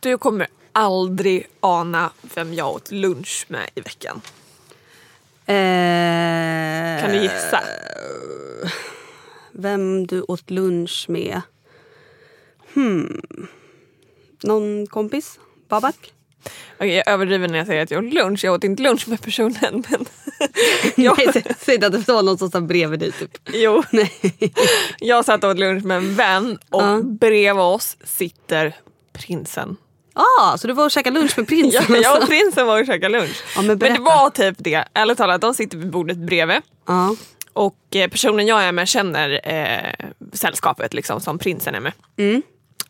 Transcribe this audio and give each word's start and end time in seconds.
Du 0.00 0.18
kommer 0.18 0.46
aldrig 0.72 1.46
ana 1.60 2.10
vem 2.34 2.54
jag 2.54 2.68
åt 2.74 2.90
lunch 2.90 3.44
med 3.48 3.70
i 3.74 3.80
veckan. 3.80 4.20
Eh, 5.46 7.00
Kan 7.02 7.12
du 7.12 7.22
gissa? 7.22 7.60
Vem 9.52 10.06
du 10.06 10.22
åt 10.22 10.50
lunch 10.50 11.04
med? 11.08 11.40
Hmm. 12.74 13.20
Någon 14.42 14.86
kompis? 14.86 15.38
Babak? 15.68 16.12
Okej, 16.76 16.94
jag 16.94 17.08
överdriver 17.08 17.48
när 17.48 17.58
jag 17.58 17.66
säger 17.66 17.82
att 17.82 17.90
jag 17.90 18.04
åt 18.06 18.12
lunch. 18.14 18.44
Jag 18.44 18.54
åt 18.54 18.64
inte 18.64 18.82
lunch 18.82 19.08
med 19.08 19.22
personen. 19.22 19.84
Men 19.90 20.06
jag, 21.04 21.18
Nej, 21.18 21.26
sä- 21.26 21.54
säg 21.60 21.74
inte 21.74 21.86
att 21.86 21.92
det 22.06 22.12
var 22.12 22.22
någon 22.22 22.38
som 22.38 22.50
satt 22.50 22.62
bredvid 22.62 23.00
dig 23.00 23.12
typ. 23.12 23.38
jo, 23.52 23.82
Nej. 23.92 24.12
jag 24.98 25.24
satt 25.24 25.44
och 25.44 25.50
åt 25.50 25.58
lunch 25.58 25.84
med 25.84 25.96
en 25.96 26.14
vän 26.14 26.58
och 26.70 26.82
Ja. 26.82 27.00
bredvid 27.02 27.62
oss 27.62 27.96
sitter 28.04 28.76
prinsen. 29.12 29.76
Ah, 30.20 30.58
så 30.58 30.66
du 30.66 30.72
var 30.72 30.84
och 30.84 30.90
käkade 30.90 31.18
lunch 31.20 31.38
med 31.38 31.48
prinsen? 31.48 31.84
Ja, 31.88 31.96
jag 31.96 32.00
och 32.00 32.16
alltså? 32.16 32.26
prinsen 32.26 32.66
var 32.66 32.80
och 32.80 32.86
käkade 32.86 33.18
lunch. 33.18 33.42
Ja, 33.56 33.62
men 33.62 33.78
men 33.78 33.94
det 33.94 34.00
var 34.00 34.30
typ 34.30 34.56
det. 34.58 34.84
Ärligt 34.94 35.18
talat, 35.18 35.40
de 35.40 35.54
sitter 35.54 35.78
vid 35.78 35.90
bordet 35.90 36.16
bredvid. 36.16 36.60
Ja. 36.86 37.16
Och 37.52 37.96
eh, 37.96 38.08
personen 38.10 38.46
jag 38.46 38.62
är 38.62 38.72
med 38.72 38.88
känner 38.88 39.40
eh, 39.44 40.08
sällskapet 40.32 40.94
liksom, 40.94 41.20
som 41.20 41.38
prinsen 41.38 41.74
är 41.74 41.80
med. 41.80 41.92
Mm. 42.18 42.42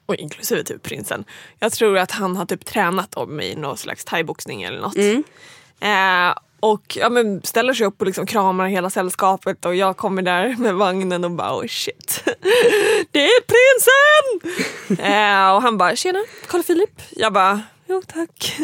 Och 0.07 0.15
inklusive 0.17 0.65
typ 0.65 0.83
prinsen. 0.83 1.25
Jag 1.59 1.73
tror 1.73 1.99
att 1.99 2.11
han 2.11 2.37
har 2.37 2.47
typ 2.47 2.65
tränat 2.65 3.11
dem 3.11 3.41
i 3.41 3.55
någon 3.55 3.77
slags 3.77 4.05
thaiboxning 4.05 4.63
eller 4.63 4.81
något. 4.81 4.97
Mm. 4.97 5.25
Eh, 5.81 6.35
och 6.61 6.97
ja, 7.01 7.09
men 7.09 7.43
ställer 7.43 7.75
sig 7.75 7.87
upp 7.87 8.01
och 8.01 8.07
liksom 8.07 8.27
kramar 8.27 8.67
hela 8.67 8.91
sällskapet 8.91 9.65
och 9.65 9.75
jag 9.75 9.97
kommer 9.97 10.23
där 10.23 10.57
med 10.59 10.75
vagnen 10.75 11.25
och 11.25 11.31
bara 11.31 11.57
oh 11.57 11.67
shit. 11.67 12.23
Det 13.11 13.25
är 13.25 13.41
prinsen! 13.47 15.05
eh, 15.07 15.55
och 15.55 15.63
han 15.63 15.79
bara 15.79 15.97
tjena 15.97 16.19
Carl 16.49 16.63
Philip. 16.63 17.03
Jag 17.11 17.33
bara 17.33 17.63
jo 17.87 18.03
tack. 18.07 18.57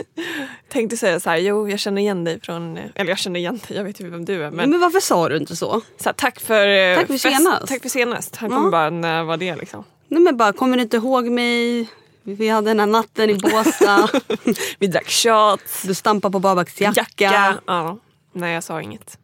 Tänkte 0.68 0.96
säga 0.96 1.20
så 1.20 1.30
här, 1.30 1.36
jo 1.36 1.68
jag 1.68 1.78
känner 1.80 2.02
igen 2.02 2.24
dig 2.24 2.40
från, 2.40 2.78
eller 2.94 3.10
jag 3.10 3.18
känner 3.18 3.40
igen 3.40 3.60
dig, 3.68 3.76
jag 3.76 3.84
vet 3.84 4.00
ju 4.00 4.10
vem 4.10 4.24
du 4.24 4.44
är. 4.44 4.50
Men 4.50 4.70
Men 4.70 4.80
varför 4.80 5.00
sa 5.00 5.28
du 5.28 5.36
inte 5.36 5.56
så? 5.56 5.80
så 5.98 6.04
här, 6.04 6.12
tack 6.12 6.40
för 6.40 6.68
eh, 6.68 6.96
Tack 6.96 7.06
för 7.06 7.18
senast. 7.18 7.66
Tack 7.66 7.82
för 7.82 7.88
senast. 7.88 8.36
Han 8.36 8.50
Ja. 8.50 8.56
kommer 8.56 8.70
bara, 8.70 8.90
när 8.90 9.24
var 9.24 9.36
det 9.36 9.56
liksom? 9.56 9.84
Nej 10.08 10.20
men 10.22 10.36
bara, 10.36 10.52
kommer 10.52 10.76
du 10.76 10.82
inte 10.82 10.96
ihåg 10.96 11.24
mig? 11.24 11.88
Vi 12.26 12.48
hade 12.48 12.70
den 12.70 12.80
här 12.80 12.86
natten 12.86 13.30
i 13.30 13.34
Båstad. 13.34 14.08
Vi 14.78 14.86
drack 14.86 15.08
shots, 15.10 15.82
Du 15.82 15.94
stampade 15.94 16.32
på 16.32 16.38
Babaks 16.38 16.80
jacka. 16.80 17.00
jacka. 17.00 17.58
Ja. 17.66 17.98
Nej 18.32 18.54
jag 18.54 18.64
sa 18.64 18.82
inget. 18.82 19.18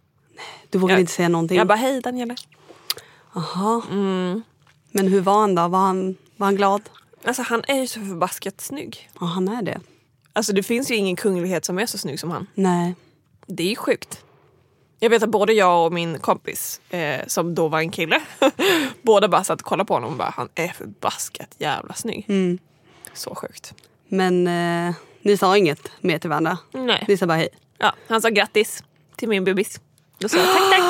Du 0.71 0.79
vågade 0.79 0.95
Jag- 0.95 1.03
inte 1.03 1.13
säga 1.13 1.29
någonting. 1.29 1.59
Jag 1.59 1.67
bara 1.67 1.75
hej 1.79 2.01
Daniela. 2.01 2.35
Jaha. 3.35 3.83
Mm. 3.91 4.43
Men 4.91 5.09
hur 5.09 5.21
var 5.21 5.41
han 5.41 5.55
då? 5.55 5.69
Var 5.69 5.79
han, 5.79 6.17
var 6.37 6.45
han 6.47 6.57
glad? 6.57 6.83
Alltså 7.25 7.43
han 7.43 7.63
är 7.69 7.81
ju 7.81 7.87
så 7.87 8.01
förbaskat 8.01 8.61
snygg. 8.61 9.11
Ja, 9.21 9.27
han 9.27 9.49
är 9.49 9.63
det. 9.63 9.81
Alltså 10.33 10.53
det 10.53 10.63
finns 10.63 10.91
ju 10.91 10.95
ingen 10.95 11.17
kunglighet 11.17 11.65
som 11.65 11.79
är 11.79 11.87
så 11.87 11.99
snygg 11.99 12.21
som 12.21 12.31
han. 12.31 12.47
Nej. 12.55 12.95
Det 13.47 13.63
är 13.63 13.69
ju 13.69 13.77
sjukt. 13.77 14.25
Jag 14.99 15.11
vet 15.11 15.23
att 15.23 15.29
både 15.31 15.53
jag 15.53 15.87
och 15.87 15.93
min 15.93 16.19
kompis, 16.19 16.81
eh, 16.91 17.21
som 17.27 17.55
då 17.55 17.69
var 17.69 17.79
en 17.81 17.91
kille, 17.91 18.21
båda 19.03 19.29
bara 19.29 19.45
satt 19.45 19.61
och 19.61 19.67
kollade 19.67 19.87
på 19.89 19.95
honom 19.95 20.11
och 20.13 20.17
bara 20.19 20.33
han 20.37 20.49
är 20.55 20.69
förbaskat 20.69 21.55
jävla 21.59 21.95
snygg. 21.95 22.25
Mm. 22.29 22.59
Så 23.15 23.35
sjukt. 23.35 23.73
Men 24.09 24.47
eh, 24.89 24.95
ni 25.23 25.37
sa 25.37 25.57
inget 25.57 25.91
mer 26.01 26.19
till 26.19 26.31
varandra? 26.31 26.59
Nej. 26.73 27.05
Ni 27.09 27.17
sa 27.17 27.27
bara 27.27 27.39
hej? 27.39 27.49
Ja, 27.79 27.93
han 28.09 28.23
sa 28.23 28.29
grattis 28.29 28.83
till 29.17 29.29
min 29.29 29.45
bebis. 29.45 29.81
Då 30.19 30.29
sa 30.29 30.37
jag 30.37 30.47
tack 30.47 30.71
tack. 30.71 30.83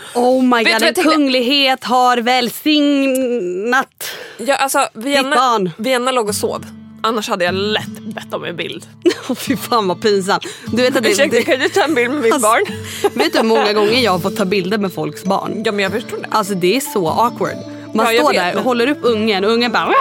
Oh 0.14 0.42
my 0.42 0.64
Vet 0.64 0.80
god, 0.80 0.88
en 0.88 1.04
kunglighet 1.04 1.84
har 1.84 2.16
välsignat. 2.18 4.10
Ja, 4.38 4.56
alltså, 4.56 4.88
Vienna, 4.92 5.36
barn. 5.36 5.70
Vienna 5.76 6.10
låg 6.10 6.28
och 6.28 6.34
sov. 6.34 6.66
Annars 7.02 7.28
hade 7.28 7.44
jag 7.44 7.54
lätt 7.54 7.98
bett 8.14 8.34
om 8.34 8.44
en 8.44 8.56
bild. 8.56 8.86
Fy 9.36 9.56
fan 9.56 9.88
vad 9.88 10.00
pinsamt. 10.02 10.46
Du 10.66 10.82
vet, 10.82 10.96
att 10.96 11.02
det, 11.02 11.10
Ursäkta, 11.10 11.36
det, 11.36 11.42
kan 11.42 11.58
du 11.60 11.68
ta 11.68 11.82
en 11.84 11.94
bild 11.94 12.10
med 12.10 12.22
mitt 12.22 12.32
Alltså- 12.32 12.48
barn? 12.48 12.64
vet 13.14 13.32
du 13.32 13.38
hur 13.38 13.44
många 13.46 13.72
gånger 13.72 14.00
jag 14.00 14.12
har 14.12 14.18
fått 14.18 14.36
ta 14.36 14.44
bilder 14.44 14.78
med 14.78 14.92
folks 14.92 15.24
barn? 15.24 15.62
Ja 15.64 15.72
men 15.72 15.82
jag 15.82 15.92
förstår 15.92 16.16
det. 16.18 16.28
Alltså 16.30 16.54
det 16.54 16.76
är 16.76 16.80
så 16.80 17.08
awkward. 17.08 17.56
Man 17.94 18.14
Ja, 18.14 18.20
står 18.22 18.32
vet, 18.32 18.40
där 18.40 18.48
och 18.50 18.54
men- 18.54 18.64
håller 18.64 18.86
upp 18.86 18.98
ungen 19.02 19.44
och 19.44 19.50
ungen 19.52 19.72
bara! 19.72 19.92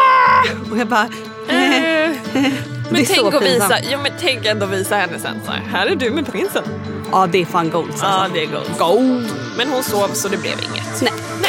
Och 0.71 0.77
jag 0.77 0.87
bara... 0.87 1.09
Det 1.81 2.91
men 2.91 3.05
tänk 3.05 3.33
att 3.33 3.43
visa, 3.43 3.77
jo, 3.91 3.99
men 4.03 4.11
tänk 4.19 4.45
ändå 4.45 4.65
visa 4.65 4.95
henne 4.95 5.19
sen 5.19 5.41
så 5.45 5.51
här, 5.51 5.61
här 5.71 5.87
är 5.87 5.95
du 5.95 6.09
med 6.11 6.31
prinsen. 6.31 6.63
Ja 7.11 7.27
det 7.31 7.41
är 7.41 7.45
fan 7.45 7.69
goals 7.69 7.99
Ja 8.01 8.07
alltså. 8.07 8.33
det 8.33 8.43
är 8.43 8.47
gold. 8.47 8.77
Gold. 8.77 9.29
Men 9.57 9.69
hon 9.69 9.83
sov 9.83 10.07
så 10.13 10.27
det 10.27 10.37
blev 10.37 10.53
inget. 10.53 11.01
Nej. 11.01 11.44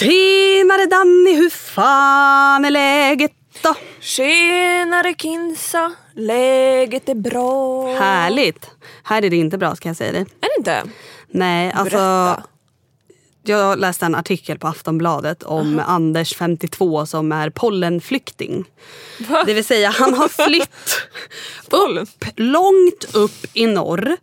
Tjenare 0.00 0.86
Danny, 0.86 1.36
hur 1.36 1.50
fan 1.50 2.64
är 2.64 2.70
läget 2.70 3.32
då? 3.62 3.74
Tjenare 4.00 5.14
Kinsa, 5.14 5.92
läget 6.14 7.08
är 7.08 7.14
bra. 7.14 7.86
Härligt. 7.94 8.70
Här 9.02 9.22
är 9.22 9.30
det 9.30 9.36
inte 9.36 9.58
bra 9.58 9.76
ska 9.76 9.88
jag 9.88 9.96
säga 9.96 10.12
dig. 10.12 10.20
Är 10.20 10.48
det 10.48 10.58
inte? 10.58 10.82
Nej, 11.28 11.72
alltså. 11.72 11.96
Berätta. 11.96 12.42
Jag 13.42 13.78
läste 13.78 14.06
en 14.06 14.14
artikel 14.14 14.58
på 14.58 14.68
Aftonbladet 14.68 15.42
om 15.42 15.82
Anders 15.86 16.34
52 16.34 17.06
som 17.06 17.32
är 17.32 17.50
pollenflykting. 17.50 18.64
Va? 19.28 19.42
Det 19.46 19.54
vill 19.54 19.64
säga 19.64 19.90
han 19.90 20.14
har 20.14 20.28
flytt 20.28 20.96
upp, 21.70 22.24
långt 22.36 23.14
upp 23.14 23.46
i 23.54 23.66
norr 23.66 24.16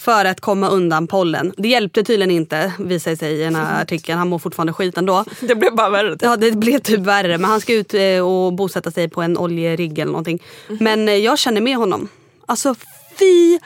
för 0.00 0.24
att 0.24 0.40
komma 0.40 0.68
undan 0.68 1.06
pollen. 1.06 1.52
Det 1.56 1.68
hjälpte 1.68 2.04
tydligen 2.04 2.30
inte 2.30 2.72
visar 2.78 3.16
sig 3.16 3.40
i 3.40 3.44
den 3.44 3.54
här 3.54 3.82
artikeln. 3.82 4.18
Han 4.18 4.28
mår 4.28 4.38
fortfarande 4.38 4.72
skit 4.72 4.98
ändå. 4.98 5.24
Det 5.40 5.54
blev 5.54 5.74
bara 5.74 5.90
värre. 5.90 6.16
Ja 6.20 6.36
det 6.36 6.52
blev 6.52 6.78
typ 6.78 7.00
värre 7.00 7.38
men 7.38 7.50
han 7.50 7.60
ska 7.60 7.74
ut 7.74 7.94
eh, 7.94 8.26
och 8.26 8.52
bosätta 8.52 8.90
sig 8.90 9.08
på 9.08 9.22
en 9.22 9.38
oljerigg 9.38 9.98
eller 9.98 10.12
någonting. 10.12 10.42
Men 10.68 11.08
eh, 11.08 11.14
jag 11.14 11.38
känner 11.38 11.60
med 11.60 11.76
honom. 11.76 12.08
Alltså 12.46 12.74
fy 13.18 13.58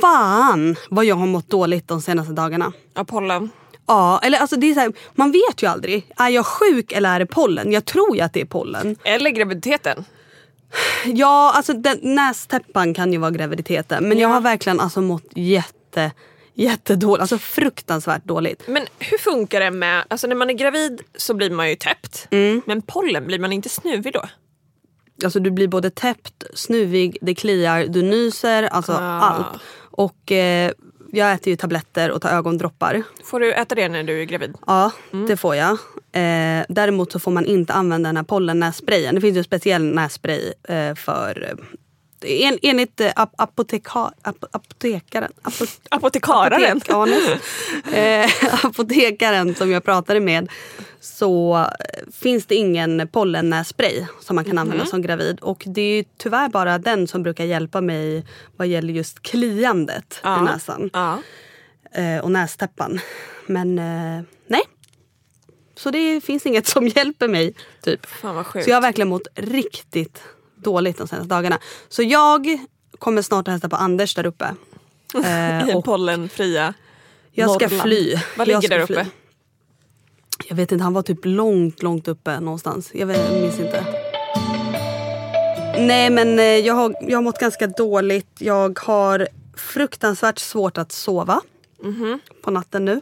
fan 0.00 0.76
vad 0.90 1.04
jag 1.04 1.16
har 1.16 1.26
mått 1.26 1.50
dåligt 1.50 1.88
de 1.88 2.02
senaste 2.02 2.32
dagarna. 2.32 2.72
Ja, 2.94 3.04
pollen. 3.04 3.50
Ja, 3.86 4.20
eller 4.22 4.38
alltså 4.38 4.56
det 4.56 4.70
är 4.70 4.74
så 4.74 4.80
här, 4.80 4.92
man 5.14 5.32
vet 5.32 5.62
ju 5.62 5.66
aldrig. 5.66 6.06
Är 6.16 6.28
jag 6.28 6.46
sjuk 6.46 6.92
eller 6.92 7.14
är 7.14 7.18
det 7.18 7.26
pollen? 7.26 7.72
Jag 7.72 7.84
tror 7.84 8.16
ju 8.16 8.22
att 8.22 8.32
det 8.32 8.40
är 8.40 8.44
pollen. 8.44 8.96
Eller 9.04 9.30
graviditeten. 9.30 10.04
Ja, 11.04 11.52
alltså 11.56 11.72
den, 11.72 11.98
nästäppan 12.02 12.94
kan 12.94 13.12
ju 13.12 13.18
vara 13.18 13.30
graviditeten. 13.30 14.08
Men 14.08 14.18
jag 14.18 14.28
Ja. 14.30 14.34
har 14.34 14.40
verkligen 14.40 14.80
alltså 14.80 15.00
mått 15.00 15.24
jätte, 15.34 16.10
jättedåligt. 16.54 17.20
Alltså 17.20 17.38
fruktansvärt 17.38 18.24
dåligt. 18.24 18.62
Men 18.68 18.86
hur 18.98 19.18
funkar 19.18 19.60
det 19.60 19.70
med, 19.70 20.04
alltså 20.08 20.26
när 20.26 20.34
man 20.36 20.50
är 20.50 20.54
gravid 20.54 21.00
så 21.16 21.34
blir 21.34 21.50
man 21.50 21.68
ju 21.70 21.76
täppt. 21.76 22.28
Men 22.66 22.82
pollen, 22.82 23.26
blir 23.26 23.38
man 23.38 23.52
inte 23.52 23.68
snuvig 23.68 24.12
då? 24.12 24.24
Alltså 25.24 25.40
du 25.40 25.50
blir 25.50 25.68
både 25.68 25.90
täppt, 25.90 26.44
snuvig, 26.54 27.18
det 27.20 27.34
kliar, 27.34 27.86
du 27.88 28.02
nyser, 28.02 28.62
alltså 28.62 28.92
Ah. 28.92 29.20
allt. 29.20 29.60
Och 29.90 30.32
eh, 30.32 30.72
jag 31.16 31.32
äter 31.32 31.48
ju 31.50 31.56
tabletter 31.56 32.10
och 32.10 32.22
tar 32.22 32.30
ögondroppar. 32.30 33.02
Får 33.24 33.40
du 33.40 33.52
äta 33.52 33.74
det 33.74 33.88
när 33.88 34.02
du 34.02 34.20
är 34.20 34.24
gravid? 34.24 34.54
Ja, 34.66 34.92
det 35.28 35.36
får 35.36 35.56
jag. 35.56 35.72
Eh, 36.12 36.64
däremot 36.68 37.12
så 37.12 37.18
får 37.18 37.30
man 37.30 37.46
inte 37.46 37.72
använda 37.72 38.08
den 38.08 38.16
här 38.16 38.24
pollennässprayen. 38.24 39.14
Det 39.14 39.20
finns 39.20 39.34
ju 39.36 39.38
en 39.38 39.44
speciell 39.44 39.84
nässpray 39.84 40.52
eh, 40.68 40.94
för 40.94 41.42
eh, 41.42 42.46
en, 42.48 42.58
enligt 42.62 43.00
eh, 43.00 43.12
ap 43.16 43.32
apoteka, 43.36 43.98
ap 44.22 44.44
apotekaren, 44.52 45.32
apo, 45.42 45.64
Apotekararen? 45.88 46.76
apotekarnes, 46.76 47.42
eh, 47.92 48.64
apotekaren 48.66 49.54
som 49.54 49.70
jag 49.70 49.84
pratade 49.84 50.20
med 50.20 50.48
så 51.04 51.56
eh, 51.56 52.12
finns 52.12 52.46
det 52.46 52.54
ingen 52.54 53.08
pollennässpray 53.08 54.06
som 54.20 54.36
man 54.36 54.44
kan 54.44 54.58
använda 54.58 54.86
som 54.86 55.02
gravid. 55.02 55.40
Och 55.40 55.62
det 55.66 55.80
är 55.82 56.04
tyvärr 56.18 56.48
bara 56.48 56.78
den 56.78 57.08
som 57.08 57.22
brukar 57.22 57.44
hjälpa 57.44 57.80
mig 57.80 58.26
vad 58.56 58.66
gäller 58.68 58.92
just 58.94 59.22
kliandet 59.22 60.20
Ja. 60.22 60.38
i 60.38 60.42
näsan 60.44 60.90
Ja. 60.92 61.18
eh, 61.92 62.18
och 62.24 62.30
nästäppan. 62.30 63.00
Men 63.46 63.78
eh, 63.78 64.22
nej. 64.46 64.60
Så 65.76 65.90
det 65.90 66.20
finns 66.20 66.46
inget 66.46 66.66
som 66.66 66.88
hjälper 66.88 67.28
mig. 67.28 67.54
typ. 67.82 68.06
Så 68.20 68.70
jag 68.70 68.76
har 68.76 68.80
verkligen 68.82 69.08
mått 69.08 69.26
riktigt 69.34 70.22
dåligt 70.56 70.98
de 70.98 71.08
senaste 71.08 71.28
dagarna. 71.28 71.58
Så 71.88 72.02
jag 72.02 72.58
kommer 72.98 73.22
snart 73.22 73.48
att 73.48 73.52
hälsa 73.52 73.68
på 73.68 73.76
Anders 73.76 74.14
där 74.14 74.26
uppe. 74.26 74.54
Eh, 75.24 75.68
I 75.68 75.72
den 75.72 75.82
pollenfria 75.82 76.74
jag 77.32 77.50
ska 77.50 77.64
Norrland. 77.64 77.82
fly. 77.82 78.14
Vad 78.36 78.48
ligger 78.48 78.68
där 78.68 78.86
fly. 78.86 79.04
Jag 80.48 80.56
vet 80.56 80.72
inte, 80.72 80.84
han 80.84 80.92
var 80.92 81.02
typ 81.02 81.18
långt, 81.22 81.82
långt 81.82 82.08
uppe 82.08 82.40
någonstans. 82.40 82.90
Jag, 82.94 83.06
vet, 83.06 83.32
jag 83.32 83.40
minns 83.40 83.60
inte. 83.60 83.84
Nej 85.78 86.10
men 86.10 86.38
eh, 86.38 86.44
jag 86.44 86.74
har, 86.74 86.94
jag 87.00 87.18
har 87.18 87.22
mått 87.22 87.38
ganska 87.38 87.66
dåligt. 87.66 88.30
Jag 88.38 88.78
har 88.78 89.28
fruktansvärt 89.56 90.38
svårt 90.38 90.78
att 90.78 90.92
sova 90.92 91.40
på 92.42 92.50
natten 92.50 92.84
nu. 92.84 93.00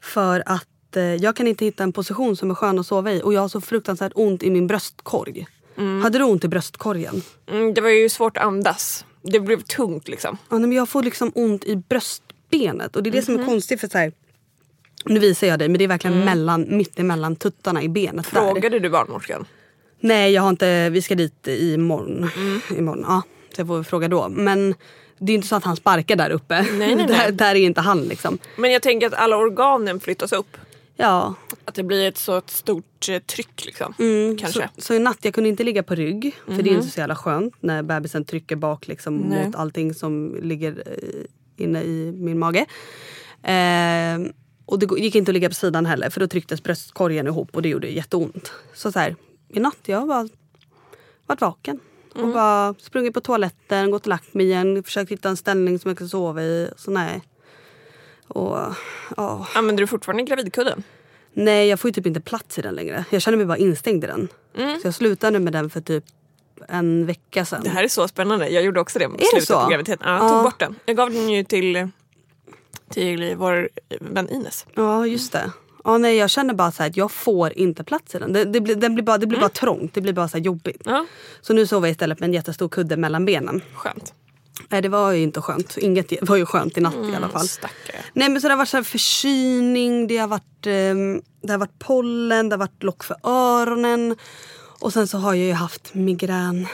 För 0.00 0.42
att 0.46 0.96
eh, 0.96 1.02
jag 1.02 1.36
kan 1.36 1.46
inte 1.48 1.64
hitta 1.64 1.82
en 1.82 1.92
position 1.92 2.36
som 2.36 2.50
är 2.50 2.54
skön 2.54 2.78
att 2.78 2.86
sova 2.86 3.12
i 3.12 3.22
och 3.22 3.34
jag 3.34 3.40
har 3.40 3.48
så 3.48 3.60
fruktansvärt 3.60 4.12
ont 4.14 4.42
i 4.42 4.50
min 4.50 4.66
bröstkorg. 4.66 5.46
Hade 6.02 6.18
du 6.18 6.24
ont 6.24 6.44
i 6.44 6.48
bröstkorgen? 6.48 7.22
Mm, 7.50 7.74
det 7.74 7.80
var 7.80 7.88
ju 7.88 8.08
svårt 8.08 8.36
att 8.36 8.44
andas. 8.44 9.04
Det 9.22 9.40
blev 9.40 9.60
tungt 9.60 10.08
liksom. 10.08 10.38
Ja, 10.48 10.58
men 10.58 10.72
jag 10.72 10.88
får 10.88 11.02
liksom 11.02 11.32
ont 11.34 11.64
i 11.64 11.76
bröstbenet 11.76 12.96
och 12.96 13.02
det 13.02 13.10
är 13.10 13.12
det 13.12 13.22
som 13.22 13.40
är 13.40 13.44
konstigt 13.44 13.80
för 13.80 13.88
så 13.88 13.98
här, 13.98 14.12
nu 15.04 15.20
visar 15.20 15.46
jag 15.46 15.58
dig 15.58 15.68
men 15.68 15.78
det 15.78 15.84
är 15.84 15.88
verkligen 15.88 16.24
mellan, 16.24 16.66
mitt 16.68 16.98
emellan 16.98 17.36
tuttarna 17.36 17.82
i 17.82 17.88
benet. 17.88 18.30
Där. 18.30 18.40
Frågade 18.40 18.78
du 18.78 18.90
barnmorskan? 18.90 19.46
Nej 20.00 20.32
jag 20.32 20.42
har 20.42 20.50
inte, 20.50 20.90
vi 20.90 21.02
ska 21.02 21.14
dit 21.14 21.48
imorgon. 21.48 22.30
imorgon 22.78 23.04
ja, 23.08 23.22
så 23.54 23.60
jag 23.60 23.66
får 23.66 23.82
fråga 23.82 24.08
då. 24.08 24.28
Men 24.28 24.74
det 25.18 25.32
är 25.32 25.34
inte 25.34 25.48
så 25.48 25.56
att 25.56 25.64
han 25.64 25.76
sparkar 25.76 26.16
där 26.16 26.30
uppe. 26.30 26.62
nej, 26.62 26.94
nej. 26.94 27.06
där, 27.08 27.32
där 27.32 27.54
är 27.54 27.60
inte 27.60 27.80
han 27.80 28.02
liksom. 28.02 28.38
Men 28.56 28.72
jag 28.72 28.82
tänker 28.82 29.06
att 29.06 29.14
alla 29.14 29.36
organen 29.36 30.00
flyttas 30.00 30.32
upp. 30.32 30.56
Ja, 30.96 31.34
Att 31.64 31.74
det 31.74 31.82
blir 31.82 32.08
ett 32.08 32.18
så 32.18 32.42
stort 32.46 33.08
eh, 33.08 33.18
tryck 33.18 33.64
liksom. 33.64 33.94
Kanske. 34.40 34.68
Så, 34.76 34.82
så 34.82 34.94
i 34.94 34.98
natt 34.98 35.18
jag 35.22 35.34
kunde 35.34 35.50
inte 35.50 35.64
ligga 35.64 35.82
på 35.82 35.94
rygg. 35.94 36.34
För 36.46 36.62
det 36.62 36.70
är 36.70 36.74
inte 36.74 36.88
så 36.88 37.00
jävla 37.00 37.16
skönt 37.16 37.54
när 37.60 37.82
bebisen 37.82 38.24
trycker 38.24 38.56
bak 38.56 38.88
liksom, 38.88 39.16
Nej. 39.16 39.46
mot 39.46 39.56
allting 39.56 39.94
som 39.94 40.36
ligger 40.42 40.82
eh, 40.86 41.64
inne 41.64 41.82
i 41.82 42.12
min 42.12 42.38
mage. 42.38 42.66
Eh, 43.42 44.32
och 44.66 44.78
det 44.78 44.98
gick 45.00 45.14
inte 45.14 45.30
att 45.30 45.34
ligga 45.34 45.48
på 45.48 45.54
sidan 45.54 45.86
heller 45.86 46.10
för 46.10 46.20
då 46.20 46.26
trycktes 46.26 46.62
bröstkorgen 46.62 47.26
ihop 47.26 47.56
och 47.56 47.62
det 47.62 47.68
gjorde 47.68 47.88
jätteont. 47.88 48.52
Så, 48.74 48.92
så 48.92 48.98
här, 48.98 49.16
i 49.48 49.60
natt 49.60 49.78
jag 49.86 49.98
har 50.00 50.06
bara 50.06 50.28
varit 51.26 51.40
vaken. 51.40 51.80
Och 52.14 52.28
bara 52.28 52.74
sprungit 52.78 53.14
på 53.14 53.20
toaletten, 53.20 53.90
gått 53.90 54.02
och 54.02 54.08
lagt 54.08 54.34
mig 54.34 54.46
igen, 54.46 54.82
försökt 54.82 55.10
hitta 55.12 55.28
en 55.28 55.36
ställning 55.36 55.78
som 55.78 55.88
jag 55.88 55.98
kan 55.98 56.08
sova 56.08 56.42
i. 56.42 56.68
Så 56.76 56.90
nej. 56.90 57.22
Och, 58.28 58.58
ja. 59.16 59.46
Använder 59.54 59.82
du 59.82 59.86
fortfarande 59.86 60.22
gravidkudden? 60.22 60.82
Nej, 61.32 61.68
jag 61.68 61.80
får 61.80 61.88
ju 61.88 61.92
typ 61.92 62.06
inte 62.06 62.20
plats 62.20 62.58
i 62.58 62.62
den 62.62 62.74
längre. 62.74 63.04
Jag 63.10 63.22
känner 63.22 63.36
mig 63.38 63.46
bara 63.46 63.58
instängd 63.58 64.04
i 64.04 64.06
den. 64.06 64.28
Så 64.82 64.86
jag 64.86 64.94
slutade 64.94 65.38
med 65.38 65.52
den 65.52 65.70
för 65.70 65.80
typ 65.80 66.04
en 66.68 67.06
vecka 67.06 67.44
sedan. 67.44 67.60
Det 67.64 67.70
här 67.70 67.84
är 67.84 67.88
så 67.88 68.08
spännande. 68.08 68.48
Jag 68.48 68.62
gjorde 68.64 68.80
också 68.80 68.98
det 68.98 69.08
mot 69.08 69.20
slutet 69.26 69.48
på 69.48 69.66
graviditeten. 69.70 70.06
Ja, 70.08 70.14
jag 70.16 70.24
Ja. 70.24 70.28
tog 70.28 70.42
bort 70.42 70.58
den. 70.58 70.74
Jag 70.86 70.96
gav 70.96 71.10
den 71.10 71.28
ju 71.30 71.44
till, 71.44 71.88
till 72.90 73.34
vår 73.36 73.68
vän 74.00 74.28
Ines. 74.28 74.66
Ja, 74.74 75.06
just 75.06 75.32
det. 75.32 75.50
Ja, 75.84 75.98
nej, 75.98 76.16
jag 76.16 76.30
känner 76.30 76.54
bara 76.54 76.72
så 76.72 76.82
här 76.82 76.90
att 76.90 76.96
jag 76.96 77.10
får 77.12 77.52
inte 77.58 77.84
plats 77.84 78.14
i 78.14 78.18
den. 78.18 78.32
Det, 78.32 78.44
det, 78.44 78.60
blir, 78.60 78.74
den 78.76 78.94
blir 78.94 79.04
bara, 79.04 79.18
det 79.18 79.26
blir 79.26 79.40
bara 79.40 79.48
trångt, 79.48 79.94
det 79.94 80.00
blir 80.00 80.12
bara 80.12 80.28
så 80.28 80.38
jobbigt. 80.38 80.82
Ja, 80.84 81.06
Så 81.40 81.52
nu 81.52 81.66
sover 81.66 81.88
jag 81.88 81.92
istället 81.92 82.20
med 82.20 82.26
en 82.28 82.34
jättestor 82.34 82.68
kudde 82.68 82.96
mellan 82.96 83.24
benen. 83.24 83.62
skönt. 83.74 84.14
Nej, 84.68 84.82
det 84.82 84.88
var 84.88 85.12
ju 85.12 85.22
inte 85.22 85.40
skönt. 85.40 85.76
Inget 85.78 86.12
var 86.28 86.36
ju 86.36 86.46
skönt 86.46 86.78
i 86.78 86.80
natt 86.80 86.94
i 87.12 87.16
alla 87.16 87.28
fall. 87.28 87.48
Stackare. 87.48 87.96
Nej 88.12 88.28
men 88.28 88.40
så 88.40 88.48
det 88.48 88.52
har 88.52 88.58
varit 88.58 88.68
så 88.68 88.84
förkylning, 88.84 90.06
det 90.06 90.16
har 90.16 90.28
varit, 90.28 90.66
ehm, 90.66 91.22
det 91.42 91.52
har 91.52 91.58
varit 91.58 91.78
pollen, 91.78 92.48
det 92.48 92.54
har 92.54 92.58
varit 92.58 92.82
lock 92.82 93.04
för 93.04 93.16
öronen. 93.22 94.16
Och 94.80 94.92
sen 94.92 95.06
så 95.08 95.18
har 95.18 95.34
jag 95.34 95.46
ju 95.46 95.52
haft 95.52 95.94
migrän. 95.94 96.66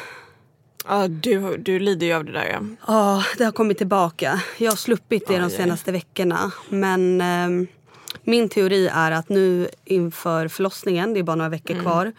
Ja, 0.88 1.08
du, 1.08 1.56
du 1.56 1.78
lider 1.78 2.06
ju 2.06 2.12
av 2.12 2.24
det 2.24 2.32
där 2.32 2.44
ja. 2.52 2.60
Ja, 2.86 3.24
det 3.38 3.44
har 3.44 3.52
kommit 3.52 3.78
tillbaka. 3.78 4.42
Jag 4.58 4.72
har 4.72 4.76
sluppit 4.76 5.26
det 5.28 5.34
Aj, 5.34 5.40
de 5.40 5.50
senaste 5.50 5.92
veckorna. 5.92 6.52
Men 6.68 7.20
ehm, 7.20 7.66
min 8.24 8.48
teori 8.48 8.86
är 8.92 9.10
att 9.12 9.28
nu 9.28 9.68
inför 9.84 10.48
förlossningen, 10.48 11.14
det 11.14 11.20
är 11.20 11.24
bara 11.24 11.36
några 11.36 11.48
veckor 11.48 11.70
Mm. 11.74 11.84
kvar, 11.84 12.12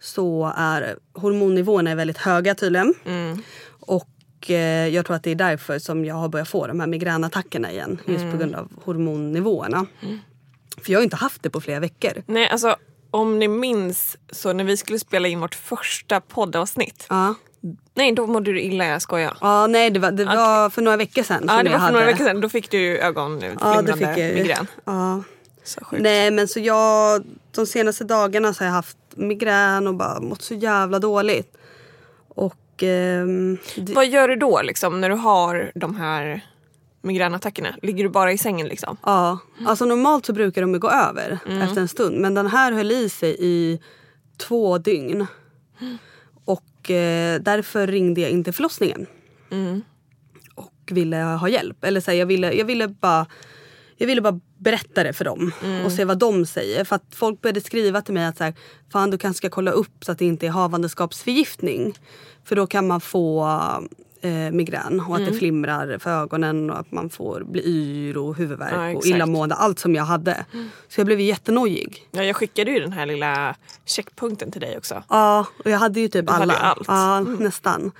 så 0.00 0.52
är 0.56 0.96
hormonnivåerna 1.12 1.90
är 1.90 1.94
väldigt 1.96 2.18
höga 2.18 2.54
tydligen. 2.54 2.94
Mm. 3.04 3.42
Och 3.80 4.50
eh, 4.50 4.88
jag 4.88 5.06
tror 5.06 5.16
att 5.16 5.22
det 5.22 5.30
är 5.30 5.34
därför 5.34 5.78
som 5.78 6.04
jag 6.04 6.14
har 6.14 6.28
börjat 6.28 6.48
få 6.48 6.66
de 6.66 6.80
här 6.80 6.86
migränattackerna 6.86 7.72
igen. 7.72 7.98
Just 8.06 8.20
Mm. 8.20 8.32
på 8.32 8.38
grund 8.38 8.54
av 8.54 8.68
hormonnivåerna. 8.84 9.86
För 10.84 10.92
jag 10.92 10.98
har 10.98 11.04
inte 11.04 11.16
haft 11.16 11.42
det 11.42 11.50
på 11.50 11.60
flera 11.60 11.80
veckor. 11.80 12.12
Nej, 12.26 12.48
alltså 12.48 12.76
om 13.10 13.38
ni 13.38 13.48
minns 13.48 14.16
så 14.30 14.52
när 14.52 14.64
vi 14.64 14.76
skulle 14.76 14.98
spela 14.98 15.28
in 15.28 15.40
vårt 15.40 15.54
första 15.54 16.20
poddavsnitt. 16.20 17.06
Ja. 17.64 17.70
Nej, 17.94 18.12
då 18.12 18.26
mådde 18.26 18.52
du 18.52 18.60
illa, 18.60 18.86
jag 18.86 19.02
skojar. 19.02 19.36
Ja, 19.40 19.66
nej 19.66 19.90
det 19.90 20.00
var, 20.00 20.10
det 20.10 20.24
var 20.24 20.70
för 20.70 20.82
några 20.82 20.96
veckor 20.96 21.22
sedan 21.22 21.44
Ja, 21.48 21.62
det 21.62 21.70
var 21.70 21.78
för 21.78 21.92
några 21.92 22.06
veckor 22.06 22.24
sedan. 22.24 22.40
Då 22.40 22.48
fick 22.48 22.70
du 22.70 22.78
ju 22.78 22.96
Ja, 22.96 23.02
ögonflimrande 23.04 23.92
fick 23.92 24.02
jag 24.06 24.34
migrän. 24.34 24.66
Ja. 24.84 25.22
Så 25.64 25.84
sjukt. 25.84 26.02
Nej 26.02 26.30
men 26.30 26.48
så 26.48 26.60
jag, 26.60 27.22
de 27.54 27.66
senaste 27.66 28.04
dagarna 28.04 28.54
så 28.54 28.60
har 28.60 28.66
jag 28.66 28.72
haft 28.74 28.96
migrän 29.14 29.86
och 29.86 29.94
bara 29.94 30.20
mått 30.20 30.42
så 30.42 30.54
jävla 30.54 30.98
dåligt. 30.98 31.56
Och 32.28 32.82
ehm, 32.82 33.58
det, 33.76 33.92
Vad 33.92 34.06
gör 34.06 34.28
du 34.28 34.36
då 34.36 34.62
liksom 34.62 35.00
när 35.00 35.08
du 35.10 35.16
har 35.16 35.72
de 35.74 35.96
här 35.96 36.40
migränattackerna? 37.02 37.68
Ligger 37.82 38.04
du 38.04 38.10
bara 38.10 38.32
i 38.32 38.38
sängen 38.38 38.66
liksom? 38.68 38.96
ja, 39.02 39.38
alltså 39.66 39.84
normalt 39.84 40.26
så 40.26 40.32
brukar 40.32 40.60
de 40.60 40.80
gå 40.80 40.90
över 40.90 41.38
Mm. 41.46 41.62
efter 41.62 41.80
en 41.80 41.88
stund. 41.88 42.18
Men 42.20 42.34
den 42.34 42.46
här 42.46 42.72
höll 42.72 42.90
i 42.92 43.08
sig 43.08 43.36
i 43.38 43.80
två 44.38 44.78
dygn. 44.78 45.26
Och 46.84 46.90
eh, 46.90 47.40
därför 47.40 47.86
ringde 47.86 48.20
jag 48.20 48.30
in 48.30 48.44
till 48.44 48.52
förlossningen. 48.52 49.06
Mm. 49.50 49.82
Och 50.54 50.72
ville 50.90 51.16
ha 51.16 51.48
hjälp. 51.48 51.84
Eller 51.84 52.00
så 52.00 52.10
här, 52.10 52.18
jag, 52.18 52.26
ville, 52.26 52.52
jag, 52.52 52.64
ville 52.64 52.88
bara, 52.88 53.26
jag 53.96 54.06
ville 54.06 54.20
bara 54.20 54.40
berätta 54.58 55.02
det 55.04 55.12
för 55.12 55.24
dem 55.24 55.52
Mm. 55.64 55.84
och 55.86 55.92
se 55.92 56.04
vad 56.04 56.18
de 56.18 56.46
säger. 56.46 56.84
För 56.84 56.96
att 56.96 57.04
folk 57.14 57.40
började 57.40 57.60
skriva 57.60 58.02
till 58.02 58.14
mig 58.14 58.26
att 58.26 58.36
så 58.36 58.44
här, 58.44 58.54
fan 58.92 59.10
du 59.10 59.18
kanske 59.18 59.38
ska 59.38 59.50
kolla 59.50 59.70
upp 59.70 60.04
så 60.04 60.12
att 60.12 60.18
det 60.18 60.24
inte 60.24 60.46
är 60.46 60.50
havandeskapsförgiftning. 60.50 61.94
För 62.44 62.56
då 62.56 62.66
kan 62.66 62.86
man 62.86 63.00
få 63.00 63.48
eh, 64.24 64.30
migrän 64.52 65.00
och 65.08 65.14
att 65.14 65.20
Mm. 65.20 65.32
det 65.32 65.38
flimrar 65.38 65.98
för 65.98 66.10
ögonen 66.10 66.70
och 66.70 66.78
att 66.78 66.92
man 66.92 67.10
får 67.10 67.40
bli 67.44 67.62
yr 67.66 68.16
och 68.16 68.36
huvudvärk 68.36 68.72
Ja, 68.72 68.78
och. 68.98 69.04
Mm. 69.06 69.16
illamående. 69.16 69.54
Allt 69.54 69.78
som 69.78 69.94
jag 69.94 70.04
hade. 70.04 70.44
Så 70.88 71.00
jag 71.00 71.06
blev 71.06 71.20
jättenojig. 71.20 72.08
Ja, 72.10 72.24
jag 72.24 72.36
skickade 72.36 72.70
ju 72.70 72.80
den 72.80 72.92
här 72.92 73.06
lilla 73.06 73.56
checkpunkten 73.86 74.50
till 74.50 74.60
dig 74.60 74.76
också. 74.78 75.02
Ja, 75.08 75.46
och 75.64 75.70
jag 75.70 75.78
hade 75.78 76.00
ju 76.00 76.08
typ 76.08 76.26
Du 76.26 76.32
hade 76.32 76.42
alla. 76.42 76.52
ju 76.54 76.58
allt. 76.60 76.84
Ja, 76.88 77.20
nästan. 77.20 77.92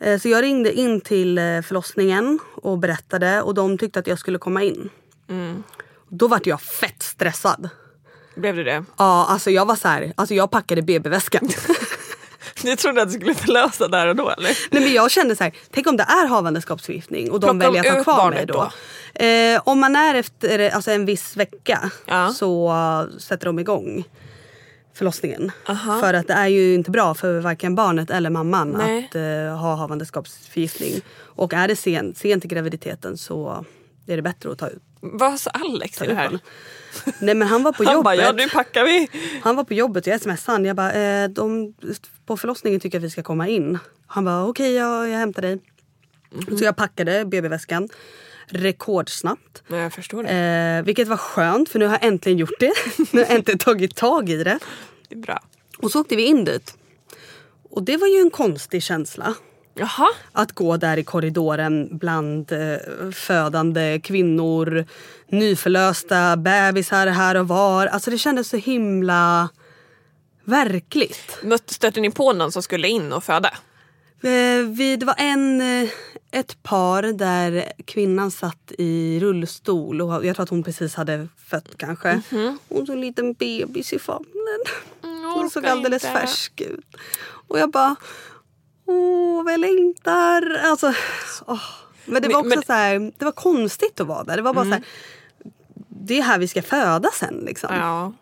Eh, 0.00 0.18
Så 0.18 0.28
jag 0.28 0.42
ringde 0.42 0.72
in 0.72 1.00
till 1.00 1.38
eh, 1.38 1.44
förlossningen 1.62 2.38
och 2.62 2.78
berättade 2.78 3.42
och 3.42 3.54
de 3.54 3.78
tyckte 3.78 3.98
att 3.98 4.06
jag 4.06 4.18
skulle 4.18 4.38
komma 4.38 4.62
in. 4.62 4.88
Mm. 5.28 5.62
Då 6.08 6.28
vart 6.28 6.46
jag 6.46 6.60
fett 6.60 7.02
stressad. 7.02 7.68
Blev 8.36 8.56
du 8.56 8.64
det? 8.64 8.84
Ja, 8.98 9.26
alltså 9.28 9.50
jag 9.50 9.66
var 9.66 9.76
så 9.76 9.88
här, 9.88 10.12
alltså 10.16 10.34
jag 10.34 10.50
packade 10.50 10.82
BB-väskan. 10.82 11.48
Du 12.62 12.76
trodde 12.76 13.02
att 13.02 13.08
du 13.08 13.14
skulle 13.14 13.34
förlösa 13.34 13.88
där 13.88 14.06
och 14.06 14.16
då 14.16 14.30
eller? 14.30 14.58
Nej 14.70 14.82
men 14.82 14.92
jag 14.92 15.10
kände 15.10 15.36
så 15.36 15.44
här, 15.44 15.52
tänk 15.70 15.86
om 15.86 15.96
det 15.96 16.02
är 16.02 16.26
havandeskapsförgiftning 16.26 17.30
och 17.30 17.40
de 17.40 17.46
Plockar 17.58 17.72
de 17.72 17.74
väljer 17.74 18.00
att 18.00 18.06
ha 18.06 18.14
kvar 18.14 18.30
mig 18.30 18.46
då. 18.46 18.54
då? 19.14 19.24
Eh, 19.24 19.60
om 19.64 19.80
man 19.80 19.96
är 19.96 20.14
efter 20.14 20.70
alltså 20.70 20.90
en 20.90 21.06
viss 21.06 21.36
vecka 21.36 21.90
Ja. 22.06 22.32
så 22.32 22.72
uh, 22.72 23.18
sätter 23.18 23.46
de 23.46 23.58
igång 23.58 24.04
förlossningen. 24.94 25.52
Aha. 25.68 26.00
För 26.00 26.14
att 26.14 26.26
det 26.26 26.32
är 26.34 26.46
ju 26.46 26.74
inte 26.74 26.90
bra 26.90 27.14
för 27.14 27.40
varken 27.40 27.74
barnet 27.74 28.10
eller 28.10 28.30
mamman 28.30 28.70
Nej. 28.70 29.04
att 29.04 29.14
eh, 29.14 29.58
ha 29.58 29.74
havandeskapsförgiftning. 29.74 31.00
Och 31.18 31.52
är 31.52 31.68
det 31.68 31.76
sent, 31.76 32.18
sent 32.18 32.44
i 32.44 32.48
graviditeten 32.48 33.16
så 33.16 33.64
är 34.12 34.16
det 34.16 34.22
bättre 34.22 34.52
att 34.52 34.58
ta 34.58 34.68
ut. 34.68 34.82
Vad 35.00 35.40
sa 35.40 35.50
Alex 35.50 35.98
till 35.98 36.08
det 36.08 36.14
här? 36.14 36.38
Nej 37.20 37.34
men 37.34 37.48
han 37.48 37.62
var 37.62 37.72
på 37.72 37.84
Han 37.84 37.92
jobbet. 37.94 38.04
bara, 38.04 38.14
ja 38.16 38.32
nu 38.32 38.48
packar 38.48 38.84
vi. 38.84 39.08
Han 39.42 39.56
var 39.56 39.64
på 39.64 39.74
jobbet 39.74 40.06
och 40.06 40.12
jag 40.12 40.20
smsade 40.20 40.54
han. 40.56 40.64
Jag 40.64 40.76
bara, 40.76 40.92
eh, 40.92 41.28
de, 41.28 41.74
på 42.26 42.36
förlossningen 42.36 42.80
tycker 42.80 42.98
jag 42.98 43.00
att 43.00 43.04
vi 43.06 43.10
ska 43.10 43.22
komma 43.22 43.48
in. 43.48 43.78
Han 44.06 44.24
bara, 44.24 44.44
okej 44.46 44.72
jag, 44.72 45.08
jag 45.08 45.18
hämtar 45.18 45.42
dig. 45.42 45.58
Så 46.58 46.64
jag 46.64 46.76
packade 46.76 47.24
BB-väskan 47.24 47.88
rekordsnabbt. 48.48 49.62
Ja, 49.68 49.76
jag 49.76 49.92
förstår 49.92 50.22
det. 50.22 50.30
Eh, 50.78 50.84
vilket 50.84 51.08
var 51.08 51.16
skönt 51.16 51.68
för 51.68 51.78
nu 51.78 51.84
har 51.84 51.92
jag 51.92 52.04
äntligen 52.04 52.38
gjort 52.38 52.60
det. 52.60 52.72
nu 52.98 53.20
har 53.20 53.26
jag 53.26 53.30
äntligen 53.30 53.58
tagit 53.58 53.96
tag 53.96 54.28
i 54.28 54.44
det. 54.44 54.58
Det 55.08 55.14
är 55.14 55.18
bra. 55.18 55.42
Och 55.78 55.90
så 55.90 56.00
åkte 56.00 56.16
vi 56.16 56.22
in 56.26 56.44
dit. 56.44 56.74
Och 57.70 57.82
det 57.82 57.96
var 57.96 58.06
ju 58.08 58.20
en 58.20 58.30
konstig 58.30 58.82
känsla. 58.82 59.34
Jaha. 59.78 60.08
Att 60.32 60.52
gå 60.52 60.76
där 60.76 60.96
i 60.96 61.04
korridoren 61.04 61.88
bland 61.98 62.52
eh, 62.52 63.10
födande 63.12 64.00
kvinnor, 64.00 64.84
nyförlösta 65.28 66.36
bebisar 66.36 67.06
här 67.06 67.34
och 67.34 67.48
var. 67.48 67.86
Alltså 67.86 68.10
det 68.10 68.18
kändes 68.18 68.48
så 68.48 68.56
himla 68.56 69.48
verkligt. 70.44 71.38
Stötte 71.66 72.00
ni 72.00 72.10
på 72.10 72.32
någon 72.32 72.52
som 72.52 72.62
skulle 72.62 72.88
in 72.88 73.12
och 73.12 73.24
föda? 73.24 73.48
Eh, 74.22 74.66
vi, 74.66 74.96
det 75.00 75.06
var 75.06 75.14
en, 75.18 75.60
eh, 75.60 75.90
ett 76.30 76.62
par 76.62 77.02
där 77.02 77.72
kvinnan 77.84 78.30
satt 78.30 78.72
i 78.78 79.20
rullstol 79.20 80.00
och 80.00 80.26
jag 80.26 80.36
tror 80.36 80.42
att 80.42 80.50
hon 80.50 80.62
precis 80.62 80.94
hade 80.94 81.28
fött 81.50 81.68
kanske. 81.76 82.20
Hon 82.68 82.86
såg 82.86 82.94
en 82.94 83.00
liten 83.00 83.32
bebis 83.32 83.92
i 83.92 83.98
famnen. 83.98 84.60
Hon 85.34 85.50
såg 85.50 85.66
alldeles 85.66 86.04
inte. 86.04 86.20
färsk 86.20 86.60
ut. 86.60 86.96
Och 87.48 87.58
jag 87.58 87.70
bara, 87.70 87.96
åh 88.86 89.44
vad 89.44 89.52
jag 89.52 89.60
längtar. 89.60 90.60
Alltså, 90.64 90.94
åh. 91.46 91.60
Men 92.04 92.22
det 92.22 92.28
var 92.28 92.36
också 92.38 92.48
men- 92.48 92.62
så 92.62 92.72
här, 92.72 93.12
det 93.18 93.24
var 93.24 93.32
konstigt 93.32 94.00
att 94.00 94.06
vara 94.06 94.24
där. 94.24 94.36
Det 94.36 94.42
var 94.42 94.54
bara 94.54 94.64
så 94.64 94.70
här, 94.70 94.82
det 95.88 96.18
är 96.18 96.22
här 96.22 96.38
vi 96.38 96.48
ska 96.48 96.62
föda 96.62 97.08
sen 97.14 97.42
liksom. 97.46 97.74
Ja. 97.74 98.12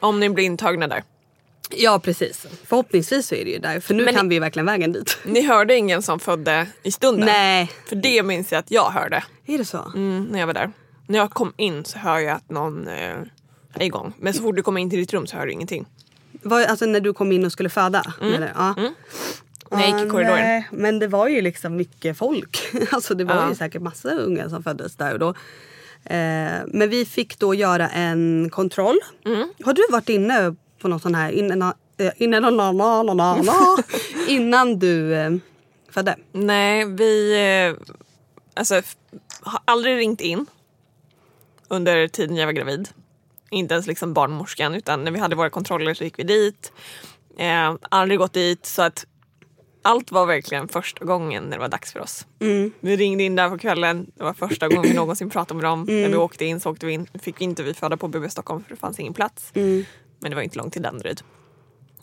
Om 0.00 0.20
ni 0.20 0.30
blir 0.30 0.44
intagna 0.44 0.88
där. 0.88 1.02
Ja 1.76 1.98
precis. 1.98 2.46
Förhoppningsvis 2.66 3.26
så 3.26 3.34
är 3.34 3.44
det 3.44 3.50
ju 3.50 3.58
där. 3.58 3.80
För 3.80 3.94
nu 3.94 4.04
Men 4.04 4.14
kan 4.14 4.28
ni- 4.28 4.34
vi 4.34 4.38
verkligen 4.38 4.66
vägen 4.66 4.92
dit. 4.92 5.18
Ni 5.24 5.42
hörde 5.42 5.74
ingen 5.76 6.02
som 6.02 6.20
födde 6.20 6.66
i 6.82 6.92
stunden? 6.92 7.26
Nej. 7.26 7.70
För 7.88 7.96
det 7.96 8.22
minns 8.22 8.52
jag 8.52 8.58
att 8.58 8.70
jag 8.70 8.90
hörde 8.90 9.24
Är 9.46 9.58
det 9.58 9.64
så? 9.64 9.92
mm, 9.94 10.24
när 10.24 10.38
jag 10.40 10.46
var 10.46 10.54
där. 10.54 10.72
När 11.06 11.18
jag 11.18 11.30
kom 11.30 11.52
in 11.56 11.84
så 11.84 11.98
hör 11.98 12.18
jag 12.18 12.36
att 12.36 12.50
någon 12.50 12.88
eh, 12.88 13.16
är 13.74 13.82
igång. 13.82 14.12
Men 14.18 14.34
så 14.34 14.42
fort 14.42 14.56
du 14.56 14.62
kommer 14.62 14.80
in 14.80 14.90
till 14.90 14.98
ditt 14.98 15.12
rum 15.12 15.26
så 15.26 15.36
hör 15.36 15.46
du 15.46 15.52
ingenting. 15.52 15.86
Var, 16.42 16.64
alltså 16.64 16.86
när 16.86 17.00
du 17.00 17.12
kom 17.14 17.32
in 17.32 17.44
och 17.46 17.52
skulle 17.52 17.68
föda? 17.68 18.14
Eller? 18.20 18.52
Ja. 18.56 18.74
När 19.72 19.80
jag 19.88 19.98
gick 19.98 20.06
i 20.06 20.10
korridoren. 20.10 20.38
nej, 20.38 20.68
men 20.72 20.98
det 20.98 21.06
var 21.06 21.28
ju 21.28 21.40
liksom 21.40 21.76
mycket 21.76 22.18
folk. 22.18 22.62
Alltså 22.90 23.14
det 23.14 23.24
var 23.24 23.34
Ja. 23.34 23.48
ju 23.48 23.54
säkert 23.54 23.82
massa 23.82 24.10
unga 24.10 24.48
som 24.50 24.62
föddes 24.62 24.96
där 24.96 25.12
och 25.12 25.18
då. 25.18 25.28
Eh, 26.04 26.60
men 26.66 26.88
vi 26.90 27.04
fick 27.04 27.38
då 27.38 27.54
göra 27.54 27.88
en 27.88 28.50
kontroll. 28.52 28.98
Mm. 29.24 29.48
Har 29.64 29.72
du 29.72 29.82
varit 29.90 30.08
inne 30.08 30.54
på 30.80 30.88
någon 30.88 31.00
sån 31.00 31.14
här 31.14 31.30
innan, 31.32 31.62
eh, 31.96 32.12
innan, 32.16 32.42
na, 32.42 32.50
na, 32.50 32.72
na, 32.72 33.14
na, 33.14 33.34
na, 33.42 33.76
innan 34.28 34.78
du 34.78 35.14
eh, 35.14 35.30
födde? 35.90 36.16
Nej, 36.32 36.84
vi 36.84 37.32
eh, 37.68 37.94
alltså, 38.54 38.74
har 39.40 39.60
aldrig 39.64 39.96
ringt 39.98 40.20
in 40.20 40.46
under 41.68 42.08
tiden 42.08 42.36
jag 42.36 42.46
var 42.46 42.52
gravid. 42.52 42.88
Inte 43.50 43.74
ens 43.74 43.86
liksom 43.86 44.12
barnmorskan 44.14 44.74
utan 44.74 45.04
när 45.04 45.10
vi 45.10 45.18
hade 45.18 45.36
våra 45.36 45.50
kontroller 45.50 45.94
så 45.94 46.04
gick 46.04 46.18
vi 46.18 46.22
dit. 46.22 46.72
Eh, 47.38 47.74
aldrig 47.88 48.18
gått 48.18 48.32
dit 48.32 48.66
så 48.66 48.82
att 48.82 49.06
allt 49.82 50.12
var 50.12 50.26
verkligen 50.26 50.68
första 50.68 51.04
gången 51.04 51.44
när 51.44 51.50
det 51.50 51.58
var 51.60 51.68
dags 51.68 51.92
för 51.92 52.00
oss. 52.00 52.26
Vi 52.80 52.96
ringde 52.96 53.24
in 53.24 53.36
där 53.36 53.50
på 53.50 53.58
kvällen. 53.58 54.10
Det 54.14 54.24
var 54.24 54.32
första 54.34 54.68
gången 54.68 54.82
vi 54.82 54.94
någonsin 54.94 55.30
pratade 55.30 55.60
med 55.60 55.70
dem. 55.70 55.84
När 55.88 56.08
vi 56.08 56.16
åkte 56.16 56.44
in 56.44 56.60
så 56.60 56.70
åkte 56.70 56.86
vi 56.86 56.92
in. 56.92 57.06
fick 57.22 57.40
inte 57.40 57.62
vi 57.62 57.74
föda 57.74 57.96
på 57.96 58.08
BB 58.08 58.28
Stockholm 58.30 58.62
för 58.64 58.70
det 58.70 58.76
fanns 58.80 59.00
ingen 59.00 59.14
plats. 59.14 59.50
Men 59.54 60.30
det 60.30 60.34
var 60.34 60.42
inte 60.42 60.58
långt 60.58 60.72
till 60.72 60.82
Danderyd. 60.82 61.22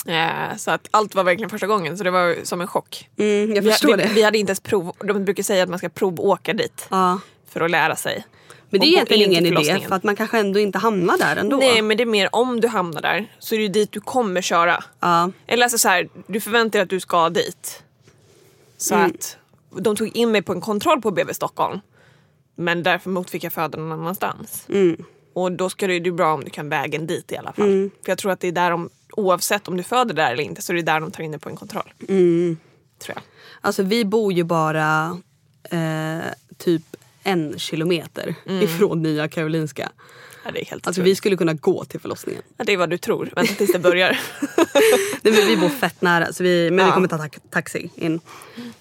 Eh, 0.07 0.55
så 0.57 0.71
att 0.71 0.87
allt 0.91 1.15
var 1.15 1.23
verkligen 1.23 1.49
första 1.49 1.67
gången 1.67 1.97
så 1.97 2.03
det 2.03 2.11
var 2.11 2.35
som 2.43 2.61
en 2.61 2.67
chock. 2.67 3.09
Mm, 3.17 3.55
jag 3.55 3.61
Vi, 3.61 3.71
förstår 3.71 3.97
vi, 3.97 4.03
det. 4.03 4.09
vi 4.15 4.23
hade 4.23 4.37
inte 4.37 4.49
ens 4.49 4.59
prov. 4.59 4.91
De 4.99 5.25
brukar 5.25 5.43
säga 5.43 5.63
att 5.63 5.69
man 5.69 5.79
ska 5.79 5.89
provåka 5.89 6.53
dit 6.53 6.87
Ja. 6.89 7.19
för 7.49 7.61
att 7.61 7.71
lära 7.71 7.95
sig. 7.95 8.25
Men 8.69 8.79
det 8.81 8.85
är 8.85 8.89
egentligen 8.89 9.31
ingen 9.31 9.45
idé 9.45 9.79
för 9.87 9.95
att 9.95 10.03
man 10.03 10.15
kanske 10.15 10.39
ändå 10.39 10.59
inte 10.59 10.77
hamnar 10.77 11.17
där 11.17 11.35
ändå. 11.35 11.57
Nej 11.57 11.81
men 11.81 11.97
det 11.97 12.03
är 12.03 12.05
mer 12.05 12.29
om 12.35 12.61
du 12.61 12.67
hamnar 12.67 13.01
där 13.01 13.31
så 13.39 13.55
är 13.55 13.59
det 13.59 13.67
dit 13.67 13.91
du 13.91 13.99
kommer 13.99 14.41
köra. 14.41 14.83
Ja. 14.99 15.31
Eller 15.47 15.63
alltså 15.63 15.77
så 15.77 15.89
här, 15.89 16.09
du 16.27 16.39
förväntar 16.41 16.79
dig 16.79 16.83
att 16.83 16.89
du 16.89 16.99
ska 16.99 17.29
dit. 17.29 17.83
Så 18.77 18.95
Mm. 18.95 19.05
att 19.11 19.37
de 19.83 19.95
tog 19.95 20.15
in 20.15 20.31
mig 20.31 20.41
på 20.41 20.53
en 20.53 20.61
kontroll 20.61 21.01
på 21.01 21.11
BB 21.11 21.33
Stockholm. 21.33 21.79
Men 22.55 22.83
därför 22.83 23.23
fick 23.29 23.43
jag 23.43 23.53
föda 23.53 23.77
någon 23.77 23.91
annanstans. 23.91 24.65
Mm. 24.69 25.03
Och 25.33 25.51
då 25.51 25.69
ska 25.69 25.87
det 25.87 25.93
ju 25.93 26.11
bra 26.11 26.33
om 26.33 26.43
du 26.43 26.49
kan 26.49 26.69
vägen 26.69 27.07
dit 27.07 27.31
i 27.31 27.37
alla 27.37 27.53
fall. 27.53 27.89
För 28.03 28.09
jag 28.11 28.17
tror 28.17 28.31
att 28.31 28.39
det 28.39 28.47
är 28.47 28.51
där 28.51 28.71
de, 28.71 28.89
oavsett 29.11 29.67
om 29.67 29.77
du 29.77 29.83
föder 29.83 30.13
där 30.13 30.31
eller 30.31 30.43
inte, 30.43 30.61
så 30.61 30.73
är 30.73 30.75
det 30.75 30.81
där 30.81 30.99
de 30.99 31.11
tar 31.11 31.23
in 31.23 31.31
dig 31.31 31.39
på 31.39 31.49
en 31.49 31.55
kontroll. 31.55 31.93
Mm. 32.09 32.57
Tror 32.99 33.15
jag. 33.15 33.23
Alltså 33.61 33.83
vi 33.83 34.05
bor 34.05 34.33
ju 34.33 34.43
bara 34.43 35.17
eh, 35.71 36.19
typ 36.57 36.81
en 37.23 37.59
kilometer 37.59 38.35
ifrån 38.45 39.01
Nya 39.03 39.27
Karolinska. 39.27 39.89
Ja, 40.45 40.51
det 40.51 40.61
är 40.61 40.65
helt 40.65 40.87
Alltså 40.87 41.01
vi 41.01 41.15
skulle 41.15 41.37
kunna 41.37 41.53
gå 41.53 41.85
till 41.85 41.99
förlossningen. 41.99 42.41
ja, 42.57 42.63
det 42.63 42.73
är 42.73 42.77
vad 42.77 42.89
du 42.89 42.97
tror. 42.97 43.29
Vänta 43.35 43.53
tills 43.53 43.71
det 43.71 43.79
börjar. 43.79 44.09
Nej, 45.21 45.33
men 45.33 45.47
vi 45.47 45.57
bor 45.57 45.69
fett 45.69 46.01
nära 46.01 46.33
så 46.33 46.43
vi, 46.43 46.71
men 46.71 46.77
vi 46.85 46.89
Ja. 46.89 46.93
kommer 46.93 47.07
ta 47.07 47.17
ta- 47.17 47.39
taxi 47.49 47.89
in. 47.95 48.19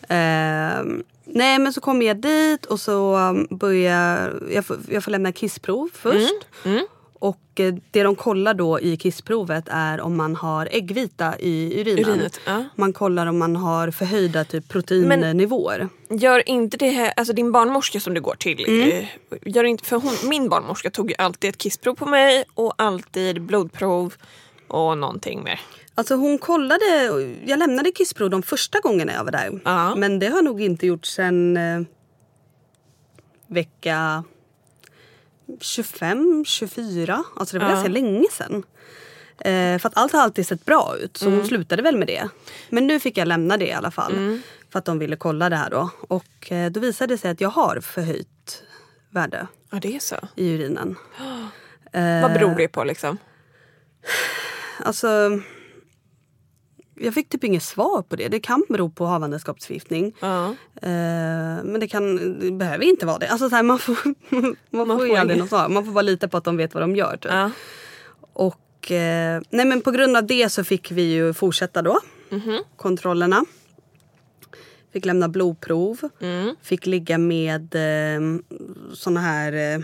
Ehm, 0.08 1.02
nej 1.24 1.58
men 1.58 1.72
så 1.72 1.80
kommer 1.80 2.06
jag 2.06 2.16
dit 2.16 2.66
och 2.66 2.80
så 2.80 3.16
um, 3.16 3.46
börjar 3.50 4.42
jag, 4.50 4.66
får, 4.66 4.76
jag 4.88 5.04
får 5.04 5.10
lämna 5.10 5.32
kissprov 5.32 5.90
först. 5.94 6.34
Och 7.18 7.60
eh, 7.60 7.74
det 7.90 8.02
de 8.02 8.14
kollar 8.14 8.54
då 8.54 8.80
i 8.80 8.96
kissprovet 8.96 9.64
är 9.70 10.00
om 10.00 10.16
man 10.16 10.36
har 10.36 10.68
äggvita 10.72 11.38
i 11.38 11.80
urinen. 11.80 12.04
Urinet, 12.04 12.40
ja. 12.46 12.64
Man 12.76 12.92
kollar 12.92 13.26
om 13.26 13.38
man 13.38 13.56
har 13.56 13.90
förhöjda 13.90 14.44
typ 14.44 14.68
proteinnivåer. 14.68 15.88
Gör 16.10 16.48
inte 16.48 16.76
det 16.76 16.90
här, 16.90 17.12
alltså 17.16 17.32
din 17.32 17.52
barnmorska 17.52 18.00
som 18.00 18.14
du 18.14 18.20
går 18.20 18.34
till. 18.34 18.64
Mm. 18.68 18.88
eh, 18.90 19.06
Gör 19.44 19.64
inte, 19.64 19.84
för 19.84 19.96
hon, 19.96 20.12
min 20.30 20.48
barnmorska 20.48 20.90
tog 20.90 21.10
ju 21.10 21.16
alltid 21.18 21.50
ett 21.50 21.58
kissprov 21.58 21.94
på 21.94 22.06
mig 22.06 22.44
och 22.54 22.74
alltid 22.76 23.42
blodprov 23.42 24.14
och 24.68 24.98
någonting 24.98 25.42
mer. 25.42 25.60
Alltså 25.94 26.14
hon 26.14 26.38
kollade, 26.38 26.84
jag 27.46 27.58
lämnade 27.58 27.90
kissprov 27.90 28.30
de 28.30 28.42
första 28.42 28.80
gångerna 28.80 29.12
jag 29.12 29.24
var 29.24 29.32
där. 29.32 29.60
Ja. 29.64 29.94
Men 29.94 30.18
det 30.18 30.26
har 30.26 30.42
nog 30.42 30.60
inte 30.60 30.86
gjort 30.86 31.06
sen 31.06 31.56
eh, 31.56 31.80
vecka 33.46 34.24
25, 35.60 36.44
24. 36.46 37.24
Alltså 37.36 37.58
det 37.58 37.64
var 37.64 37.70
Ja. 37.70 37.74
ganska 37.74 37.88
länge 37.92 38.26
sedan. 38.32 38.62
Eh, 39.40 39.78
för 39.78 39.86
att 39.88 39.96
allt 39.96 40.12
har 40.12 40.20
alltid 40.20 40.46
sett 40.46 40.64
bra 40.64 40.96
ut 41.00 41.16
så 41.16 41.26
Mm. 41.26 41.38
hon 41.38 41.48
slutade 41.48 41.82
väl 41.82 41.96
med 41.96 42.06
det. 42.06 42.28
Men 42.68 42.86
nu 42.86 43.00
fick 43.00 43.16
jag 43.18 43.28
lämna 43.28 43.56
det 43.56 43.66
i 43.66 43.72
alla 43.72 43.90
fall. 43.90 44.40
För 44.72 44.78
att 44.78 44.84
de 44.84 44.98
ville 44.98 45.16
kolla 45.16 45.48
det 45.48 45.56
här 45.56 45.70
då. 45.70 45.90
Och 46.00 46.52
eh, 46.52 46.70
då 46.70 46.80
visade 46.80 47.14
det 47.14 47.18
sig 47.18 47.30
att 47.30 47.40
jag 47.40 47.48
har 47.48 47.80
förhöjt 47.80 48.62
värde 49.10 49.46
Ja 49.70 49.78
det 49.82 49.96
är 49.96 50.00
så. 50.00 50.16
i 50.36 50.54
urinen. 50.54 50.96
Vad 52.22 52.32
beror 52.32 52.54
det 52.54 52.68
på 52.68 52.84
liksom? 52.84 53.18
Alltså, 54.84 55.40
jag 57.00 57.14
fick 57.14 57.28
typ 57.28 57.44
inget 57.44 57.62
svar 57.62 58.02
på 58.02 58.16
det. 58.16 58.28
Det 58.28 58.40
kan 58.40 58.64
bero 58.68 58.90
på 58.90 59.06
havandeskapsförgiftning. 59.06 60.14
Eh, 60.82 60.90
men 61.64 61.80
det, 61.80 61.88
kan, 61.88 62.38
det 62.40 62.50
behöver 62.50 62.84
inte 62.84 63.06
vara 63.06 63.18
det. 63.18 63.28
Alltså, 63.28 63.50
så 63.50 63.56
här, 63.56 63.62
man 63.62 63.78
får, 63.78 63.96
man 64.76 64.86
får 64.86 64.96
får 64.96 65.06
ju 65.06 65.16
aldrig 65.16 65.38
något 65.38 65.48
svar. 65.48 65.68
Man 65.68 65.84
får 65.84 65.92
bara 65.92 66.02
lita 66.02 66.28
på 66.28 66.36
att 66.36 66.44
de 66.44 66.56
vet 66.56 66.74
vad 66.74 66.82
de 66.82 66.96
gör. 66.96 67.16
Typ. 67.16 67.32
Ja. 67.32 67.50
Och, 68.32 68.92
eh, 68.92 69.42
nej, 69.50 69.66
men 69.66 69.80
på 69.80 69.90
grund 69.90 70.16
av 70.16 70.26
det 70.26 70.48
så 70.48 70.64
fick 70.64 70.90
vi 70.90 71.02
ju 71.02 71.32
fortsätta 71.32 71.82
då. 71.82 72.00
Mhm. 72.30 72.58
Kontrollerna. 72.76 73.44
Fick 74.92 75.04
lämna 75.04 75.28
blodprov. 75.28 75.98
Mm. 76.20 76.56
Fick 76.62 76.86
ligga 76.86 77.18
med 77.18 77.74
eh, 77.74 78.20
såna 78.94 79.20
här 79.20 79.52
eh, 79.52 79.80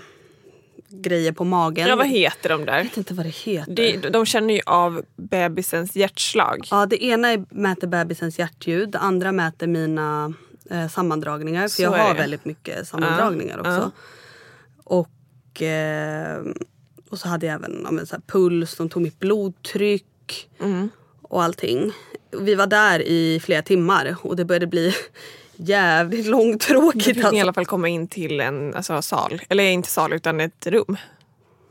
grejer 1.02 1.32
på 1.32 1.44
magen. 1.44 1.88
ja 1.88 1.96
vad 1.96 2.06
heter 2.06 2.48
de 2.48 2.64
där? 2.64 2.76
Jag 2.76 2.84
vet 2.84 2.96
inte 2.96 3.14
vad 3.14 3.26
det 3.26 3.34
heter. 3.34 3.72
Det, 3.74 3.96
de 3.96 4.26
känner 4.26 4.54
ju 4.54 4.60
av 4.66 5.02
bebisens 5.16 5.96
hjärtslag. 5.96 6.68
Ja, 6.70 6.86
det 6.86 7.04
ena 7.04 7.28
mäter 7.50 7.86
bebisens 7.86 8.38
hjärtljud, 8.38 8.90
det 8.90 8.98
andra 8.98 9.32
mäter 9.32 9.66
mina 9.66 10.34
eh, 10.70 10.88
sammandragningar. 10.88 11.62
För 11.62 11.68
Så 11.68 11.82
jag 11.82 11.90
har 11.90 12.14
det. 12.14 12.20
väldigt 12.20 12.44
mycket 12.44 12.88
sammandragningar 12.88 13.60
Ja, 13.64 13.76
också. 13.76 13.90
Och, 14.84 15.62
eh, 15.62 16.42
och 17.10 17.18
så 17.18 17.28
hade 17.28 17.46
jag 17.46 17.54
även 17.54 17.86
ja, 17.98 18.06
så 18.06 18.16
puls, 18.26 18.76
de 18.76 18.88
tog 18.88 19.02
mitt 19.02 19.18
blodtryck 19.20 20.48
Mm. 20.60 20.88
och 21.22 21.42
allting. 21.42 21.92
Vi 22.40 22.54
var 22.54 22.66
där 22.66 23.00
i 23.02 23.40
flera 23.44 23.62
timmar 23.62 24.16
och 24.22 24.36
det 24.36 24.44
började 24.44 24.66
bli 24.66 24.94
jävligt 25.56 26.26
långtråkigt. 26.26 27.04
fick 27.04 27.16
ni 27.16 27.20
i 27.22 27.24
Alltså. 27.24 27.40
alla 27.40 27.52
fall 27.52 27.66
komma 27.66 27.88
in 27.88 28.08
till 28.08 28.40
en 28.40 28.74
alltså, 28.74 29.02
sal. 29.02 29.40
Eller 29.48 29.64
inte 29.64 29.88
sal 29.90 30.12
utan 30.12 30.40
ett 30.40 30.66
rum. 30.66 30.96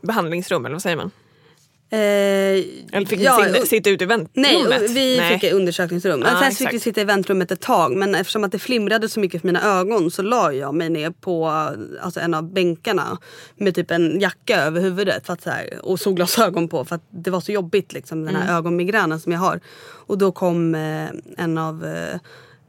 Behandlingsrum 0.02 0.64
eller 0.66 0.74
vad 0.74 0.82
säger 0.82 0.96
man? 0.96 1.10
Eh, 1.90 1.98
Eller 2.92 3.06
fick 3.06 3.18
ni 3.18 3.24
ja, 3.24 3.44
sitta, 3.44 3.60
och- 3.60 3.66
sitta 3.66 3.90
ute 3.90 4.04
i 4.04 4.06
väntrummet? 4.06 4.68
Nej, 4.70 4.88
vi 4.88 5.16
Nej. 5.16 5.38
fick 5.40 5.52
undersökningsrum. 5.52 6.22
Ja, 6.26 6.40
sen 6.42 6.52
så 6.54 6.56
fick 6.64 6.72
vi 6.74 6.80
sitta 6.80 7.00
i 7.00 7.04
väntrummet 7.04 7.50
ett 7.50 7.60
tag. 7.60 7.96
Men 7.96 8.14
eftersom 8.14 8.44
att 8.44 8.52
det 8.52 8.58
flimrade 8.58 9.08
så 9.08 9.20
mycket 9.20 9.40
för 9.40 9.48
mina 9.48 9.78
ögon 9.78 10.10
så 10.10 10.22
la 10.22 10.52
jag 10.52 10.74
mig 10.74 10.88
ner 10.90 11.10
på 11.10 11.46
alltså, 12.00 12.20
en 12.20 12.34
av 12.34 12.52
bänkarna 12.52 13.18
med 13.56 13.74
typ 13.74 13.90
en 13.90 14.20
jacka 14.20 14.56
över 14.62 14.80
huvudet 14.80 15.26
för 15.26 15.32
att, 15.32 15.42
så 15.42 15.50
här, 15.50 15.78
och 15.82 16.00
solglasögon 16.00 16.68
på 16.68 16.84
för 16.84 16.94
att 16.96 17.06
det 17.10 17.30
var 17.30 17.40
så 17.40 17.52
jobbigt 17.52 17.92
liksom, 17.92 18.24
den 18.24 18.36
här 18.36 18.42
Mm. 18.44 18.56
ögonmigränen 18.56 19.20
som 19.20 19.32
jag 19.32 19.40
har. 19.40 19.60
Och 20.06 20.18
då 20.18 20.32
kom 20.32 20.74
eh, 20.74 21.08
en 21.36 21.58
av 21.58 21.84
eh, 21.86 22.18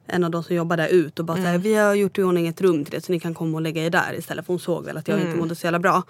en 0.07 0.23
av 0.23 0.31
de 0.31 0.43
som 0.43 0.55
jobbar 0.55 0.77
där 0.77 0.87
ut 0.87 1.19
och 1.19 1.25
bara 1.25 1.33
Mm. 1.37 1.45
såhär, 1.45 1.57
vi 1.57 1.75
har 1.75 1.93
gjort 1.93 2.17
i 2.17 2.23
ordning 2.23 2.47
ett 2.47 2.61
rum 2.61 2.85
till 2.85 2.91
det 2.93 3.05
så 3.05 3.11
ni 3.11 3.19
kan 3.19 3.33
komma 3.33 3.57
och 3.57 3.61
lägga 3.61 3.85
er 3.85 3.89
där 3.89 4.15
istället. 4.17 4.45
För 4.45 4.53
hon 4.53 4.59
såg 4.59 4.85
väl 4.85 4.97
att 4.97 5.07
jag 5.07 5.15
Mm. 5.17 5.27
inte 5.27 5.39
mådde 5.39 5.55
så 5.55 5.65
jävla 5.67 5.79
bra. 5.79 6.03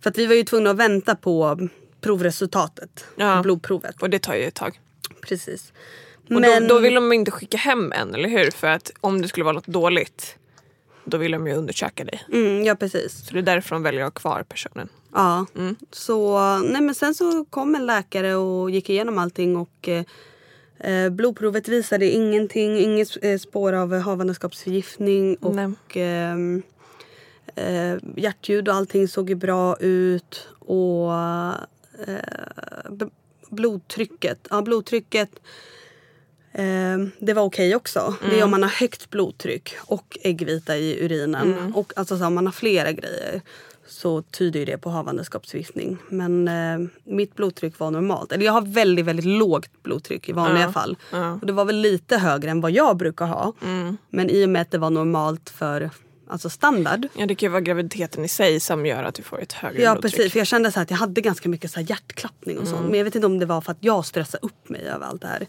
För 0.00 0.10
att 0.10 0.18
vi 0.18 0.26
var 0.26 0.34
ju 0.34 0.44
tvungna 0.44 0.70
att 0.70 0.76
vänta 0.76 1.14
på 1.14 1.68
provresultatet. 2.00 3.04
Ja. 3.16 3.42
Blodprovet. 3.42 4.02
Och 4.02 4.10
det 4.10 4.18
tar 4.18 4.34
ju 4.34 4.42
ett 4.44 4.54
tag. 4.54 4.80
Precis. 5.22 5.72
Och 6.30 6.42
då, 6.42 6.60
då 6.68 6.78
vill 6.78 6.94
de 6.94 7.12
inte 7.12 7.30
skicka 7.30 7.56
hem 7.56 7.92
en, 7.92 8.14
eller 8.14 8.28
hur? 8.28 8.50
För 8.50 8.66
att 8.66 8.90
om 9.00 9.22
det 9.22 9.28
skulle 9.28 9.44
vara 9.44 9.54
något 9.54 9.66
dåligt, 9.66 10.36
då 11.04 11.16
vill 11.16 11.32
de 11.32 11.46
ju 11.46 11.54
undersöka 11.54 12.04
dig. 12.04 12.22
Mm, 12.32 12.64
ja 12.64 12.74
precis. 12.74 13.26
Så 13.26 13.32
det 13.32 13.38
är 13.38 13.42
därför 13.42 13.76
de 13.76 13.82
väljer 13.82 14.00
att 14.00 14.06
ha 14.06 14.20
kvar 14.20 14.42
personen. 14.48 14.88
Ja. 15.14 15.46
Mm. 15.56 15.76
Så, 15.90 16.38
nej 16.58 16.82
men 16.82 16.94
sen 16.94 17.14
så 17.14 17.44
kom 17.44 17.74
en 17.74 17.86
läkare 17.86 18.34
och 18.34 18.70
gick 18.70 18.90
igenom 18.90 19.18
allting 19.18 19.56
och 19.56 19.88
eh, 19.88 20.04
blodprovet 21.10 21.68
visade 21.68 22.10
ingenting, 22.10 22.78
inget 22.78 23.24
eh, 23.24 23.38
spår 23.38 23.72
av 23.72 23.98
havandeskapsförgiftning 23.98 25.36
och 25.36 25.96
ehm, 25.96 26.62
eh, 27.54 27.96
hjärtljud 28.16 28.68
och 28.68 28.74
allting 28.74 29.08
såg 29.08 29.28
ju 29.28 29.34
bra 29.34 29.76
ut 29.80 30.48
och 30.58 31.12
eh, 32.06 33.06
blodtrycket, 33.50 34.46
ja 34.50 34.62
blodtrycket 34.62 35.30
Eh, 36.54 36.98
det 37.18 37.34
var 37.34 37.42
okej 37.42 37.76
också. 37.76 38.14
Det 38.30 38.40
är 38.40 38.44
om 38.44 38.50
man 38.50 38.62
har 38.62 38.70
högt 38.70 39.10
blodtryck 39.10 39.74
och 39.78 40.18
äggvita 40.22 40.76
i 40.76 41.04
urinen. 41.04 41.72
Och 41.74 41.92
alltså 41.96 42.18
så, 42.18 42.30
man 42.30 42.46
har 42.46 42.52
flera 42.52 42.92
grejer 42.92 43.40
så 43.92 44.22
tyder 44.22 44.66
det 44.66 44.78
på 44.78 44.90
havandeskapsförgiftning. 44.90 45.98
Men 46.08 46.48
eh, 46.48 46.88
mitt 47.04 47.34
blodtryck 47.34 47.78
var 47.78 47.90
normalt. 47.90 48.32
Eller 48.32 48.44
jag 48.44 48.52
har 48.52 48.62
väldigt, 48.62 49.04
väldigt 49.04 49.26
lågt 49.26 49.82
blodtryck 49.82 50.28
i 50.28 50.32
vanliga 50.32 50.64
Ja, 50.64 50.72
fall. 50.72 50.96
ja. 51.12 51.32
Och 51.32 51.46
det 51.46 51.52
var 51.52 51.64
väl 51.64 51.76
lite 51.76 52.16
högre 52.18 52.50
än 52.50 52.60
vad 52.60 52.70
jag 52.70 52.96
brukar 52.96 53.26
ha. 53.26 53.52
Mm. 53.64 53.96
Men 54.10 54.30
i 54.30 54.44
och 54.44 54.48
med 54.48 54.62
att 54.62 54.70
det 54.70 54.78
var 54.78 54.90
normalt 54.90 55.50
för 55.50 55.90
alltså 56.28 56.50
standard. 56.50 57.06
Ja, 57.16 57.26
det 57.26 57.34
kan 57.34 57.46
ju 57.46 57.50
vara 57.50 57.60
graviditeten 57.60 58.24
i 58.24 58.28
sig 58.28 58.60
som 58.60 58.86
gör 58.86 59.04
att 59.04 59.14
du 59.14 59.22
får 59.22 59.40
ett 59.42 59.52
högre 59.52 59.82
Ja 59.82 59.92
blodtryck. 59.92 60.14
precis, 60.14 60.32
för 60.32 60.38
jag 60.40 60.46
kände 60.46 60.72
så 60.72 60.78
här 60.78 60.82
att 60.82 60.90
jag 60.90 60.98
hade 60.98 61.20
ganska 61.20 61.48
mycket 61.48 61.70
så 61.70 61.80
hjärtklappning 61.80 62.58
och 62.58 62.68
sånt. 62.68 62.88
Men 62.88 62.98
jag 62.98 63.04
vet 63.04 63.14
inte 63.14 63.26
om 63.26 63.38
det 63.38 63.46
var 63.46 63.60
för 63.60 63.72
att 63.72 63.78
jag 63.80 64.06
stressade 64.06 64.46
upp 64.46 64.68
mig 64.68 64.80
över 64.88 65.06
allt 65.06 65.20
det 65.22 65.28
här. 65.28 65.46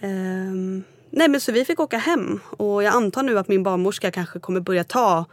Ehm, 0.00 0.82
nej 1.10 1.28
men 1.28 1.40
så 1.40 1.52
vi 1.52 1.64
fick 1.64 1.80
åka 1.80 1.98
hem 1.98 2.40
och 2.50 2.82
jag 2.82 2.94
antar 2.94 3.22
nu 3.22 3.38
att 3.38 3.48
min 3.48 3.62
barnmorska 3.62 4.10
kanske 4.10 4.38
kommer 4.38 4.60
börja 4.60 4.84
ta 4.84 5.24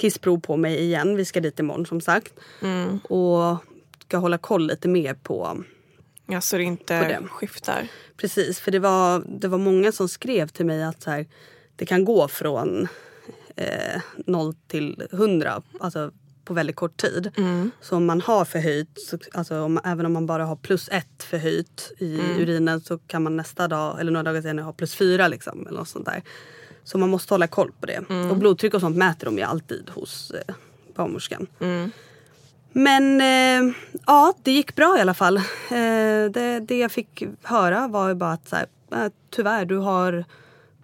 kissprov 0.00 0.40
på 0.40 0.56
mig 0.56 0.80
igen. 0.80 1.16
Vi 1.16 1.24
ska 1.24 1.40
dit 1.40 1.58
imorgon 1.60 1.86
som 1.86 2.00
sagt. 2.00 2.32
Och 3.08 3.56
ska 4.02 4.16
hålla 4.16 4.38
koll 4.38 4.66
lite 4.66 4.88
mer 4.88 5.14
på 5.14 5.64
Ja, 6.26 6.40
så 6.40 6.56
det 6.56 6.62
inte 6.64 7.08
det. 7.08 7.28
skiftar. 7.28 7.88
Precis, 8.16 8.60
för 8.60 8.70
det 8.70 8.78
var, 8.78 9.24
det 9.40 9.48
var 9.48 9.58
många 9.58 9.92
som 9.92 10.08
skrev 10.08 10.48
till 10.48 10.66
mig 10.66 10.82
att 10.82 11.02
så 11.02 11.10
här, 11.10 11.26
det 11.76 11.86
kan 11.86 12.04
gå 12.04 12.28
från 12.28 12.88
eh, 13.56 14.00
0 14.26 14.54
till 14.68 15.02
100 15.12 15.62
alltså 15.80 16.10
på 16.44 16.54
väldigt 16.54 16.76
kort 16.76 16.96
tid. 16.96 17.30
Så 17.80 17.96
om 17.96 18.06
man 18.06 18.20
har 18.20 18.44
förhöjt, 18.44 19.00
så, 19.00 19.18
alltså 19.32 19.60
om, 19.60 19.80
även 19.84 20.06
om 20.06 20.12
man 20.12 20.26
bara 20.26 20.44
har 20.44 20.56
plus 20.56 20.88
ett 20.88 21.22
förhöjt 21.22 21.92
i 21.98 22.20
urinen 22.38 22.80
så 22.80 22.98
kan 22.98 23.22
man 23.22 23.36
nästa 23.36 23.68
dag 23.68 24.00
eller 24.00 24.12
några 24.12 24.22
dagar 24.22 24.42
senare 24.42 24.64
ha 24.64 24.72
plus 24.72 24.94
fyra. 24.94 25.28
Liksom, 25.28 25.66
eller 25.66 25.78
något 25.78 25.88
sånt 25.88 26.06
där. 26.06 26.22
Så 26.84 26.98
man 26.98 27.10
måste 27.10 27.34
hålla 27.34 27.46
koll 27.46 27.72
på 27.80 27.86
det. 27.86 27.98
Och 28.30 28.36
blodtryck 28.36 28.74
och 28.74 28.80
sånt 28.80 28.96
mäter 28.96 29.24
de 29.24 29.38
ju 29.38 29.42
alltid 29.44 29.90
hos 29.94 30.30
eh, 30.30 30.54
barnmorskan. 30.94 31.46
Men 32.72 33.20
eh, 33.20 33.74
ja, 34.06 34.34
det 34.42 34.52
gick 34.52 34.76
bra 34.76 34.98
i 34.98 35.00
alla 35.00 35.14
fall. 35.14 35.36
Eh, 35.36 35.42
det, 36.30 36.60
det 36.68 36.78
jag 36.78 36.92
fick 36.92 37.22
höra 37.42 37.88
var 37.88 38.14
bara 38.14 38.32
att 38.32 38.48
så 38.48 38.56
här, 38.56 38.66
eh, 38.92 39.12
tyvärr, 39.30 39.64
du 39.64 39.76
har 39.76 40.24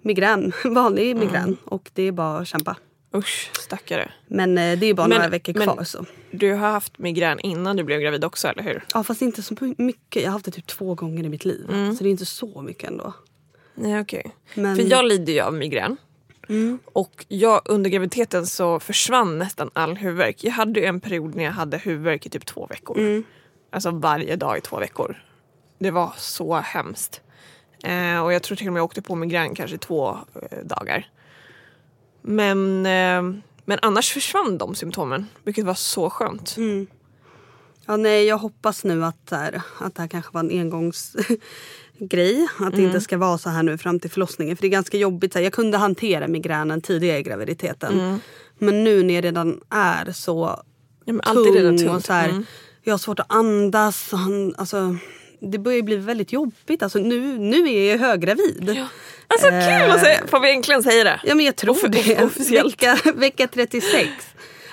migrän, 0.02 0.52
vanlig 0.64 1.16
migrän 1.16 1.56
och 1.64 1.90
det 1.94 2.02
är 2.02 2.12
bara 2.12 2.38
att 2.38 2.48
kämpa. 2.48 2.76
Usch, 3.14 3.50
stackare. 3.60 4.12
Men 4.26 4.58
eh, 4.58 4.78
det 4.78 4.86
är 4.86 4.94
bara 4.94 5.08
Men- 5.08 5.16
några 5.16 5.30
veckor 5.30 5.52
kvar. 5.52 5.84
Så. 5.84 6.04
Du 6.30 6.52
har 6.52 6.70
haft 6.70 6.98
migrän 6.98 7.40
innan 7.40 7.76
du 7.76 7.84
blev 7.84 8.00
gravid 8.00 8.24
också, 8.24 8.48
eller 8.48 8.62
hur? 8.62 8.84
Ja, 8.94 9.04
fast 9.04 9.22
inte 9.22 9.42
så 9.42 9.54
mycket. 9.78 10.22
Jag 10.22 10.28
har 10.28 10.32
haft 10.32 10.44
det 10.44 10.50
typ 10.50 10.66
två 10.66 10.94
gånger 10.94 11.24
i 11.24 11.28
mitt 11.28 11.44
liv. 11.44 11.66
Så 11.68 12.04
det 12.04 12.08
är 12.08 12.10
inte 12.10 12.26
så 12.26 12.62
mycket 12.62 12.90
ändå. 12.90 13.14
Nej, 13.76 14.00
okej. 14.00 14.34
Men- 14.54 14.76
För 14.76 14.82
jag 14.82 15.04
lider 15.04 15.32
ju 15.32 15.40
av 15.40 15.54
migrän. 15.54 15.96
Och 16.92 17.24
jag, 17.28 17.60
under 17.64 17.90
graviditeten 17.90 18.46
så 18.46 18.80
försvann 18.80 19.38
nästan 19.38 19.70
all 19.72 19.96
huvudvärk. 19.96 20.44
Jag 20.44 20.52
hade 20.52 20.80
ju 20.80 20.86
en 20.86 21.00
period 21.00 21.34
när 21.34 21.44
jag 21.44 21.52
hade 21.52 21.78
huvudvärk 21.78 22.26
i 22.26 22.30
typ 22.30 22.46
två 22.46 22.66
veckor. 22.66 22.98
Alltså 23.70 23.90
varje 23.90 24.36
dag 24.36 24.58
i 24.58 24.60
två 24.60 24.78
veckor. 24.78 25.22
Det 25.78 25.90
var 25.90 26.12
så 26.16 26.54
hemskt. 26.54 27.20
Eh, 27.84 28.24
och 28.24 28.32
jag 28.32 28.42
tror 28.42 28.56
till 28.56 28.66
och 28.66 28.72
med 28.72 28.80
jag 28.80 28.84
åkte 28.84 29.02
på 29.02 29.14
migrän 29.14 29.54
kanske 29.54 29.78
två 29.78 30.18
eh, 30.50 30.58
dagar. 30.64 31.08
Men, 32.22 32.86
eh, 32.86 33.40
men 33.64 33.78
annars 33.82 34.12
försvann 34.12 34.58
de 34.58 34.74
symptomen, 34.74 35.26
vilket 35.44 35.64
var 35.64 35.74
så 35.74 36.10
skönt. 36.10 36.56
Ja, 37.86 37.96
nej, 37.96 38.24
jag 38.24 38.38
hoppas 38.38 38.84
nu 38.84 39.04
att, 39.04 39.30
här, 39.30 39.62
att 39.80 39.94
det 39.94 40.02
här 40.02 40.08
kanske 40.08 40.30
var 40.32 40.40
en 40.40 40.50
engångsgrej. 42.00 42.46
Att 42.60 42.76
det 42.76 42.82
inte 42.82 43.00
ska 43.00 43.18
vara 43.18 43.38
så 43.38 43.50
här 43.50 43.62
nu 43.62 43.78
fram 43.78 44.00
till 44.00 44.10
förlossningen. 44.10 44.56
För 44.56 44.62
det 44.62 44.68
är 44.68 44.70
ganska 44.70 44.96
jobbigt. 44.96 45.34
Jag 45.34 45.52
kunde 45.52 45.78
hantera 45.78 46.28
migränen 46.28 46.80
tidigare 46.80 47.18
i 47.18 47.22
graviditeten. 47.22 48.20
Men 48.58 48.84
nu 48.84 49.02
när 49.02 49.14
jag 49.14 49.24
redan 49.24 49.60
är 49.70 50.12
så 50.12 50.62
Ja, 51.04 51.12
är 51.14 51.54
redan 51.54 51.78
tung 51.78 51.88
och 51.88 52.04
så 52.04 52.12
här, 52.12 52.28
Mm. 52.28 52.44
jag 52.82 52.92
har 52.92 52.98
svårt 52.98 53.18
att 53.20 53.32
andas. 53.32 54.10
alltså, 54.56 54.96
det 55.40 55.58
börjar 55.58 55.82
bli 55.82 55.96
väldigt 55.96 56.32
jobbigt. 56.32 56.82
Alltså, 56.82 56.98
nu, 56.98 57.38
nu 57.38 57.68
är 57.74 57.90
jag 57.90 57.98
höggravid. 57.98 58.72
Ja. 58.76 58.86
Alltså 59.28 59.48
kul 59.48 59.90
att 59.90 60.00
säga! 60.00 60.20
Får 60.26 60.40
vi 60.40 60.50
äntligen 60.54 60.82
säga 60.82 61.04
det? 61.04 61.20
Ja 61.24 61.34
men 61.34 61.44
jag 61.46 61.56
tror 61.56 61.74
Off- 61.74 61.82
det. 61.88 62.16
off- 62.18 62.24
officiellt. 62.24 62.82
Vecka, 62.82 62.98
vecka 63.14 63.48
36. 63.48 64.08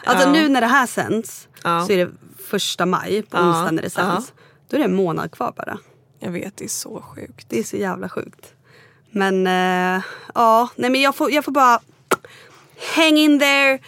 Alltså 0.06 0.28
Ja. 0.28 0.34
nu 0.34 0.50
när 0.50 0.62
det 0.62 0.68
här 0.68 0.88
sänds 0.88 1.48
Ja. 1.64 1.86
så 1.88 1.94
är 1.94 1.98
det 2.06 2.12
första 2.48 2.86
maj 2.86 3.22
på 3.22 3.38
Ja. 3.38 3.48
onsdag 3.50 3.72
när 3.72 3.82
det 3.84 3.90
sänds. 3.90 4.34
Då 4.70 4.76
är 4.76 4.80
det 4.80 4.86
en 4.86 4.96
månad 4.96 5.32
kvar 5.32 5.54
bara. 5.58 5.78
Jag 6.24 6.32
vet, 6.32 6.58
det 6.58 6.64
är 6.64 6.70
så 6.70 7.02
sjukt. 7.02 7.50
Det 7.50 7.60
är 7.60 7.64
så 7.64 7.78
jävla 7.78 8.10
sjukt. 8.10 8.54
Men 9.12 9.48
eh, 9.48 10.04
ja, 10.36 10.70
nej 10.76 10.90
men 10.90 11.02
jag 11.02 11.16
får, 11.16 11.32
jag 11.32 11.46
får 11.46 11.52
bara 11.52 11.80
hang 12.96 13.18
in 13.18 13.40
there. 13.40 13.80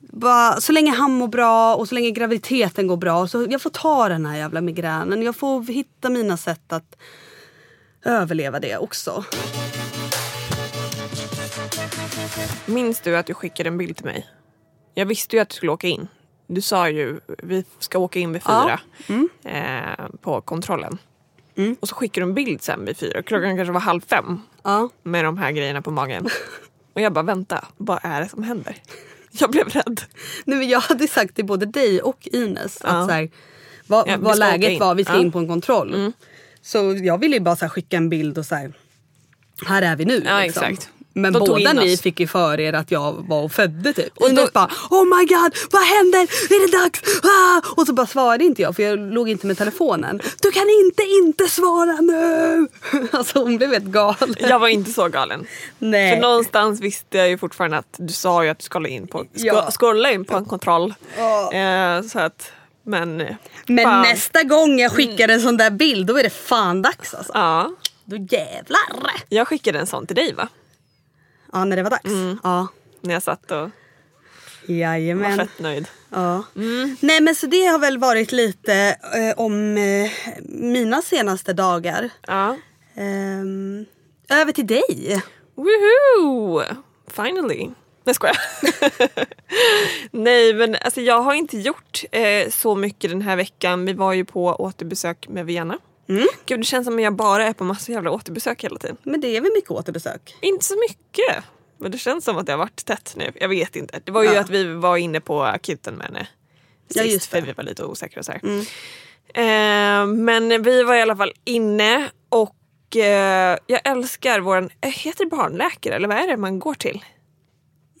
Bara, 0.00 0.60
så 0.60 0.72
länge 0.72 0.90
han 0.90 1.12
mår 1.12 1.28
bra 1.28 1.74
och 1.74 1.88
så 1.88 1.94
länge 1.94 2.10
graviditeten 2.10 2.86
går 2.86 2.96
bra. 2.96 3.28
Så 3.28 3.46
jag 3.50 3.62
får 3.62 3.70
ta 3.70 4.08
den 4.08 4.26
här 4.26 4.36
jävla 4.36 4.60
migränen. 4.60 5.22
Jag 5.22 5.36
får 5.36 5.62
hitta 5.62 6.10
mina 6.10 6.36
sätt 6.36 6.72
att 6.72 6.96
överleva 8.04 8.60
det 8.60 8.76
också. 8.76 9.24
Minns 12.66 13.00
du 13.00 13.16
att 13.16 13.26
du 13.26 13.34
skickade 13.34 13.68
en 13.68 13.78
bild 13.78 13.96
till 13.96 14.06
mig? 14.06 14.26
Jag 14.94 15.06
visste 15.06 15.36
ju 15.36 15.42
att 15.42 15.48
du 15.48 15.54
skulle 15.54 15.72
åka 15.72 15.86
in. 15.86 16.08
Du 16.46 16.60
sa 16.60 16.88
ju 16.88 17.20
vi 17.26 17.64
ska 17.78 17.98
åka 17.98 18.18
in 18.18 18.32
vid 18.32 18.42
fyra 18.42 18.80
eh, 19.44 20.06
på 20.20 20.40
kontrollen. 20.40 20.98
Och 21.80 21.88
så 21.88 21.94
skickade 21.94 22.26
du 22.26 22.28
en 22.28 22.34
bild 22.34 22.62
sen 22.62 22.84
vid 22.84 22.96
fyra. 22.96 23.22
Klockan 23.22 23.56
kanske 23.56 23.72
var 23.72 23.80
halv 23.80 24.00
fem 24.00 24.40
Ja. 24.64 24.88
med 25.02 25.24
de 25.24 25.38
här 25.38 25.50
grejerna 25.52 25.82
på 25.82 25.90
magen. 25.90 26.28
Och 26.92 27.00
jag 27.00 27.12
bara 27.12 27.22
vänta, 27.24 27.64
vad 27.76 27.98
är 28.02 28.20
det 28.20 28.28
som 28.28 28.42
händer? 28.42 28.76
Jag 29.38 29.50
blev 29.50 29.68
rädd. 29.68 30.00
Nej, 30.44 30.58
men 30.58 30.68
jag 30.68 30.80
hade 30.80 31.08
sagt 31.08 31.34
till 31.34 31.44
både 31.44 31.66
dig 31.66 32.02
och 32.02 32.28
Ines 32.32 32.78
Ja. 32.82 32.88
att 32.88 33.06
så 33.08 33.12
här, 33.12 33.30
vad, 33.86 34.08
Ja, 34.08 34.16
vad 34.20 34.38
läget 34.38 34.80
var, 34.80 34.94
vi 34.94 35.04
ska 35.04 35.12
Ja. 35.12 35.16
Mm. 35.16 35.26
in 35.26 35.32
på 35.32 35.38
en 35.38 35.48
kontroll. 35.48 36.12
Så 36.62 36.98
jag 37.02 37.18
ville 37.18 37.36
ju 37.36 37.40
bara 37.40 37.56
så 37.56 37.64
här, 37.64 37.70
skicka 37.70 37.96
en 37.96 38.08
bild 38.08 38.38
och 38.38 38.46
så 38.46 38.54
här, 38.54 38.72
här 39.66 39.82
är 39.82 39.96
vi 39.96 40.04
nu. 40.04 40.22
Ja, 40.26 40.40
liksom. 40.40 40.64
exakt. 40.64 40.90
Men 41.16 41.32
De 41.32 41.38
båda 41.38 41.72
ni 41.72 41.96
fick 41.96 42.20
ju 42.20 42.26
för 42.26 42.60
er 42.60 42.72
att 42.72 42.90
jag 42.90 43.12
var 43.28 43.42
och 43.42 43.52
födde 43.52 43.92
typ. 43.92 44.16
Och 44.18 44.34
då- 44.34 44.48
bara 44.52 44.70
oh 44.90 45.04
my 45.18 45.24
god 45.26 45.54
vad 45.70 45.82
händer? 45.82 46.18
Är 46.20 46.66
det 46.70 46.78
dags? 46.78 47.00
Ah! 47.22 47.62
Och 47.80 47.86
så 47.86 47.92
bara 47.92 48.06
svarade 48.06 48.44
inte 48.44 48.62
jag 48.62 48.76
för 48.76 48.82
jag 48.82 48.98
låg 48.98 49.28
inte 49.28 49.46
med 49.46 49.58
telefonen. 49.58 50.20
Du 50.42 50.50
kan 50.50 50.66
inte 50.84 51.02
inte 51.02 51.44
svara 51.48 52.00
nu! 52.00 52.68
alltså 53.12 53.38
hon 53.38 53.56
blev 53.56 53.70
helt 53.72 53.84
galen. 53.84 54.34
Jag 54.38 54.58
var 54.58 54.68
inte 54.68 54.92
så 54.92 55.08
galen. 55.08 55.46
Nej. 55.78 56.14
För 56.14 56.22
någonstans 56.22 56.80
visste 56.80 57.18
jag 57.18 57.28
ju 57.28 57.38
fortfarande 57.38 57.76
att 57.78 57.94
du 57.96 58.12
sa 58.12 58.44
ju 58.44 58.50
att 58.50 58.58
du 58.58 58.64
skulle 58.64 58.88
in 58.88 59.06
på, 59.06 59.24
Ja. 59.32 59.70
skulle 59.70 60.12
in 60.12 60.24
på 60.24 60.36
en 60.36 60.44
kontroll. 60.44 60.94
Ja. 61.18 61.52
Eh, 61.52 62.02
så 62.02 62.18
att, 62.18 62.52
men 62.82 63.16
Men 63.66 63.84
fan. 63.84 64.02
nästa 64.02 64.42
gång 64.42 64.78
jag 64.78 64.92
skickar 64.92 65.28
en 65.28 65.40
sån 65.40 65.56
där 65.56 65.70
bild 65.70 66.06
då 66.06 66.18
är 66.18 66.22
det 66.22 66.30
fan 66.30 66.82
dags 66.82 67.14
alltså. 67.14 67.32
Ja, 67.34 67.70
Då 68.04 68.16
jävlar! 68.16 69.12
jag 69.28 69.48
skickade 69.48 69.78
en 69.78 69.86
sån 69.86 70.06
till 70.06 70.16
dig 70.16 70.34
va? 70.34 70.48
Ja, 71.52 71.64
när 71.64 71.76
det 71.76 71.82
var 71.82 71.90
dags. 71.90 72.04
Mm. 72.04 72.38
Ja. 72.42 72.68
När 73.00 73.14
jag 73.14 73.22
satt 73.22 73.50
och 73.50 73.56
var 73.58 73.70
Jajamän. 74.66 75.38
fett 75.38 75.58
nöjd. 75.58 75.88
Ja. 76.10 76.44
Nej 77.00 77.20
men 77.20 77.34
så 77.34 77.46
det 77.46 77.64
har 77.64 77.78
väl 77.78 77.98
varit 77.98 78.32
lite 78.32 78.96
eh, 79.14 79.40
om 79.44 79.76
eh, 79.78 80.10
mina 80.48 81.02
senaste 81.02 81.52
dagar. 81.52 82.10
Ja. 82.26 82.56
Ehm, 82.94 83.84
över 84.28 84.52
till 84.52 84.66
dig. 84.66 85.22
Woohoo! 85.54 86.62
Finally. 87.10 87.58
Nej 87.66 87.74
jag 88.04 88.14
skojar. 88.14 88.36
Nej 90.10 90.54
men 90.54 90.76
alltså 90.80 91.00
jag 91.00 91.22
har 91.22 91.34
inte 91.34 91.58
gjort 91.58 92.04
eh, 92.12 92.50
så 92.50 92.74
mycket 92.74 93.10
den 93.10 93.22
här 93.22 93.36
veckan. 93.36 93.86
Vi 93.86 93.92
var 93.92 94.12
ju 94.12 94.24
på 94.24 94.46
återbesök 94.46 95.28
med 95.28 95.46
Vienna. 95.46 95.78
Mm. 96.08 96.26
Gud 96.46 96.60
det 96.60 96.64
känns 96.64 96.84
som 96.86 96.96
att 96.96 97.02
jag 97.02 97.14
bara 97.16 97.46
är 97.46 97.52
på 97.52 97.64
massa 97.64 97.92
jävla 97.92 98.10
återbesök 98.10 98.64
hela 98.64 98.78
tiden. 98.78 98.96
Men 99.02 99.20
det 99.20 99.36
är 99.36 99.40
väl 99.40 99.50
mycket 99.54 99.70
återbesök? 99.70 100.36
Inte 100.40 100.64
så 100.64 100.74
mycket. 100.88 101.44
Men 101.78 101.90
det 101.90 101.98
känns 101.98 102.24
som 102.24 102.36
att 102.38 102.46
det 102.46 102.52
har 102.52 102.58
varit 102.58 102.84
tätt 102.84 103.14
nu. 103.16 103.32
Jag 103.40 103.48
vet 103.48 103.76
inte. 103.76 104.00
Det 104.04 104.12
var 104.12 104.22
ju 104.22 104.28
Ja. 104.32 104.40
att 104.40 104.50
vi 104.50 104.64
var 104.74 104.96
inne 104.96 105.20
på 105.20 105.42
akuten 105.42 105.94
med 105.94 106.06
henne. 106.06 106.26
Ja, 106.88 107.02
Sist 107.02 107.14
just 107.14 107.26
för 107.26 107.36
det. 107.36 107.38
Mm. 107.42 107.46
vi 107.48 107.52
var 107.56 107.64
lite 107.64 107.84
osäkra 107.84 108.18
och 108.20 108.24
så 108.24 108.32
här. 108.32 108.40
Eh, 109.34 110.06
men 110.06 110.62
vi 110.62 110.82
var 110.82 110.94
i 110.94 111.02
alla 111.02 111.16
fall 111.16 111.32
inne 111.44 112.10
och 112.28 112.96
eh, 112.96 113.58
jag 113.66 113.80
älskar 113.84 114.40
våran, 114.40 114.70
eh, 114.80 114.90
heter 114.90 115.24
det 115.24 115.30
barnläkare 115.30 115.94
eller 115.94 116.08
vad 116.08 116.16
är 116.16 116.26
det 116.26 116.36
man 116.36 116.58
går 116.58 116.74
till? 116.74 117.04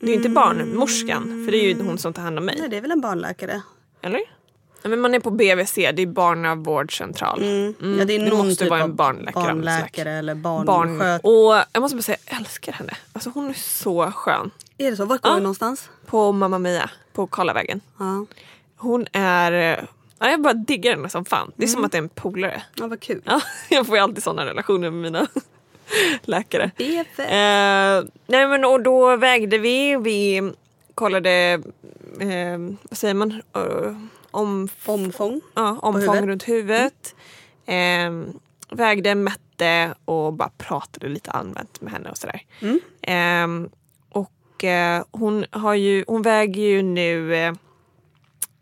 Det 0.00 0.06
är 0.06 0.10
ju 0.10 0.16
inte 0.16 0.28
barnmorskan 0.28 1.22
för 1.44 1.52
det 1.52 1.58
är 1.58 1.62
ju 1.62 1.82
hon 1.82 1.98
som 1.98 2.12
tar 2.12 2.22
hand 2.22 2.38
om 2.38 2.44
mig. 2.44 2.56
Nej 2.60 2.68
det 2.68 2.76
är 2.76 2.80
väl 2.80 2.90
en 2.90 3.00
barnläkare? 3.00 3.62
Eller? 4.02 4.20
Ja, 4.82 4.88
men 4.88 5.00
man 5.00 5.14
är 5.14 5.20
på 5.20 5.30
BVC, 5.30 5.74
det 5.74 6.02
är 6.02 6.06
barnavårdscentral. 6.06 7.38
Ja, 7.44 8.04
det 8.04 8.14
är 8.14 8.18
det 8.18 8.30
någon 8.30 8.46
måste 8.48 8.64
typ 8.64 8.70
vara 8.70 8.80
en 8.82 8.94
barnläkare. 8.96 9.44
barnläkare 9.44 10.10
eller 10.12 10.34
Barn. 10.34 10.66
barnsköt. 10.66 11.20
Och 11.24 11.64
jag 11.72 11.80
måste 11.80 11.96
bara 11.96 12.02
säga, 12.02 12.18
jag 12.30 12.38
älskar 12.40 12.72
henne. 12.72 12.96
Alltså 13.12 13.30
hon 13.34 13.48
är 13.48 13.52
så 13.54 14.10
skön. 14.10 14.50
Är 14.78 14.90
det 14.90 14.96
så? 14.96 15.04
Vart 15.04 15.20
går 15.22 15.30
Ja. 15.32 15.36
du 15.36 15.42
någonstans? 15.42 15.90
På 16.06 16.32
Mamma 16.32 16.58
Mia, 16.58 16.90
på 17.12 17.26
Karlavägen. 17.26 17.80
Ja. 17.98 18.26
Hon 18.76 19.06
är... 19.12 19.86
Ja, 20.18 20.30
jag 20.30 20.42
bara 20.42 20.54
diggar 20.54 20.90
henne 20.90 21.08
som 21.08 21.24
fan. 21.24 21.52
Det 21.56 21.64
är 21.64 21.68
som 21.68 21.84
att 21.84 21.92
det 21.92 21.98
är 21.98 22.02
en 22.02 22.08
polare. 22.08 22.62
ja, 22.74 22.86
vad 22.86 23.00
kul. 23.00 23.22
Ja, 23.24 23.40
jag 23.68 23.86
får 23.86 23.96
ju 23.96 24.02
alltid 24.02 24.22
sådana 24.22 24.46
relationer 24.46 24.90
med 24.90 25.02
mina 25.12 25.26
läkare. 26.22 26.70
BF. 26.76 27.18
Eh, 27.18 28.04
nej 28.26 28.46
men 28.48 28.64
och 28.64 28.82
då 28.82 29.16
vägde 29.16 29.58
vi, 29.58 29.96
vi 29.96 30.52
kollade 30.94 31.60
eh, 32.20 32.58
vad 32.82 32.98
säger 32.98 33.14
man, 33.14 33.42
uh, 33.56 33.96
om, 34.36 34.68
Omfång. 34.86 35.40
ja, 35.54 35.78
omfång 35.82 36.02
huvudet. 36.02 36.24
runt 36.28 36.48
huvudet. 36.48 37.14
Eh, 37.66 38.10
vägde, 38.70 39.14
mätte 39.14 39.94
och 40.04 40.32
bara 40.32 40.50
pratade 40.58 41.08
lite 41.08 41.30
allmänt 41.30 41.80
med 41.80 41.92
henne 41.92 42.10
och 42.10 42.18
sådär. 42.18 42.42
Mm. 42.60 42.80
Eh, 43.02 43.48
och 44.10 44.64
eh, 44.64 45.04
hon, 45.10 45.44
har 45.50 45.74
ju, 45.74 46.04
hon 46.06 46.22
väger 46.22 46.62
ju 46.62 46.82
nu 46.82 47.34
eh, 47.34 47.52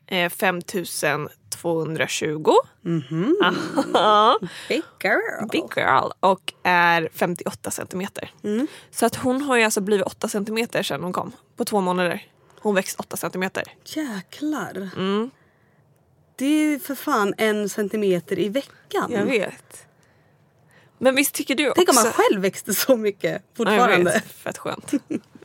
eh, 0.06 0.30
5220. 0.30 2.52
Mhm. 2.82 3.37
Aha. 3.42 4.38
Big 4.68 4.82
girl. 5.04 5.48
Big 5.52 5.64
girl. 5.76 6.10
Och 6.20 6.52
är 6.62 7.08
58 7.14 7.70
centimeter. 7.70 8.30
Mm. 8.44 8.66
Så 8.90 9.06
att 9.06 9.16
hon 9.16 9.42
har 9.42 9.56
ju 9.56 9.62
alltså 9.62 9.80
blivit 9.80 10.06
8 10.06 10.28
centimeter 10.28 10.82
sedan 10.82 11.02
hon 11.02 11.12
kom. 11.12 11.32
På 11.56 11.64
två 11.64 11.80
månader. 11.80 12.22
Hon 12.60 12.74
växt 12.74 13.00
8 13.00 13.16
centimeter. 13.16 13.64
Jäklar. 13.84 14.88
Mm, 14.96 15.30
Det 16.37 16.44
är 16.75 16.79
för 16.79 16.94
fan 16.94 17.35
en 17.38 17.68
centimeter 17.68 18.38
i 18.38 18.49
veckan. 18.49 19.11
jag 19.12 19.25
vet. 19.25 19.87
Men 20.99 21.14
visst 21.14 21.35
tycker 21.35 21.55
du 21.55 21.73
Tänk 21.77 21.88
också... 21.88 22.01
om 22.01 22.05
man 22.05 22.12
själv 22.12 22.42
växte 22.42 22.75
så 22.75 22.97
mycket 22.97 23.33
Ja, 23.33 23.38
fortfarande. 23.57 24.11
vet. 24.11 24.33
Fett 24.33 24.59
skönt. 24.59 24.90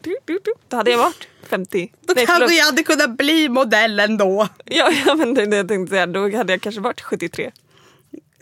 Du, 0.01 0.17
du, 0.25 0.39
du. 0.43 0.53
Då 0.67 0.77
hade 0.77 0.91
jag 0.91 0.97
varit 0.97 1.27
50. 1.49 1.93
Då 2.01 2.13
Nej, 2.15 2.25
kanske 2.25 2.55
jag 2.55 2.65
hade 2.65 2.83
kunnat 2.83 3.17
bli 3.17 3.49
modellen 3.49 4.17
då. 4.17 4.47
Ja, 4.65 4.91
ja 5.05 5.15
men 5.15 5.33
det, 5.33 5.45
det 5.45 5.57
jag 5.57 5.67
tänkte 5.67 5.89
säga. 5.89 6.07
Då 6.07 6.37
hade 6.37 6.53
jag 6.53 6.61
kanske 6.61 6.81
varit 6.81 7.01
73. 7.01 7.51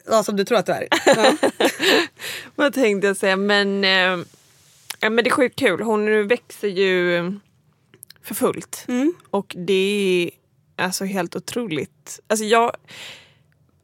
Ja, 0.10 0.24
som 0.24 0.36
du 0.36 0.44
tror 0.46 0.58
att 0.58 0.66
du 0.66 0.72
är. 0.72 0.88
Ja. 1.06 1.50
Vad 2.56 2.74
tänkte 2.74 3.08
jag 3.08 3.18
säga? 3.18 3.36
Men, 3.36 3.84
eh, 3.84 4.26
ja, 5.00 5.10
men 5.10 5.16
det 5.16 5.28
är 5.28 5.32
sjukt 5.32 5.60
kul. 5.60 5.82
Hon 5.82 6.28
växer 6.28 6.68
ju 6.68 7.32
för 8.24 8.36
fullt. 8.36 8.86
Mm. 8.88 9.14
Och 9.30 9.56
det 9.58 9.74
är 9.74 10.32
alltså 10.78 11.06
helt 11.06 11.36
otroligt. 11.36 12.20
Alltså 12.28 12.46
jag, 12.46 12.72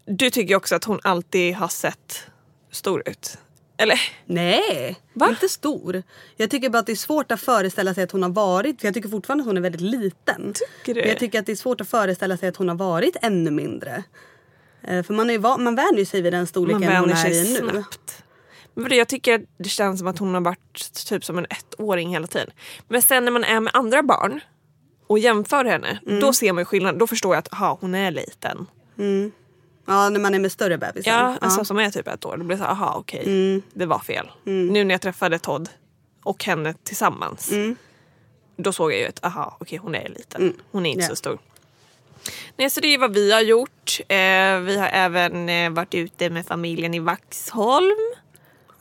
du 0.05 0.29
tycker 0.29 0.55
också 0.55 0.75
att 0.75 0.83
hon 0.83 0.99
alltid 1.03 1.55
har 1.55 1.67
sett 1.67 2.27
stor 2.71 3.03
ut. 3.05 3.37
Eller? 3.77 3.99
Nej, 4.25 4.95
Va? 5.13 5.29
inte 5.29 5.49
stor. 5.49 6.03
Jag 6.35 6.49
tycker 6.49 6.69
bara 6.69 6.79
att 6.79 6.85
det 6.85 6.91
är 6.91 6.95
svårt 6.95 7.31
att 7.31 7.41
föreställa 7.41 7.93
sig 7.93 8.03
att 8.03 8.11
hon 8.11 8.23
har 8.23 8.29
varit, 8.29 8.79
för 8.81 8.87
jag 8.87 8.93
tycker 8.93 9.09
fortfarande 9.09 9.41
att 9.41 9.47
hon 9.47 9.57
är 9.57 9.61
väldigt 9.61 9.81
liten. 9.81 10.53
Tycker 10.53 10.93
du? 10.93 10.99
Men 11.01 11.09
jag 11.09 11.19
tycker 11.19 11.39
att 11.39 11.45
det 11.45 11.51
är 11.51 11.55
svårt 11.55 11.81
att 11.81 11.89
föreställa 11.89 12.37
sig 12.37 12.49
att 12.49 12.55
hon 12.57 12.69
har 12.69 12.75
varit 12.75 13.17
ännu 13.21 13.51
mindre. 13.51 14.03
Eh, 14.83 15.03
För 15.03 15.13
man, 15.13 15.29
är 15.29 15.39
man 15.57 15.75
vänjer 15.75 16.05
sig 16.05 16.21
vid 16.21 16.33
den 16.33 16.39
Man 16.39 16.47
storleken 16.47 16.95
hon 16.95 17.09
är 17.09 17.31
i 17.31 17.61
nu. 17.61 17.69
snabbt. 17.71 18.23
Men 18.73 18.97
jag 18.97 19.07
tycker 19.07 19.45
det 19.57 19.69
känns 19.69 19.99
som 19.99 20.07
att 20.07 20.17
hon 20.19 20.33
har 20.33 20.41
varit 20.41 20.93
typ 21.07 21.25
som 21.25 21.37
en 21.37 21.45
ettåring 21.45 22.09
hela 22.09 22.27
tiden. 22.27 22.49
Men 22.87 23.01
sen 23.01 23.25
när 23.25 23.31
man 23.31 23.43
är 23.43 23.59
med 23.59 23.75
andra 23.75 24.03
barn 24.03 24.39
och 25.07 25.19
jämför 25.19 25.65
henne, 25.65 25.99
Mm. 26.07 26.19
då 26.19 26.33
ser 26.33 26.53
man 26.53 26.61
ju 26.61 26.65
skillnad. 26.65 26.99
Då 26.99 27.07
förstår 27.07 27.33
jag 27.35 27.39
att 27.39 27.53
aha, 27.53 27.77
hon 27.81 27.95
är 27.95 28.11
liten. 28.11 28.67
Ja, 29.85 30.09
när 30.09 30.19
man 30.19 30.33
är 30.35 30.39
med 30.39 30.51
större 30.51 30.77
bebisar. 30.77 31.11
Ja, 31.11 31.37
alltså 31.41 31.65
som 31.65 31.79
är 31.79 31.89
typ 31.91 32.07
ett 32.07 32.25
år. 32.25 32.37
Då 32.37 32.43
blir 32.43 32.57
det 32.57 32.63
så 32.63 32.69
aha 32.69 32.95
okej, 32.97 33.23
Mm. 33.25 33.61
det 33.73 33.85
var 33.85 33.99
fel. 33.99 34.31
Nu 34.43 34.83
när 34.83 34.93
jag 34.93 35.01
träffade 35.01 35.39
Todd 35.39 35.69
och 36.23 36.43
henne 36.43 36.73
tillsammans. 36.83 37.51
Mm. 37.51 37.75
Då 38.57 38.71
såg 38.73 38.91
jag 38.91 38.99
ju 38.99 39.05
att 39.07 39.25
aha, 39.25 39.57
okej 39.59 39.77
hon 39.77 39.95
är 39.95 40.09
liten. 40.09 40.53
Hon 40.71 40.85
är 40.85 40.89
inte 40.89 41.03
Ja. 41.03 41.09
så 41.09 41.15
stor. 41.15 41.37
Nej, 42.57 42.69
så 42.69 42.79
det 42.79 42.87
är 42.87 42.97
vad 42.97 43.13
vi 43.13 43.31
har 43.31 43.41
gjort. 43.41 43.99
Eh, 44.07 44.59
vi 44.59 44.77
har 44.79 44.87
även 44.93 45.49
eh, 45.49 45.69
varit 45.69 45.93
ute 45.93 46.29
med 46.29 46.45
familjen 46.45 46.93
i 46.93 46.99
Vaxholm. 46.99 47.97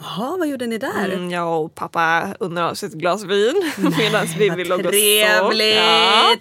Jaha, 0.03 0.37
vad 0.39 0.49
gjorde 0.49 0.67
ni 0.67 0.79
där? 0.79 1.05
Mm, 1.09 1.31
jag 1.31 1.63
och 1.65 1.75
pappa 1.75 2.35
unnar 2.41 2.71
oss 2.71 2.83
ett 2.83 2.93
glas 2.93 3.25
vin 3.25 3.73
medan 3.99 4.27
vi 4.39 4.49
vad 4.49 4.59
vill 4.59 4.69
logga 4.69 4.91
trevligt. 4.91 5.77
Ja, 5.77 6.37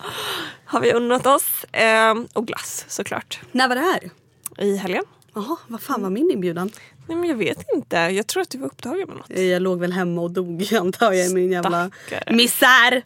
har 0.66 0.80
vi 0.82 0.94
unnat 0.94 1.26
oss. 1.26 1.64
Eh, 1.64 2.14
och 2.34 2.48
glass 2.48 2.86
såklart. 2.88 3.40
När 3.52 3.68
var 3.68 3.76
det 3.76 3.82
här? 3.82 4.10
I 4.66 4.78
helgen. 4.78 5.04
Jaha, 5.34 5.58
vad 5.68 5.82
fan 5.82 6.02
var 6.04 6.10
min 6.10 6.32
inbjudan? 6.32 6.72
Nej, 7.08 7.18
men 7.18 7.30
jag 7.30 7.36
vet 7.36 7.66
inte. 7.76 7.96
Jag 7.98 8.28
tror 8.28 8.42
att 8.44 8.50
du 8.50 8.58
var 8.58 8.68
upptagen 8.68 9.08
med 9.08 9.18
något. 9.18 9.40
Jag 9.40 9.62
låg 9.62 9.80
väl 9.80 9.92
hemma 9.94 10.22
och 10.22 10.32
dog 10.32 10.74
antar 10.80 11.12
jag 11.14 11.28
i 11.28 11.34
min 11.34 11.52
jävla 11.52 11.92
Stackare. 12.08 12.36
misär. 12.36 12.92
ja, 12.94 13.02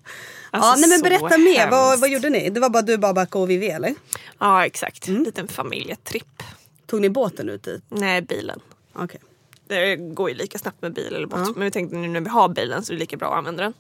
Alltså, 0.52 0.80
nej 0.80 0.90
men 0.90 1.02
berätta 1.02 1.38
mer. 1.38 1.72
Vad, 1.72 2.00
vad 2.00 2.10
gjorde 2.10 2.30
ni? 2.30 2.50
Det 2.50 2.60
var 2.60 2.70
bara 2.70 2.82
du, 2.82 2.98
Babak 2.98 3.36
och 3.36 3.50
Vivi 3.50 3.68
eller? 3.70 3.96
Ja 4.40 4.66
exakt. 4.66 5.08
Mm. 5.08 5.18
En 5.20 5.24
liten 5.24 5.48
familjetripp. 5.48 6.44
Tog 6.88 7.02
ni 7.02 7.10
båten 7.10 7.50
ut 7.50 7.64
dit? 7.64 7.84
Nej 7.90 8.22
bilen. 8.22 8.60
Okej. 8.94 9.20
Det 9.68 9.96
går 9.96 10.30
ju 10.30 10.36
lika 10.36 10.58
snabbt 10.60 10.82
med 10.82 10.94
bil 10.94 11.16
eller 11.16 11.28
båt. 11.28 11.40
Ja. 11.46 11.54
Men 11.56 11.64
vi 11.64 11.72
tänkte 11.72 11.96
nu 11.98 12.08
när 12.08 12.22
vi 12.22 12.30
har 12.30 12.50
bilen 12.50 12.84
så 12.84 12.92
är 12.94 12.96
det 12.96 13.00
lika 13.00 13.18
bra 13.18 13.32
att 13.32 13.38
använda 13.38 13.64
den. 13.64 13.74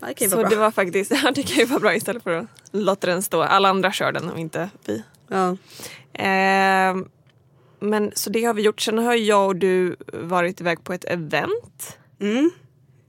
Ja, 0.00 0.06
det 0.08 0.14
kan 0.14 0.24
ju 0.26 0.30
så 0.30 0.36
vara 0.36 0.48
det 0.48 0.56
bra. 0.56 0.64
var 0.64 0.70
faktiskt, 0.70 1.10
ja, 1.24 1.30
det 1.34 1.42
kan 1.42 1.56
ju 1.56 1.64
vara 1.64 1.80
bra 1.80 1.94
istället 1.94 2.22
för 2.22 2.30
att 2.38 2.46
låta 2.70 3.06
den 3.06 3.22
stå. 3.22 3.42
Alla 3.42 3.68
andra 3.68 3.92
kör 3.92 4.12
den 4.12 4.30
och 4.30 4.38
inte 4.38 4.70
vi. 4.84 5.02
Ja. 5.28 5.56
Ehm, 6.12 7.08
men 7.80 8.12
så 8.14 8.30
det 8.30 8.44
har 8.44 8.54
vi 8.54 8.62
gjort. 8.62 8.80
Sen 8.80 8.98
har 8.98 9.14
jag 9.14 9.46
och 9.46 9.56
du 9.56 9.96
varit 10.12 10.60
iväg 10.60 10.84
på 10.84 10.92
ett 10.92 11.04
event. 11.04 11.98
Mm. 12.20 12.50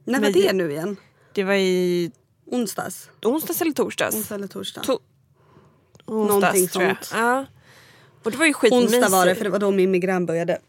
När 0.04 0.20
var 0.22 0.30
det 0.30 0.54
nu 0.54 0.72
igen? 0.72 0.98
Det 1.34 1.44
var 1.44 1.54
i 1.54 2.12
Onsdags? 2.46 3.10
onsdags 3.24 3.62
eller 3.62 3.72
torsdags? 3.72 4.16
Onsdag 4.16 4.36
eller 4.36 4.48
torsdag? 4.48 4.82
To- 4.82 5.00
Någonting 6.08 6.36
onsdags 6.44 6.72
tror 6.72 6.84
jag. 6.86 7.06
sånt. 7.06 7.20
Ja. 7.22 7.46
Och 8.24 8.32
det 8.32 8.38
var 8.38 8.46
ju 8.46 8.54
skitmysigt. 8.54 8.94
Onsdag 8.94 9.10
var 9.18 9.26
det 9.26 9.36
för 9.36 9.44
det 9.44 9.50
var 9.50 9.60
då 9.60 9.72
min 9.72 9.92
migrän 9.92 10.26
började. 10.26 10.60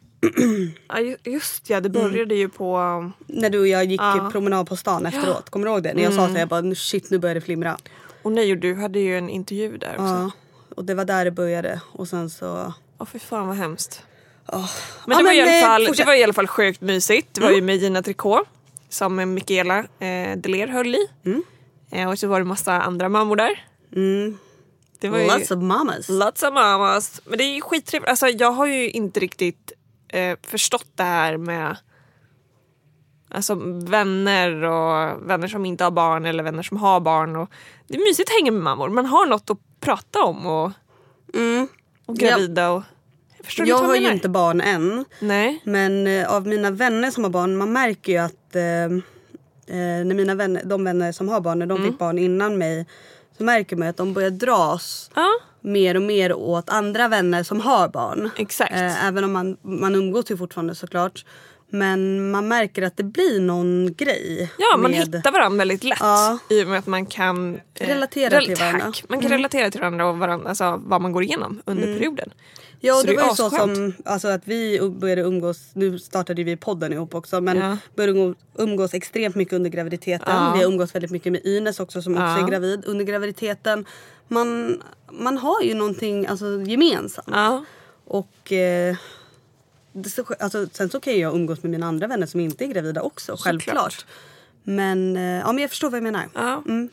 Ja, 0.88 1.00
ju- 1.00 1.16
just 1.24 1.70
ja, 1.70 1.80
det 1.80 1.88
började 1.88 2.34
ju 2.34 2.48
på... 2.48 2.78
När 3.26 3.50
du 3.50 3.58
och 3.58 3.68
jag 3.68 3.84
gick 3.84 4.00
Ja. 4.00 4.28
promenad 4.32 4.68
på 4.68 4.76
stan 4.76 5.06
efteråt. 5.06 5.50
Kommer 5.50 5.66
du 5.66 5.72
ihåg 5.72 5.82
det? 5.82 5.94
När 5.94 6.02
jag 6.02 6.12
sa 6.12 6.28
så 6.28 6.38
jag 6.38 6.48
bara 6.48 6.74
shit 6.74 7.10
nu 7.10 7.18
börjar 7.18 7.34
det 7.34 7.40
flimra. 7.40 7.76
Och 8.22 8.32
nej, 8.32 8.52
och 8.52 8.58
du 8.58 8.74
hade 8.74 8.98
ju 9.00 9.18
en 9.18 9.28
intervju 9.28 9.76
där 9.76 9.92
också. 9.92 10.04
Ja. 10.04 10.30
Och 10.76 10.84
det 10.84 10.94
var 10.94 11.04
där 11.04 11.24
det 11.24 11.30
började. 11.30 11.80
Och 11.92 12.08
sen 12.08 12.30
så... 12.30 12.72
Åh 12.98 13.06
fy 13.06 13.18
fan 13.18 13.48
vad 13.48 13.56
hemskt. 13.56 14.02
Oh. 14.48 14.70
Men, 15.06 15.18
det, 15.18 15.24
var 15.24 15.32
i 15.32 15.40
alla 15.40 15.58
eh, 15.58 15.64
fall, 15.64 15.84
det 15.96 16.04
var 16.04 16.14
i 16.14 16.24
alla 16.24 16.32
fall 16.32 16.46
sjukt 16.46 16.80
mysigt. 16.80 17.28
Det 17.32 17.40
var 17.40 17.50
ju 17.50 17.62
med 17.62 17.76
Gina 17.76 18.02
Tricot 18.02 18.48
som 18.88 19.34
Mikaela 19.34 19.78
eh, 19.78 20.36
Deler 20.36 20.66
höll 20.66 20.94
i. 20.94 21.08
Eh, 21.90 22.08
och 22.08 22.18
så 22.18 22.28
var 22.28 22.38
det 22.38 22.44
massa 22.44 22.72
andra 22.72 23.08
mammor 23.08 23.36
där. 23.36 23.64
Mm. 23.96 24.38
Var 25.00 25.18
ju 25.18 25.26
Lots 25.26 25.50
of 25.50 25.62
mamas. 25.62 26.08
lots 26.08 26.42
of 26.42 26.54
mamas. 26.54 27.20
Men 27.24 27.38
det 27.38 27.44
är 27.44 27.54
ju 27.54 27.60
skittrevligt. 27.60 28.10
Alltså, 28.10 28.28
jag 28.28 28.52
har 28.52 28.66
ju 28.66 28.90
inte 28.90 29.20
riktigt 29.20 29.72
eh, 30.08 30.36
förstått 30.42 30.86
det 30.94 31.02
här 31.02 31.36
med 31.36 31.76
Alltså 33.28 33.54
vänner 33.88 34.62
och 34.64 35.28
vänner 35.30 35.48
som 35.48 35.64
inte 35.66 35.84
har 35.84 35.90
barn 35.90 36.26
eller 36.26 36.42
vänner 36.42 36.62
som 36.62 36.76
har 36.76 37.00
barn. 37.00 37.36
Och 37.36 37.50
det 37.86 37.94
är 37.94 37.98
mysigt 37.98 38.28
att 38.30 38.34
hänga 38.40 38.52
med 38.52 38.62
mammor. 38.62 38.88
Man 38.88 39.06
har 39.06 39.26
något 39.26 39.50
att 39.50 39.58
prata 39.80 40.22
om 40.24 40.46
och, 40.46 40.72
Mm. 41.34 41.68
och 42.06 42.16
gravida. 42.16 42.70
Och, 42.70 42.82
Jag 43.56 43.76
vad 43.78 43.86
har 43.86 43.94
jag 43.94 44.02
ju 44.04 44.12
inte 44.12 44.28
barn 44.28 44.60
än. 44.60 45.04
Nej. 45.20 45.60
Men 45.64 46.06
eh, 46.06 46.32
av 46.34 46.46
mina 46.46 46.70
vänner 46.70 47.10
som 47.10 47.24
har 47.24 47.30
barn, 47.30 47.56
man 47.56 47.72
märker 47.72 48.12
ju 48.12 48.18
att 48.18 48.56
eh, 48.56 48.62
eh, 49.76 50.04
när 50.04 50.14
mina 50.14 50.34
vänner, 50.34 50.62
de 50.64 50.84
vänner 50.84 51.12
som 51.12 51.28
har 51.28 51.40
barn, 51.40 51.58
när 51.58 51.66
de 51.66 51.76
Mm. 51.78 51.90
fick 51.90 51.98
barn 51.98 52.18
innan 52.18 52.58
mig 52.58 52.86
så 53.36 53.44
märker 53.44 53.76
man 53.76 53.88
att 53.88 53.96
de 53.96 54.12
börjar 54.12 54.30
dras 54.30 55.10
Ja, 55.14 55.28
mer 55.60 55.94
och 55.96 56.02
mer 56.02 56.32
åt 56.32 56.70
andra 56.70 57.08
vänner 57.08 57.42
som 57.42 57.60
har 57.60 57.88
barn. 57.88 58.30
exakt. 58.36 58.72
Eh, 58.72 59.06
även 59.06 59.24
om 59.24 59.32
man, 59.32 59.56
man 59.62 59.94
umgås 59.94 60.30
ju 60.30 60.36
fortfarande 60.36 60.74
såklart. 60.74 61.24
Men 61.70 62.30
man 62.30 62.48
märker 62.48 62.82
att 62.82 62.96
det 62.96 63.02
blir 63.02 63.40
någon 63.40 63.94
grej. 63.94 64.52
Ja, 64.58 64.76
man 64.76 64.90
med, 64.90 65.00
hittar 65.00 65.32
varandra 65.32 65.58
väldigt 65.58 65.84
lätt 65.84 65.98
Ja. 66.00 66.38
i 66.50 66.64
och 66.64 66.68
med 66.68 66.78
att 66.78 66.86
man 66.86 67.06
kan 67.06 67.54
eh, 67.54 67.86
Relatera 67.86 68.40
till 68.40 68.54
varandra. 68.56 68.80
Mm. 68.82 68.92
Man 69.08 69.20
kan 69.20 69.30
relatera 69.30 69.70
till 69.70 69.80
varandra 69.80 70.06
och 70.06 70.18
varandra, 70.18 70.48
alltså, 70.48 70.82
vad 70.86 71.00
man 71.00 71.12
går 71.12 71.22
igenom 71.22 71.62
under 71.64 71.82
perioden. 71.98 72.30
Ja, 72.80 72.94
Så 72.94 73.06
det, 73.06 73.16
var 73.16 73.22
ju 73.22 73.34
så 73.34 73.50
som 73.50 73.92
alltså, 74.04 74.28
att 74.28 74.42
vi 74.44 74.90
började 74.90 75.22
umgås, 75.22 75.70
nu 75.72 75.98
startade 75.98 76.44
vi 76.44 76.56
podden 76.56 76.92
ihop 76.92 77.14
också, 77.14 77.40
men 77.40 77.56
Ja. 77.56 77.76
började 77.94 78.34
umgås, 78.58 78.94
extremt 78.94 79.34
mycket 79.34 79.54
under 79.54 79.70
graviditeten. 79.70 80.34
Ja. 80.34 80.52
Vi 80.56 80.62
har 80.64 80.70
umgås 80.72 80.94
väldigt 80.94 81.10
mycket 81.10 81.32
med 81.32 81.46
Ines 81.46 81.80
också 81.80 82.02
som 82.02 82.12
också 82.12 82.44
är 82.44 82.48
gravid 82.48 82.84
under 82.86 83.04
graviditeten. 83.04 83.84
Man, 84.28 84.80
man 85.10 85.38
har 85.38 85.62
ju 85.62 85.74
någonting 85.74 86.26
alltså, 86.26 86.60
gemensamt. 86.60 87.28
Och 88.04 88.52
eh, 88.52 88.96
alltså, 90.38 90.66
sen 90.72 90.90
så 90.90 91.00
kan 91.00 91.18
jag 91.18 91.34
umgås 91.34 91.62
med 91.62 91.70
mina 91.70 91.86
andra 91.86 92.06
vänner 92.06 92.26
som 92.26 92.40
inte 92.40 92.64
är 92.64 92.68
gravida 92.68 93.02
också, 93.02 93.36
självklart. 93.38 94.06
Men, 94.62 95.16
eh, 95.16 95.22
ja, 95.22 95.52
men 95.52 95.58
jag 95.58 95.70
förstår 95.70 95.90
vad 95.90 95.96
jag 95.96 96.02
menar. 96.02 96.28
Ja. 96.34 96.62
Mm. 96.66 96.88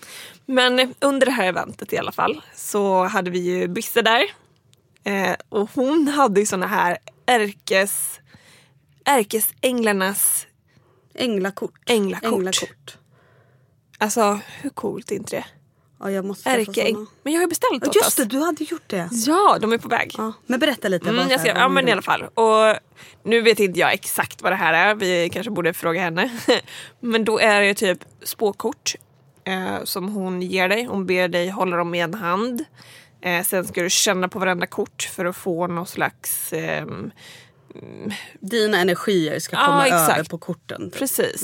Men 0.46 0.94
under 1.00 1.26
det 1.26 1.32
här 1.32 1.48
eventet 1.48 1.94
i 1.94 1.98
alla 1.98 2.12
fall 2.12 2.42
så 2.56 3.04
hade 3.04 3.30
vi 3.32 3.40
ju 3.40 3.68
Bisse 3.68 4.02
där. 4.02 4.24
Eh, 5.04 5.36
och 5.50 5.70
hon 5.76 6.08
hade 6.08 6.40
ju 6.40 6.46
såna 6.46 6.68
här 6.68 6.98
ärkes, 7.26 8.20
ärkesänglarnas 9.06 10.48
Änglakort. 11.16 11.90
änglakort. 11.90 12.34
Änglakort. 12.34 12.98
Alltså 13.98 14.40
hur 14.62 14.70
coolt 14.70 15.12
är 15.12 15.16
inte 15.16 15.36
det? 15.36 15.46
Ja, 16.00 16.12
jag 16.12 16.26
måste 16.26 16.50
Ärkeäng. 16.50 17.08
Men 17.24 17.34
jag 17.34 17.40
har 17.40 17.44
ju 17.44 17.50
beställt 17.50 17.88
åt 17.88 17.96
Just 17.96 18.08
oss. 18.08 18.16
det, 18.16 18.26
du 18.26 18.40
hade 18.40 18.64
gjort 18.64 18.88
det. 18.88 19.10
Ja, 19.12 19.58
de 19.62 19.74
är 19.74 19.78
på 19.78 19.88
väg. 19.88 20.16
Ja, 20.18 20.34
men 20.46 20.60
berätta 20.60 20.88
lite. 20.88 21.10
Mm, 21.10 21.30
jag 21.30 21.40
ska, 21.40 21.50
ja 21.50 21.70
men 21.70 21.88
i 21.88 21.92
alla 21.92 22.02
fall. 22.02 22.24
Och 22.24 22.76
nu 23.24 23.42
vet 23.42 23.60
inte 23.60 23.80
jag 23.80 23.94
exakt 23.94 24.42
vad 24.42 24.52
det 24.52 24.56
här 24.56 24.74
är. 24.74 24.96
Vi 24.96 25.30
kanske 25.30 25.52
borde 25.52 25.74
fråga 25.74 26.02
henne. 26.02 26.40
men 27.00 27.26
då 27.26 27.40
är 27.40 27.62
det 27.62 27.74
typ 27.74 28.00
spåkort 28.24 28.96
eh, 29.44 29.84
som 29.84 30.10
hon 30.10 30.42
ger 30.42 30.70
dig. 30.70 30.84
Hon 30.84 31.06
ber 31.06 31.28
dig 31.28 31.50
hålla 31.50 31.78
dem 31.78 31.96
i 31.96 32.00
en 32.00 32.14
hand. 32.14 32.66
Eh, 33.24 33.44
sen 33.44 33.68
ska 33.68 33.84
du 33.84 33.90
känna 33.90 34.28
på 34.28 34.40
varenda 34.40 34.66
kort 34.68 35.10
för 35.12 35.26
att 35.26 35.36
få 35.36 35.68
någon 35.68 35.88
slags... 35.88 36.54
ehm, 36.54 37.12
Dina 38.40 38.78
energier 38.78 39.40
ska 39.40 39.66
komma 39.66 39.86
exakt. 39.88 40.12
över 40.12 40.24
på 40.24 40.38
korten. 40.38 40.92
precis. 40.94 41.44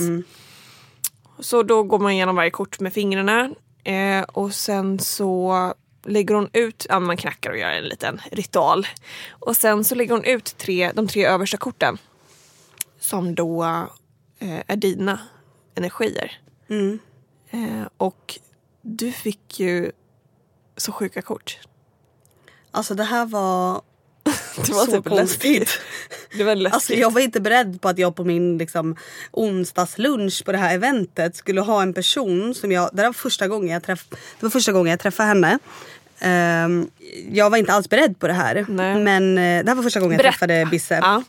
Så 1.39 1.63
då 1.63 1.83
går 1.83 1.99
man 1.99 2.11
igenom 2.11 2.35
varje 2.35 2.49
kort 2.51 2.79
med 2.79 2.93
fingrarna. 2.93 3.49
Eh, 3.83 4.21
och 4.21 4.53
sen 4.53 4.99
så 4.99 5.73
lägger 6.05 6.35
hon 6.35 6.49
ut, 6.53 6.85
ja 6.89 6.99
man 6.99 7.17
knackar 7.17 7.51
och 7.51 7.57
gör 7.57 7.69
en 7.71 7.83
liten 7.83 8.21
ritual. 8.31 8.87
Och 9.29 9.57
sen 9.57 9.83
så 9.83 9.95
lägger 9.95 10.13
hon 10.13 10.23
ut 10.23 10.57
tre, 10.57 10.91
de 10.95 11.07
tre 11.07 11.25
översta 11.25 11.57
korten. 11.57 11.97
Som 12.99 13.35
då 13.35 13.63
eh, 14.39 14.59
är 14.67 14.75
dina 14.75 15.19
energier. 15.75 16.39
Mm. 16.69 16.99
Eh, 17.49 17.87
och 17.97 18.39
du 18.81 19.11
fick 19.11 19.59
ju 19.59 19.91
så 20.77 20.91
sjuka 20.91 21.21
kort. 21.21 21.59
Alltså 22.71 22.93
det 22.93 23.03
här 23.03 23.25
var 23.25 23.81
Det 24.65 24.73
var 24.73 24.85
så 24.85 24.91
typ 24.91 25.09
konstigt. 25.09 25.69
Det 26.37 26.43
var 26.43 26.55
läskigt. 26.55 26.73
Alltså 26.73 26.93
jag 26.93 27.11
var 27.13 27.21
inte 27.21 27.41
beredd 27.41 27.81
på 27.81 27.89
att 27.89 27.97
jag 27.97 28.15
på 28.15 28.23
min 28.23 28.57
liksom, 28.57 28.95
onsdagslunch 29.31 30.45
på 30.45 30.51
det 30.51 30.57
här 30.57 30.75
eventet 30.75 31.35
skulle 31.35 31.61
ha 31.61 31.81
en 31.81 31.93
person 31.93 32.55
som 32.55 32.71
jag... 32.71 32.89
Det, 32.93 33.03
var 33.03 33.13
första 33.13 33.47
gången 33.47 33.69
jag 33.69 33.83
träff, 33.83 34.05
det 34.09 34.17
var 34.39 34.49
första 34.49 34.71
gången 34.71 34.91
jag 34.91 34.99
träffade 34.99 35.27
henne. 35.27 35.59
Ehm, 36.19 36.89
jag 37.31 37.49
var 37.49 37.57
inte 37.57 37.73
alls 37.73 37.89
beredd 37.89 38.19
på 38.19 38.27
det 38.27 38.33
här. 38.33 38.65
Nej. 38.69 38.95
Men 38.95 39.37
eh, 39.37 39.63
det 39.63 39.69
här 39.69 39.75
var 39.75 39.83
första 39.83 39.99
gången 39.99 40.11
jag 40.11 40.17
Berätta. 40.17 40.37
träffade 40.37 40.67
Bisse. 40.71 40.99
Ja. 41.01 41.23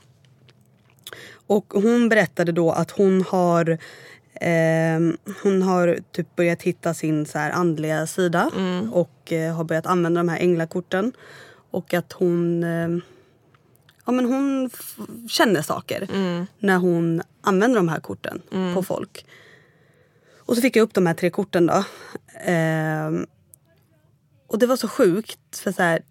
Och 1.46 1.72
hon 1.72 2.08
berättade 2.08 2.52
då 2.52 2.72
att 2.72 2.90
hon 2.90 3.24
har 3.28 3.78
ehm, 4.40 5.16
hon 5.42 5.62
har 5.62 5.98
typ 6.12 6.36
börjat 6.36 6.62
hitta 6.62 6.94
sin 6.94 7.26
så 7.26 7.38
här 7.38 7.50
andliga 7.50 8.06
sida 8.06 8.50
och 8.92 9.32
eh, 9.32 9.56
har 9.56 9.64
börjat 9.64 9.86
använda 9.86 10.20
de 10.20 10.28
här 10.28 10.38
änglakorten. 10.38 11.12
Och 11.70 11.94
att 11.94 12.12
hon, 12.12 12.64
eh, 12.64 12.88
ja, 14.06 14.12
men 14.12 14.24
hon 14.24 14.70
känner 15.28 15.62
saker 15.62 16.08
när 16.58 16.76
hon 16.76 17.22
använder 17.40 17.76
de 17.76 17.88
här 17.88 18.00
korten 18.00 18.42
på 18.74 18.82
folk. 18.82 19.26
Och 20.38 20.56
så 20.56 20.62
fick 20.62 20.76
jag 20.76 20.82
upp 20.82 20.94
de 20.94 21.06
här 21.06 21.14
tre 21.14 21.30
korten 21.30 21.66
då. 21.66 21.84
Ehm, 22.44 23.26
och 24.46 24.58
det 24.58 24.66
var 24.66 24.76
så 24.76 24.88
sjukt. 24.88 25.58
För 25.58 25.72
så 25.72 25.82
här, 25.82 26.02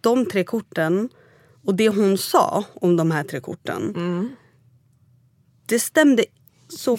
de 0.00 0.26
tre 0.26 0.44
korten 0.44 1.08
och 1.64 1.74
det 1.74 1.88
hon 1.88 2.18
sa 2.18 2.64
om 2.74 2.96
de 2.96 3.10
här 3.10 3.24
tre 3.24 3.40
korten. 3.40 3.92
Det 5.66 5.78
stämde 5.78 6.24
så... 6.68 6.98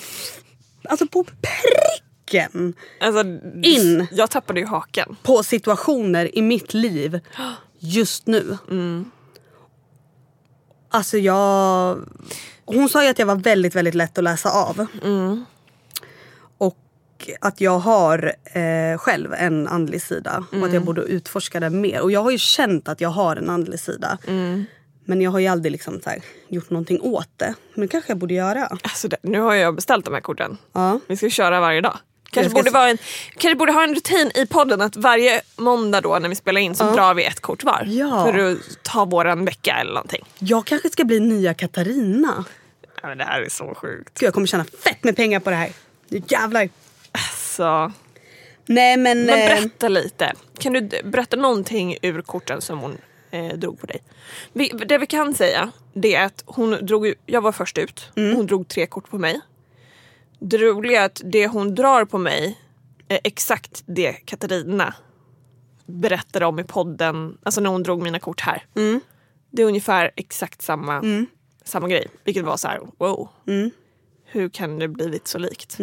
Alltså 0.89 1.07
på 1.07 1.23
pricken 1.23 2.73
Alltså, 2.99 3.23
In. 3.63 4.07
Jag 4.11 4.29
tappade 4.31 4.59
ju 4.59 4.65
haken. 4.65 5.15
på 5.23 5.43
situationer 5.43 6.37
i 6.37 6.41
mitt 6.41 6.73
liv 6.73 7.19
just 7.79 8.27
nu. 8.27 8.57
Alltså 10.89 11.17
jag... 11.17 11.97
Hon 12.65 12.89
sa 12.89 13.03
ju 13.03 13.09
att 13.09 13.19
jag 13.19 13.25
var 13.25 13.35
väldigt, 13.35 13.75
väldigt 13.75 13.95
lätt 13.95 14.17
att 14.17 14.23
läsa 14.23 14.49
av. 14.51 14.85
Och 16.57 16.77
att 17.41 17.61
jag 17.61 17.79
har 17.79 18.33
eh, 18.43 18.97
själv 18.97 19.33
en 19.33 19.67
andlig 19.67 20.01
sida 20.01 20.43
och 20.51 20.65
att 20.67 20.73
jag 20.73 20.83
borde 20.85 21.01
utforska 21.01 21.59
den 21.59 21.81
mer. 21.81 22.01
Och 22.01 22.11
jag 22.11 22.23
har 22.23 22.31
ju 22.31 22.37
känt 22.37 22.87
att 22.87 23.01
jag 23.01 23.09
har 23.09 23.35
en 23.35 23.49
andlig 23.49 23.79
sida. 23.79 24.17
Men 25.05 25.21
jag 25.21 25.31
har 25.31 25.39
ju 25.39 25.47
aldrig 25.47 25.71
liksom 25.71 26.01
här, 26.05 26.21
gjort 26.47 26.69
någonting 26.69 27.01
åt 27.01 27.29
det. 27.37 27.53
Men 27.73 27.81
det 27.81 27.87
kanske 27.87 28.11
jag 28.11 28.17
borde 28.17 28.33
göra. 28.33 28.67
Alltså, 28.67 29.07
det, 29.07 29.17
nu 29.21 29.39
har 29.39 29.53
jag 29.53 29.75
beställt 29.75 30.05
de 30.05 30.13
här 30.13 30.21
korten. 30.21 30.57
Ja. 30.73 30.99
Vi 31.07 31.17
ska 31.17 31.29
köra 31.29 31.59
varje 31.59 31.81
dag. 31.81 31.97
Kanske 32.31 32.53
borde, 32.53 32.71
vara 32.71 32.89
en, 32.89 32.97
kanske 33.37 33.55
borde 33.55 33.71
ha 33.71 33.83
en 33.83 33.95
rutin 33.95 34.31
i 34.35 34.45
podden 34.45 34.81
att 34.81 34.95
varje 34.95 35.41
måndag 35.55 36.01
då 36.01 36.19
när 36.19 36.29
vi 36.29 36.35
spelar 36.35 36.61
in 36.61 36.75
så 36.75 36.91
drar 36.91 37.13
vi 37.13 37.25
ett 37.25 37.39
kort 37.39 37.63
var. 37.63 37.83
Ja. 37.87 38.25
För 38.25 38.37
att 38.37 38.57
ta 38.83 39.05
våran 39.05 39.45
vecka 39.45 39.77
eller 39.81 39.93
någonting. 39.93 40.25
Jag 40.39 40.65
kanske 40.65 40.89
ska 40.89 41.03
bli 41.03 41.19
nya 41.19 41.53
Katarina. 41.53 42.45
Ja, 43.01 43.07
men 43.07 43.17
det 43.17 43.23
här 43.23 43.41
är 43.41 43.49
så 43.49 43.75
sjukt. 43.75 44.19
Gud, 44.19 44.27
jag 44.27 44.33
kommer 44.33 44.47
tjäna 44.47 44.65
fett 44.65 45.03
med 45.03 45.15
pengar 45.15 45.39
på 45.39 45.49
det 45.49 45.55
här. 45.55 45.69
Nu 46.09 46.21
jävlar. 46.27 46.69
Så, 47.37 47.91
Nej 48.65 48.97
men... 48.97 49.25
men 49.25 49.39
eh, 49.39 49.47
berätta 49.47 49.89
lite. 49.89 50.33
Kan 50.59 50.73
du 50.73 50.81
berätta 51.03 51.37
någonting 51.37 51.97
ur 52.01 52.21
korten 52.21 52.61
som 52.61 52.79
hon 52.79 52.97
eh, 53.35 53.53
drog 53.57 53.79
på 53.79 53.85
dig? 53.85 54.03
Vi, 54.53 54.69
det 54.69 54.97
vi 54.97 55.05
kan 55.07 55.33
säga 55.33 55.71
det 55.93 56.15
är 56.15 56.25
att 56.25 56.43
hon 56.45 56.71
drog, 56.85 57.13
jag 57.25 57.41
var 57.41 57.51
först 57.51 57.77
ut. 57.77 58.11
Hon 58.35 58.45
drog 58.45 58.67
tre 58.67 58.85
kort 58.87 59.09
på 59.09 59.17
mig. 59.17 59.41
Det 60.39 60.57
roliga 60.57 61.01
är 61.01 61.05
att 61.05 61.21
det 61.25 61.47
hon 61.47 61.75
drar 61.75 62.05
på 62.05 62.17
mig 62.17 62.59
är 63.07 63.19
exakt 63.23 63.83
det 63.85 64.13
Katarina 64.13 64.93
berättade 65.85 66.45
om 66.45 66.59
i 66.59 66.63
podden, 66.63 67.37
alltså 67.43 67.61
när 67.61 67.69
hon 67.69 67.83
drog 67.83 68.01
mina 68.03 68.19
kort 68.19 68.41
här. 68.41 68.65
Det 69.51 69.61
är 69.61 69.65
ungefär 69.65 70.11
exakt 70.15 70.61
samma, 70.61 71.25
samma 71.63 71.87
grej. 71.87 72.07
Vilket 72.23 72.45
var 72.45 72.57
så 72.57 72.67
här, 72.67 72.79
wow. 72.97 73.29
Hur 74.25 74.49
kan 74.49 74.79
det 74.79 74.87
blivit 74.87 75.27
så 75.27 75.37
likt? 75.37 75.77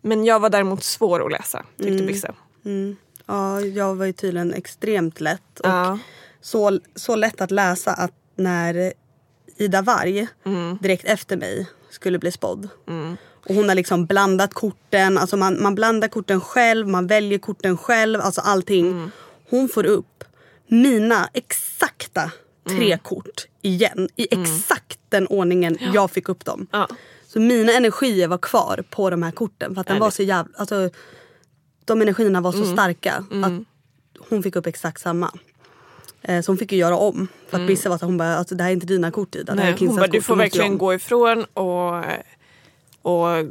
Men 0.00 0.24
jag 0.24 0.40
var 0.40 0.50
däremot 0.50 0.82
svår 0.84 1.26
att 1.26 1.32
läsa, 1.32 1.64
tyckte 1.76 2.04
Bisse. 2.04 2.34
Ja, 3.26 3.60
jag 3.60 3.94
var 3.94 4.06
ju 4.06 4.12
tydligen 4.12 4.54
extremt 4.54 5.20
lätt. 5.20 5.60
Och 5.60 5.68
Ja. 5.68 5.98
Så, 6.40 6.80
så 6.94 7.16
lätt 7.16 7.40
att 7.40 7.50
läsa 7.50 7.92
att 7.92 8.12
när 8.36 8.92
Ida 9.56 9.82
Varg 9.82 10.28
direkt 10.80 11.04
efter 11.04 11.36
mig 11.36 11.66
skulle 11.90 12.18
bli 12.18 12.32
spådd. 12.32 12.68
Och 13.48 13.54
hon 13.54 13.68
har 13.68 13.74
liksom 13.74 14.06
blandat 14.06 14.54
korten, 14.54 15.18
alltså 15.18 15.36
man, 15.36 15.62
man 15.62 15.74
blandar 15.74 16.08
korten 16.08 16.40
själv, 16.40 16.88
man 16.88 17.06
väljer 17.06 17.38
korten 17.38 17.76
själv, 17.76 18.20
alltså 18.20 18.40
allting. 18.40 19.10
Hon 19.50 19.68
får 19.68 19.86
upp 19.86 20.24
mina 20.66 21.28
exakta 21.32 22.30
tre 22.68 22.98
kort 22.98 23.46
igen. 23.62 24.08
I 24.16 24.28
exakt 24.30 24.98
den 25.08 25.26
ordningen 25.26 25.78
jag 25.80 26.10
fick 26.10 26.28
upp 26.28 26.44
dem. 26.44 26.66
Ja. 26.72 26.88
Så 27.26 27.40
mina 27.40 27.72
energier 27.72 28.28
var 28.28 28.38
kvar 28.38 28.84
på 28.90 29.10
de 29.10 29.22
här 29.22 29.30
korten. 29.30 29.74
För 29.74 29.80
att 29.80 29.86
den 29.86 29.98
var 29.98 30.10
så 30.10 30.22
jävla... 30.22 30.52
Alltså, 30.56 30.90
de 31.84 32.02
energierna 32.02 32.40
var 32.40 32.52
så 32.52 32.64
starka 32.64 33.24
att 33.44 33.52
hon 34.28 34.42
fick 34.42 34.56
upp 34.56 34.66
exakt 34.66 35.00
samma. 35.00 35.32
Eh, 36.22 36.42
Så 36.42 36.50
hon 36.52 36.58
fick 36.58 36.72
ju 36.72 36.78
göra 36.78 36.96
om. 36.96 37.28
För 37.48 37.60
att 37.60 37.66
Bisse 37.66 37.88
var 37.88 37.98
så 37.98 38.04
hon 38.06 38.16
bara, 38.16 38.36
alltså, 38.36 38.54
det 38.54 38.62
här 38.64 38.70
är 38.70 38.74
inte 38.74 38.86
dina 38.86 39.10
kort 39.10 39.34
Ida. 39.34 39.54
Det 39.54 39.60
här 39.62 39.68
är 39.68 39.76
Nej, 39.80 39.86
hon 39.88 39.96
bara, 39.96 40.06
du 40.06 40.20
får 40.22 40.36
verkligen 40.36 40.72
om." 40.72 40.78
gå 40.78 40.94
ifrån 40.94 41.44
och, 41.54 41.94
och 43.02 43.46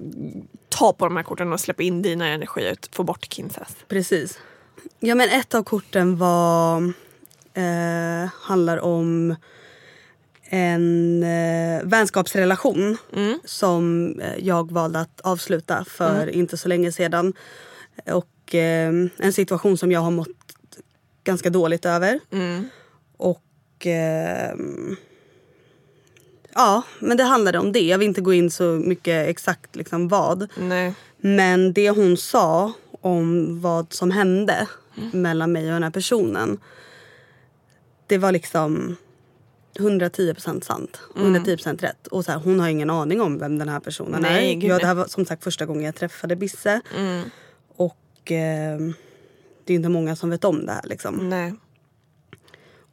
ta 0.70 0.94
på 0.94 1.06
de 1.06 1.16
här 1.16 1.24
korten 1.24 1.54
och 1.54 1.60
släppa 1.60 1.84
in 1.84 2.02
dina 2.02 2.28
energier. 2.28 2.76
Få 2.92 3.04
bort 3.04 3.34
Kinsas. 3.34 3.76
Precis. 3.88 4.40
Ja 5.00 5.16
men 5.16 5.30
ett 5.30 5.56
av 5.56 5.64
korten 5.64 6.18
var... 6.18 6.94
Eh, 7.54 8.30
handlar 8.42 8.78
om 8.80 9.36
en 10.50 11.24
eh, 11.24 11.82
vänskapsrelation 11.84 12.98
som 13.46 14.14
eh, 14.22 14.46
jag 14.46 14.72
valde 14.72 15.00
att 15.00 15.22
avsluta 15.22 15.86
för 15.86 16.30
inte 16.30 16.58
så 16.58 16.68
länge 16.68 16.92
sedan. 16.92 17.34
Och 18.12 18.56
eh, 18.56 18.94
en 19.18 19.34
situation 19.34 19.78
som 19.78 19.92
jag 19.92 20.00
har 20.00 20.12
mått 20.12 20.37
ganska 21.28 21.50
dåligt 21.50 21.86
över. 21.86 22.20
Och... 23.18 23.86
Eh, 23.88 24.54
ja, 26.54 26.84
men 27.00 27.18
det 27.18 27.24
handlade 27.24 27.60
om 27.60 27.72
det. 27.72 27.80
Jag 27.82 27.98
vill 27.98 28.08
inte 28.08 28.22
gå 28.22 28.34
in 28.34 28.52
så 28.52 28.64
mycket 28.64 29.30
exakt 29.30 29.76
liksom 29.76 30.08
vad. 30.08 30.50
Nej. 30.58 30.94
Men 31.18 31.74
det 31.74 31.90
hon 31.90 32.18
sa 32.18 32.74
om 33.02 33.60
vad 33.62 33.94
som 33.94 34.12
hände 34.12 34.68
mellan 35.12 35.52
mig 35.52 35.66
och 35.66 35.74
den 35.74 35.84
här 35.84 35.90
personen. 35.92 36.58
Det 38.08 38.18
var 38.18 38.32
liksom 38.32 38.96
110% 39.80 40.62
sant. 40.62 41.00
110% 41.16 41.82
rätt. 41.82 42.08
Och 42.08 42.26
så 42.26 42.32
här, 42.32 42.40
hon 42.40 42.60
har 42.60 42.68
ingen 42.68 42.90
aning 42.90 43.22
om 43.22 43.38
vem 43.40 43.58
den 43.60 43.70
här 43.70 43.80
personen 43.80 44.22
Nej, 44.22 44.52
är. 44.52 44.56
gud, 44.56 44.72
Ja, 44.72 44.78
det 44.80 44.86
här 44.86 44.96
var 44.96 45.06
som 45.06 45.26
sagt 45.26 45.44
första 45.44 45.66
gången 45.66 45.84
jag 45.84 45.96
träffade 45.96 46.36
Bisse. 46.36 46.82
Och 47.76 48.32
eh, 48.32 48.80
det 49.68 49.74
är 49.74 49.76
inte 49.76 49.90
många 49.90 50.16
som 50.16 50.30
vet 50.30 50.44
om 50.44 50.66
det 50.66 50.72
här. 50.72 50.82
Liksom. 50.84 51.30
Nej. 51.30 51.54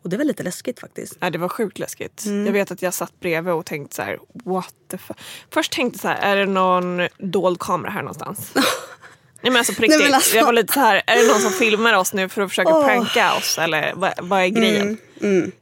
Och 0.02 0.10
det 0.10 0.16
var 0.16 0.24
lite 0.24 0.42
läskigt 0.42 0.80
faktiskt. 0.80 1.16
Ja, 1.20 1.30
det 1.30 1.38
var 1.38 1.48
sjukt 1.48 1.78
läskigt. 1.78 2.26
Jag 2.26 2.52
vet 2.52 2.70
att 2.70 2.82
jag 2.82 2.94
satt 2.94 3.20
bredvid 3.20 3.54
och 3.54 3.66
tänkte 3.66 3.96
så 3.96 4.02
här, 4.02 4.18
what 4.44 4.74
the 4.88 4.98
fuck. 4.98 5.16
Först 5.50 5.72
tänkte 5.72 5.96
jag 5.96 6.00
så 6.00 6.08
här, 6.08 6.32
är 6.32 6.36
det 6.36 6.52
någon 6.52 7.08
dold 7.18 7.58
kamera 7.58 7.90
här 7.90 8.02
någonstans? 8.02 8.52
Nej 9.44 9.50
men 9.52 9.56
alltså 9.60 9.74
på 9.74 9.80
Nej, 9.80 9.88
riktigt. 9.88 10.04
men 10.06 10.14
alltså- 10.14 10.36
Jag 10.36 10.44
var 10.44 10.52
lite 10.52 10.72
så 10.72 10.80
här, 10.80 11.02
är 11.06 11.16
det 11.16 11.32
någon 11.32 11.40
som 11.40 11.50
filmar 11.52 11.94
oss 11.94 12.12
nu 12.12 12.28
för 12.28 12.42
att 12.42 12.48
försöka 12.48 12.70
pranka 12.70 13.34
oss? 13.34 13.58
Eller 13.58 13.92
vad, 13.96 14.12
vad 14.22 14.42
är 14.42 14.48
grejen? 14.48 14.98
Men 15.18 15.52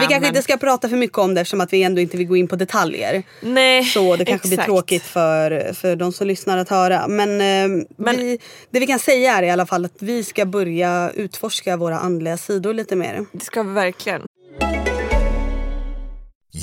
vi 0.00 0.06
kanske 0.08 0.28
inte 0.28 0.42
ska 0.42 0.56
prata 0.56 0.88
för 0.88 0.96
mycket 0.96 1.18
om 1.18 1.34
det 1.34 1.40
eftersom 1.40 1.60
att 1.60 1.72
vi 1.72 1.82
ändå 1.82 2.00
inte 2.00 2.16
vill 2.16 2.26
gå 2.26 2.36
in 2.36 2.48
på 2.48 2.56
detaljer. 2.56 3.22
Nej, 3.40 3.84
Så 3.84 4.16
det 4.16 4.24
kanske 4.24 4.48
blir 4.48 4.58
exakt. 4.58 4.66
tråkigt 4.66 5.02
för, 5.02 5.72
för 5.74 5.96
de 5.96 6.12
som 6.12 6.26
lyssnar 6.26 6.58
att 6.58 6.68
höra. 6.68 7.08
Men, 7.08 7.30
eh, 7.40 7.84
Men- 7.98 8.16
vi, 8.16 8.38
det 8.70 8.80
vi 8.80 8.86
kan 8.86 8.98
säga 8.98 9.38
är 9.38 9.42
i 9.42 9.50
alla 9.50 9.66
fall 9.66 9.84
att 9.84 9.96
vi 9.98 10.24
ska 10.24 10.46
börja 10.46 11.10
utforska 11.14 11.76
våra 11.76 11.98
andliga 11.98 12.36
sidor 12.36 12.74
lite 12.74 12.96
mer. 12.96 13.26
Det 13.32 13.44
ska 13.44 13.62
vi 13.62 13.72
verkligen. 13.72 14.22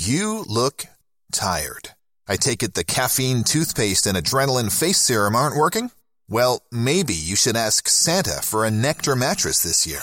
You 0.08 0.44
look 0.54 0.86
tired. 1.32 1.88
I 2.34 2.36
take 2.38 2.66
it 2.66 2.74
the 2.74 2.84
caffeine, 2.84 3.44
toothpaste, 3.44 4.08
and 4.08 4.18
adrenaline 4.18 4.70
face 4.70 4.94
serum 4.98 5.34
aren't 5.36 5.54
working? 5.56 5.90
Well, 6.28 6.62
maybe 6.72 7.14
you 7.14 7.36
should 7.36 7.56
ask 7.56 7.88
Santa 7.88 8.40
for 8.42 8.64
a 8.64 8.70
Nectar 8.70 9.14
mattress 9.14 9.62
this 9.62 9.86
year. 9.86 10.00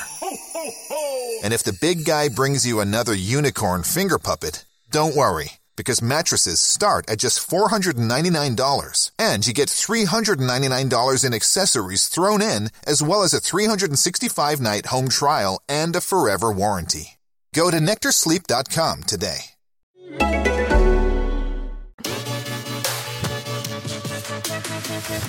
And 1.44 1.54
if 1.54 1.64
the 1.64 1.78
big 1.82 2.06
guy 2.06 2.30
brings 2.30 2.66
you 2.66 2.80
another 2.80 3.14
unicorn 3.14 3.84
finger 3.84 4.18
puppet, 4.18 4.64
don't 4.90 5.16
worry, 5.16 5.60
because 5.76 6.02
mattresses 6.02 6.62
start 6.62 7.10
at 7.10 7.20
just 7.20 7.46
$499. 7.50 9.12
And 9.20 9.46
you 9.46 9.54
get 9.54 9.68
$399 9.68 11.26
in 11.26 11.34
accessories 11.34 12.08
thrown 12.08 12.42
in, 12.42 12.70
as 12.88 13.04
well 13.04 13.24
as 13.24 13.34
a 13.34 13.42
365 13.42 14.62
night 14.62 14.86
home 14.86 15.10
trial 15.10 15.62
and 15.68 15.94
a 15.96 16.02
forever 16.02 16.54
warranty. 16.54 17.18
Go 17.54 17.70
to 17.70 17.78
NectarSleep.com 17.78 19.04
today. 19.04 19.40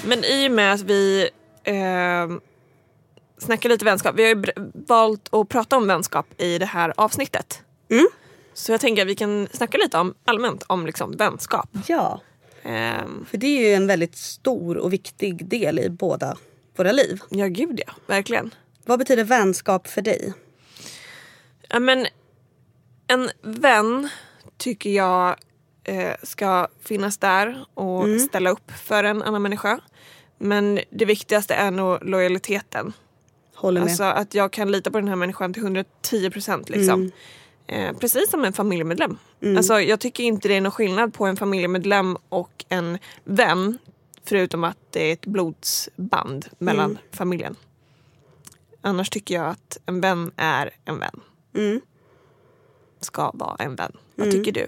Men 0.07 0.25
i 0.25 0.49
och 0.49 0.53
med 0.53 0.73
att 0.73 0.81
vi 0.81 1.31
eh, 1.65 2.29
snackar 3.39 3.69
lite 3.69 3.85
vänskap. 3.85 4.15
Vi 4.17 4.23
har 4.23 4.29
ju 4.29 4.43
valt 4.87 5.35
att 5.35 5.49
prata 5.49 5.77
om 5.77 5.87
vänskap 5.87 6.27
i 6.41 6.59
det 6.59 6.67
här 6.67 6.93
avsnittet. 6.97 7.63
Så 8.55 8.73
jag 8.73 8.81
tänker 8.81 9.03
att 9.03 9.09
vi 9.09 9.15
kan 9.15 9.49
snacka 9.53 9.79
lite 9.79 9.99
om, 9.99 10.15
allmänt 10.25 10.63
om 10.67 10.87
liksom 10.87 11.17
vänskap. 11.17 11.69
Ja, 11.87 12.21
Ehm, 12.65 13.25
för 13.31 13.39
det 13.39 13.47
är 13.47 13.69
ju 13.69 13.75
en 13.75 13.87
väldigt 13.87 14.17
stor 14.17 14.77
och 14.77 14.93
viktig 14.93 15.47
del 15.47 15.79
i 15.79 15.91
båda 15.91 16.37
våra 16.77 16.93
liv. 16.93 17.21
ja, 17.29 17.47
gud 17.47 17.81
ja. 17.87 17.93
Verkligen. 18.07 18.55
Vad 18.85 18.99
betyder 18.99 19.25
vänskap 19.25 19.87
för 19.87 20.03
dig? 20.03 20.33
Ja, 21.69 21.79
men 21.79 22.07
en 23.07 23.31
vän 23.43 24.09
tycker 24.57 24.91
jag 24.91 25.37
eh, 25.85 26.15
ska 26.23 26.69
finnas 26.81 27.19
där 27.19 27.65
och 27.75 28.21
ställa 28.21 28.51
upp 28.51 28.71
för 28.71 29.05
en 29.05 29.23
annan 29.23 29.43
människa. 29.43 29.81
Men 30.45 30.81
det 30.91 31.05
viktigaste 31.05 31.55
är 31.55 31.71
nog 31.71 32.05
lojaliteten. 32.05 32.93
Håller 33.55 33.81
med. 33.81 33.89
Alltså 33.89 34.05
att 34.05 34.35
jag 34.35 34.53
kan 34.53 34.73
lita 34.73 34.91
på 34.91 34.99
den 34.99 35.09
här 35.09 35.17
människan 35.17 35.55
till 35.55 35.63
110 35.63 36.31
procent. 36.31 36.69
Liksom. 36.69 37.11
Eh, 37.67 37.97
precis 37.97 38.31
som 38.31 38.45
en 38.45 38.53
familjemedlem. 38.53 39.19
Alltså, 39.57 39.81
jag 39.81 40.01
tycker 40.01 40.25
inte 40.25 40.49
det 40.49 40.55
är 40.55 40.61
någon 40.61 40.73
skillnad 40.73 41.15
på 41.15 41.27
en 41.27 41.37
familjemedlem 41.37 42.17
och 42.29 42.65
en 42.69 42.99
vän. 43.25 43.79
Förutom 44.25 44.65
att 44.65 44.79
det 44.91 45.09
är 45.09 45.13
ett 45.13 45.27
blodsband 45.27 46.47
mellan 46.59 46.99
familjen. 47.13 47.57
Annars 48.81 49.11
tycker 49.11 49.35
jag 49.35 49.47
att 49.47 49.79
en 49.87 50.01
vän 50.01 50.31
är 50.37 50.71
en 50.85 50.99
vän. 50.99 51.21
Mm. 51.55 51.81
Ska 53.01 53.31
vara 53.35 53.57
en 53.59 53.75
vän. 53.75 53.93
Vad 54.15 54.31
tycker 54.31 54.53
du? 54.53 54.67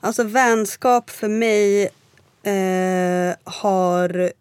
Alltså 0.00 0.24
vänskap 0.24 1.10
för 1.10 1.28
mig 1.28 1.82
eh, 2.42 3.36
har 3.44 4.32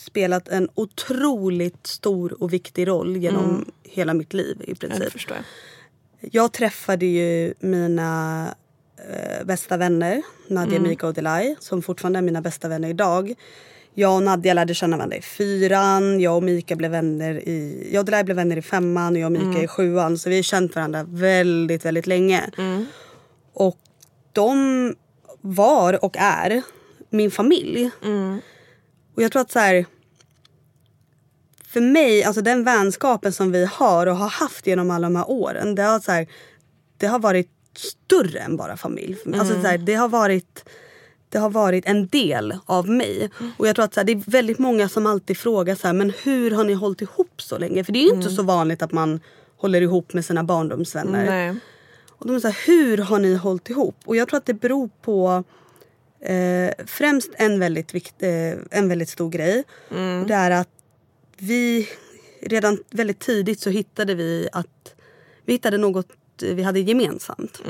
spelat 0.00 0.48
en 0.48 0.68
otroligt 0.74 1.86
stor 1.86 2.42
och 2.42 2.52
viktig 2.52 2.88
roll 2.88 3.16
genom 3.16 3.64
hela 3.82 4.14
mitt 4.14 4.32
liv 4.32 4.56
i 4.60 4.74
princip. 4.74 5.12
jag. 6.20 6.32
Jag 6.32 6.52
träffade 6.52 7.06
ju 7.06 7.54
mina 7.60 8.46
eh, 8.96 9.46
bästa 9.46 9.76
vänner, 9.76 10.22
Nadia, 10.48 10.80
Mika 10.80 11.06
och 11.06 11.14
Delay, 11.14 11.56
som 11.60 11.82
fortfarande 11.82 12.18
är 12.18 12.22
mina 12.22 12.40
bästa 12.40 12.68
vänner 12.68 12.88
idag. 12.88 13.34
Jag 13.94 14.16
och 14.16 14.22
Nadia 14.22 14.54
lärde 14.54 14.74
känna 14.74 14.96
varandra 14.96 15.16
i 15.16 15.22
fyran, 15.22 16.20
jag 16.20 16.36
och 16.36 16.42
Mika 16.42 16.76
blev 16.76 16.90
vänner 16.90 17.48
i, 17.48 17.88
jag 17.92 18.00
och 18.00 18.04
Delay 18.04 18.24
blev 18.24 18.36
vänner 18.36 18.56
i 18.56 18.62
femman 18.62 19.12
och 19.12 19.18
jag 19.18 19.26
och 19.26 19.32
Mika 19.32 19.62
i 19.62 19.66
sjuan. 19.68 20.18
Så 20.18 20.30
vi 20.30 20.36
har 20.36 20.42
känt 20.42 20.74
varandra 20.74 21.06
väldigt, 21.08 21.84
väldigt 21.84 22.06
länge. 22.06 22.50
Och 23.52 23.78
de 24.32 24.94
var 25.40 26.04
och 26.04 26.16
är 26.18 26.62
min 27.10 27.30
familj. 27.30 27.90
Och 29.14 29.22
jag 29.22 29.32
tror 29.32 29.42
att 29.42 29.50
så 29.50 29.58
här, 29.58 29.86
för 31.66 31.80
mig, 31.80 32.24
alltså 32.24 32.42
den 32.42 32.64
vänskapen 32.64 33.32
som 33.32 33.52
vi 33.52 33.64
har 33.64 34.06
och 34.06 34.16
har 34.16 34.28
haft 34.28 34.66
genom 34.66 34.90
alla 34.90 35.06
de 35.06 35.16
här 35.16 35.30
åren. 35.30 35.74
Det 35.74 35.82
har, 35.82 36.00
så 36.00 36.12
här, 36.12 36.26
det 36.96 37.06
har 37.06 37.18
varit 37.18 37.50
större 37.76 38.38
än 38.38 38.56
bara 38.56 38.76
familj. 38.76 39.14
för 39.14 39.30
mig. 39.30 39.40
Alltså 39.40 39.54
så 39.54 39.66
här, 39.66 39.78
det, 39.78 39.94
har 39.94 40.08
varit, 40.08 40.64
det 41.28 41.38
har 41.38 41.50
varit 41.50 41.86
en 41.86 42.08
del 42.08 42.54
av 42.66 42.88
mig. 42.88 43.30
Och 43.56 43.68
jag 43.68 43.76
tror 43.76 43.84
att 43.84 43.94
så 43.94 44.00
här, 44.00 44.04
det 44.04 44.12
är 44.12 44.30
väldigt 44.30 44.58
många 44.58 44.88
som 44.88 45.06
alltid 45.06 45.36
frågar 45.38 45.74
så 45.74 45.86
här, 45.86 45.94
men 45.94 46.12
hur 46.22 46.50
har 46.50 46.64
ni 46.64 46.72
hållit 46.72 47.02
ihop 47.02 47.42
så 47.42 47.58
länge? 47.58 47.84
För 47.84 47.92
det 47.92 47.98
är 47.98 48.08
ju 48.08 48.14
inte 48.14 48.30
så 48.30 48.42
vanligt 48.42 48.82
att 48.82 48.92
man 48.92 49.20
håller 49.56 49.80
ihop 49.80 50.12
med 50.12 50.24
sina 50.24 50.44
barndomsvänner. 50.44 51.24
Nej. 51.26 51.56
Och 52.10 52.26
de 52.26 52.36
är 52.36 52.40
så 52.40 52.48
här, 52.48 52.66
hur 52.66 52.98
har 52.98 53.18
ni 53.18 53.34
hållit 53.34 53.70
ihop? 53.70 53.96
Och 54.04 54.16
jag 54.16 54.28
tror 54.28 54.38
att 54.38 54.46
det 54.46 54.54
beror 54.54 54.90
på 55.02 55.44
eh, 56.20 56.70
främst 56.86 57.30
en 57.34 57.58
väldigt, 57.60 57.94
vikt, 57.94 58.22
eh, 58.22 58.52
en 58.70 58.88
väldigt 58.88 59.08
stor 59.08 59.30
grej. 59.30 59.64
Och 59.88 60.26
det 60.26 60.34
är 60.34 60.50
att 60.50 60.68
vi 61.38 61.88
redan 62.42 62.78
väldigt 62.90 63.18
tidigt 63.18 63.60
så 63.60 63.70
hittade 63.70 64.14
vi 64.14 64.48
att 64.52 64.94
vi 65.44 65.52
hittade 65.52 65.78
något 65.78 66.06
vi 66.42 66.62
hade 66.62 66.80
gemensamt. 66.80 67.62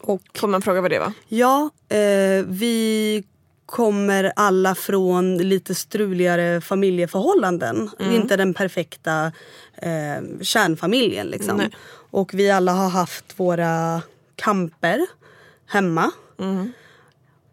Och 0.00 0.22
Får 0.34 0.48
man 0.48 0.62
fråga 0.62 0.80
vad 0.80 0.90
det 0.90 0.98
var? 0.98 1.12
ja, 1.28 1.70
eh, 1.88 2.44
vi 2.46 3.24
kommer 3.66 4.32
alla 4.36 4.74
från 4.74 5.38
lite 5.38 5.74
struligare 5.74 6.60
familjeförhållanden. 6.60 7.90
Inte 8.00 8.36
den 8.36 8.54
perfekta 8.54 9.32
eh, 9.76 10.40
kärnfamiljen 10.40 11.26
liksom. 11.26 11.56
Nej. 11.56 11.70
Och 12.10 12.34
vi 12.34 12.50
alla 12.50 12.72
har 12.72 12.88
haft 12.88 13.24
våra 13.40 14.02
kamper 14.36 15.06
hemma. 15.66 16.10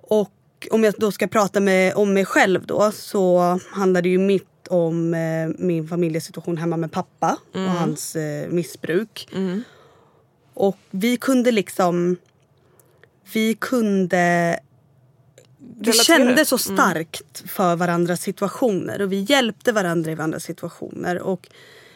Och 0.09 0.67
om 0.71 0.83
jag 0.83 0.93
då 0.97 1.11
ska 1.11 1.27
prata 1.27 1.59
med, 1.59 1.93
om 1.95 2.13
mig 2.13 2.25
själv 2.25 2.65
då 2.65 2.91
så 2.91 3.59
handlar 3.71 4.01
det 4.01 4.09
ju 4.09 4.17
mitt 4.17 4.67
om 4.69 5.13
eh, 5.13 5.49
min 5.57 5.87
familjesituation 5.87 6.57
hemma 6.57 6.77
med 6.77 6.91
pappa 6.91 7.37
och 7.53 7.59
hans 7.59 8.15
eh, 8.15 8.49
missbruk. 8.49 9.27
Och 10.53 10.77
vi 10.91 11.17
kunde 11.17 11.51
liksom... 11.51 12.17
Vi 13.33 13.53
kunde... 13.53 14.59
Vi 15.57 15.91
Relatera. 15.91 16.03
kände 16.03 16.45
så 16.45 16.57
starkt 16.57 17.43
för 17.49 17.75
varandras 17.75 18.21
situationer 18.21 19.01
och 19.01 19.11
vi 19.11 19.25
hjälpte 19.29 19.71
varandra 19.71 20.11
i 20.11 20.15
varandras 20.15 20.43
situationer. 20.43 21.21
Och 21.21 21.47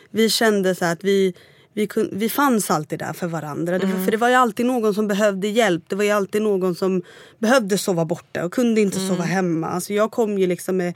vi 0.10 0.30
kände 0.30 0.76
så 0.76 0.86
att 0.86 1.04
vi, 1.04 1.34
vi, 1.73 1.88
kun, 1.88 2.09
vi 2.12 2.29
fanns 2.29 2.71
alltid 2.71 2.99
där 2.99 3.13
för 3.13 3.27
varandra. 3.27 3.79
Det, 3.79 3.86
var- 3.86 4.03
för 4.05 4.12
det 4.12 4.17
var 4.17 4.29
ju 4.29 4.36
alltid 4.36 4.65
någon 4.65 4.93
som 4.93 5.07
behövde 5.07 5.47
hjälp. 5.47 5.83
Det 5.88 5.95
var 5.95 6.03
ju 6.03 6.09
alltid 6.12 6.41
någon 6.41 6.75
som 6.75 7.01
behövde 7.39 7.77
sova 7.77 8.05
borta 8.05 8.45
och 8.45 8.53
kunde 8.53 8.81
inte 8.81 8.99
sova 9.07 9.23
hemma. 9.23 9.67
Alltså 9.67 9.93
jag 9.93 10.12
kom 10.12 10.38
ju 10.39 10.47
liksom 10.47 10.77
med, 10.77 10.93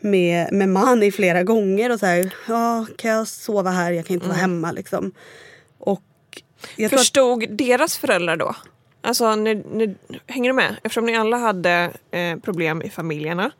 med, 0.00 0.52
med 0.52 0.68
Mani 0.68 1.12
flera 1.12 1.42
gånger 1.42 1.92
och 1.92 1.98
så 2.00 2.06
här, 2.06 2.34
ja, 2.48 2.86
kan 2.96 3.10
jag 3.10 3.28
sova 3.28 3.70
här? 3.70 3.92
Jag 3.92 4.06
kan 4.06 4.14
inte 4.14 4.26
vara 4.28 4.38
hemma 4.38 4.72
liksom. 4.72 5.12
Och 5.78 6.02
tror 6.76 6.84
att, 6.86 6.90
Förstod 6.90 7.44
deras 7.50 7.98
föräldrar 7.98 8.36
då? 8.36 8.54
Alltså, 9.04 9.34
när, 9.34 9.62
när, 9.76 9.94
hänger 10.26 10.50
du 10.50 10.54
med? 10.56 10.76
Eftersom 10.84 11.06
ni 11.06 11.16
alla 11.16 11.36
hade 11.36 11.90
eh, 12.10 12.36
problem 12.38 12.82
i 12.82 12.90
familjerna. 12.90 13.50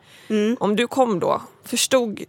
Om 0.58 0.76
du 0.76 0.86
kom 0.86 1.20
då, 1.20 1.42
förstod 1.64 2.20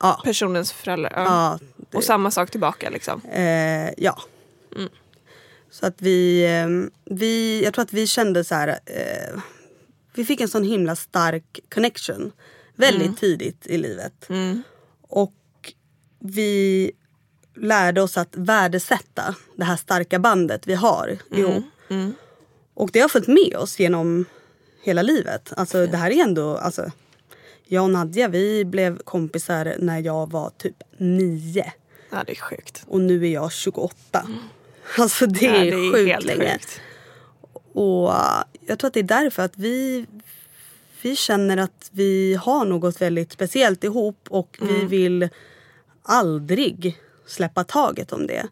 ja, 0.00 0.20
personens 0.24 0.72
föräldrar? 0.72 1.12
Ja. 1.16 1.24
ja, 1.24 1.58
Och 1.98 2.04
samma 2.04 2.30
sak 2.30 2.50
tillbaka 2.50 2.90
liksom? 2.90 3.20
Eh, 3.32 3.90
ja. 3.96 4.18
Så 5.70 5.86
att 5.86 6.02
vi, 6.02 6.44
eh, 6.44 6.90
vi, 7.14 7.64
jag 7.64 7.74
tror 7.74 7.82
att 7.82 7.92
vi 7.92 8.06
kände 8.06 8.44
så 8.44 8.54
här, 8.54 8.68
eh, 8.68 9.40
vi 10.14 10.24
fick 10.24 10.40
en 10.40 10.48
sån 10.48 10.64
himla 10.64 10.96
stark 10.96 11.60
connection 11.74 12.32
väldigt 12.74 13.18
tidigt 13.18 13.66
i 13.66 13.78
livet. 13.78 14.28
Och 15.02 15.34
vi 16.18 16.92
lärde 17.56 18.02
oss 18.02 18.16
att 18.16 18.36
värdesätta 18.36 19.34
det 19.56 19.64
här 19.64 19.76
starka 19.76 20.18
bandet 20.18 20.66
vi 20.66 20.74
har 20.74 21.18
ihop. 21.30 21.64
Och 22.74 22.90
det 22.92 23.00
har 23.00 23.08
följt 23.08 23.28
med 23.28 23.56
oss 23.56 23.80
genom 23.80 24.24
hela 24.82 25.02
livet. 25.02 25.52
Alltså 25.56 25.86
det 25.86 25.96
här 25.96 26.10
är 26.10 26.22
ändå, 26.22 26.56
alltså, 26.56 26.90
jag 27.68 27.84
och 27.84 27.90
Nadja 27.90 28.28
vi 28.28 28.64
blev 28.64 28.98
kompisar 28.98 29.74
när 29.78 29.98
jag 30.00 30.30
var 30.30 30.50
typ 30.50 30.76
nio. 30.98 31.72
Ja, 32.10 32.24
det 32.26 32.32
är 32.32 32.36
sjukt. 32.36 32.82
Och 32.86 33.00
nu 33.00 33.26
är 33.26 33.32
jag 33.32 33.52
28. 33.52 33.94
Alltså 34.98 35.26
det 35.26 35.44
Ja, 35.46 35.54
är, 35.54 35.92
sjukt 35.92 36.08
helt 36.12 36.24
länge. 36.26 36.52
sjukt. 36.52 36.80
Och 37.72 38.08
uh, 38.08 38.42
jag 38.66 38.78
tror 38.78 38.88
att 38.88 38.94
det 38.94 39.00
är 39.00 39.04
därför 39.22 39.42
att 39.42 39.52
vi, 39.56 40.06
vi 41.02 41.16
känner 41.16 41.56
att 41.56 41.88
vi 41.92 42.34
har 42.34 42.64
något 42.64 43.00
väldigt 43.00 43.32
speciellt 43.32 43.84
ihop 43.84 44.26
och 44.28 44.58
vi 44.60 44.84
vill 44.84 45.28
aldrig 46.02 46.96
släppa 47.26 47.64
taget 47.64 48.12
om 48.12 48.26
det. 48.26 48.46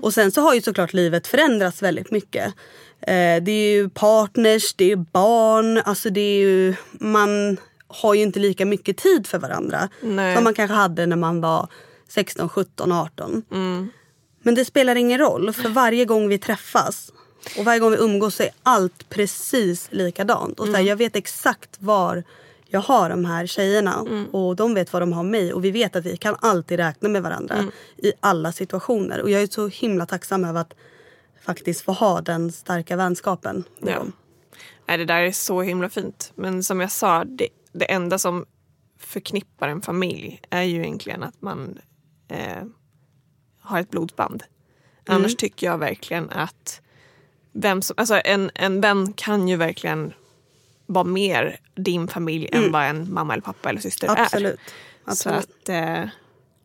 Och 0.00 0.14
sen 0.14 0.32
så 0.32 0.40
har 0.40 0.54
ju 0.54 0.62
såklart 0.62 0.92
livet 0.92 1.26
förändrats 1.26 1.82
väldigt 1.82 2.10
mycket. 2.10 2.46
Eh, 3.00 3.42
det 3.42 3.52
är 3.52 3.72
ju 3.72 3.88
partners, 3.88 4.74
det 4.74 4.92
är 4.92 4.96
barn, 4.96 5.78
alltså 5.84 6.10
det 6.10 6.20
är 6.20 6.40
ju, 6.40 6.74
man 6.92 7.56
har 7.90 8.14
ju 8.14 8.22
inte 8.22 8.38
lika 8.38 8.66
mycket 8.66 8.96
tid 8.96 9.26
för 9.26 9.38
varandra 9.38 9.88
Nej. 10.02 10.34
som 10.34 10.44
man 10.44 10.54
kanske 10.54 10.74
hade 10.74 11.06
när 11.06 11.16
man 11.16 11.40
var 11.40 11.68
16, 12.08 12.48
17, 12.48 12.92
18. 12.92 13.42
Men 14.42 14.54
det 14.54 14.64
spelar 14.64 14.96
ingen 14.96 15.18
roll 15.18 15.52
för 15.52 15.68
varje 15.68 16.04
gång 16.04 16.28
vi 16.28 16.38
träffas 16.38 17.12
och 17.58 17.64
varje 17.64 17.80
gång 17.80 17.90
vi 17.90 17.96
umgås 17.96 18.34
så 18.34 18.42
är 18.42 18.50
allt 18.62 19.08
precis 19.08 19.88
likadant. 19.90 20.60
Och 20.60 20.66
så 20.66 20.72
här, 20.72 20.80
Jag 20.82 20.96
vet 20.96 21.16
exakt 21.16 21.76
var 21.78 22.24
jag 22.72 22.80
har 22.80 23.10
de 23.10 23.24
här 23.24 23.46
tjejerna 23.46 24.04
Mm. 24.08 24.26
och 24.26 24.56
de 24.56 24.74
vet 24.74 24.92
vad 24.92 25.02
de 25.02 25.12
har 25.12 25.22
mig 25.22 25.52
och 25.52 25.64
vi 25.64 25.70
vet 25.70 25.96
att 25.96 26.04
vi 26.06 26.16
kan 26.16 26.36
alltid 26.40 26.78
räkna 26.78 27.08
med 27.08 27.22
varandra 27.22 27.54
Mm. 27.54 27.70
i 27.96 28.12
alla 28.20 28.52
situationer. 28.52 29.20
Och 29.22 29.30
jag 29.30 29.42
är 29.42 29.46
så 29.46 29.68
himla 29.68 30.06
tacksam 30.06 30.44
över 30.44 30.60
att 30.60 30.74
faktiskt 31.46 31.80
få 31.80 31.92
ha 31.92 32.20
den 32.20 32.52
starka 32.52 32.96
vänskapen 32.96 33.64
med 33.78 33.92
Ja. 33.94 33.98
dem. 33.98 34.12
Nej, 34.88 34.98
det 34.98 35.04
där 35.04 35.20
är 35.22 35.32
så 35.32 35.62
himla 35.62 35.88
fint. 35.88 36.32
Men 36.34 36.62
som 36.64 36.80
jag 36.80 36.90
sa, 36.92 37.24
det, 37.24 37.48
det 37.72 37.92
enda 37.92 38.18
som 38.18 38.46
förknippar 38.98 39.68
en 39.68 39.82
familj 39.82 40.40
är 40.50 40.62
ju 40.62 40.80
egentligen 40.80 41.22
att 41.22 41.42
man 41.42 41.78
eh, 42.28 42.64
har 43.60 43.80
ett 43.80 43.90
blodsband. 43.90 44.42
Annars 45.06 45.36
tycker 45.36 45.66
jag 45.66 45.78
verkligen 45.78 46.30
att 46.30 46.80
vem 47.52 47.82
som, 47.82 47.94
alltså 47.98 48.20
en, 48.24 48.50
en 48.54 48.80
vän 48.80 49.12
kan 49.12 49.48
ju 49.48 49.56
verkligen 49.56 50.12
vara 50.86 51.04
mer 51.04 51.60
din 51.74 52.08
familj 52.08 52.48
än 52.52 52.72
vad 52.72 52.84
en 52.84 53.12
mamma 53.12 53.32
eller 53.32 53.42
pappa 53.42 53.70
eller 53.70 53.80
syster 53.80 54.20
Absolut. 54.20 54.54
är. 54.54 54.60
Absolut. 55.04 55.40
Så 55.40 55.50
att, 55.50 55.68
eh, 55.68 56.08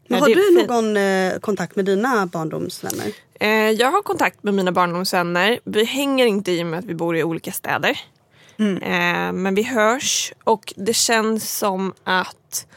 Men 0.08 0.20
har 0.20 0.28
du 0.28 0.68
någon 0.68 0.98
eh, 0.98 1.40
kontakt 1.40 1.76
med 1.76 1.86
dina 1.86 2.26
barndomsvänner? 2.26 3.12
Eh, 3.40 3.50
jag 3.50 3.92
har 3.92 4.02
kontakt 4.02 4.44
med 4.44 4.54
mina 4.54 4.72
barndomsvänner. 4.72 5.60
Vi 5.64 5.84
hänger 5.84 6.26
inte 6.26 6.52
i 6.52 6.64
och 6.64 6.68
med 6.68 6.80
att 6.80 6.86
vi 6.86 6.96
bor 6.96 7.18
i 7.18 7.24
olika 7.24 7.52
städer. 7.52 8.00
Eh, 8.82 9.32
men 9.34 9.56
vi 9.56 9.64
hörs 9.64 10.34
och 10.44 10.74
det 10.78 10.94
känns 10.94 11.58
som 11.58 11.94
att 12.04 12.68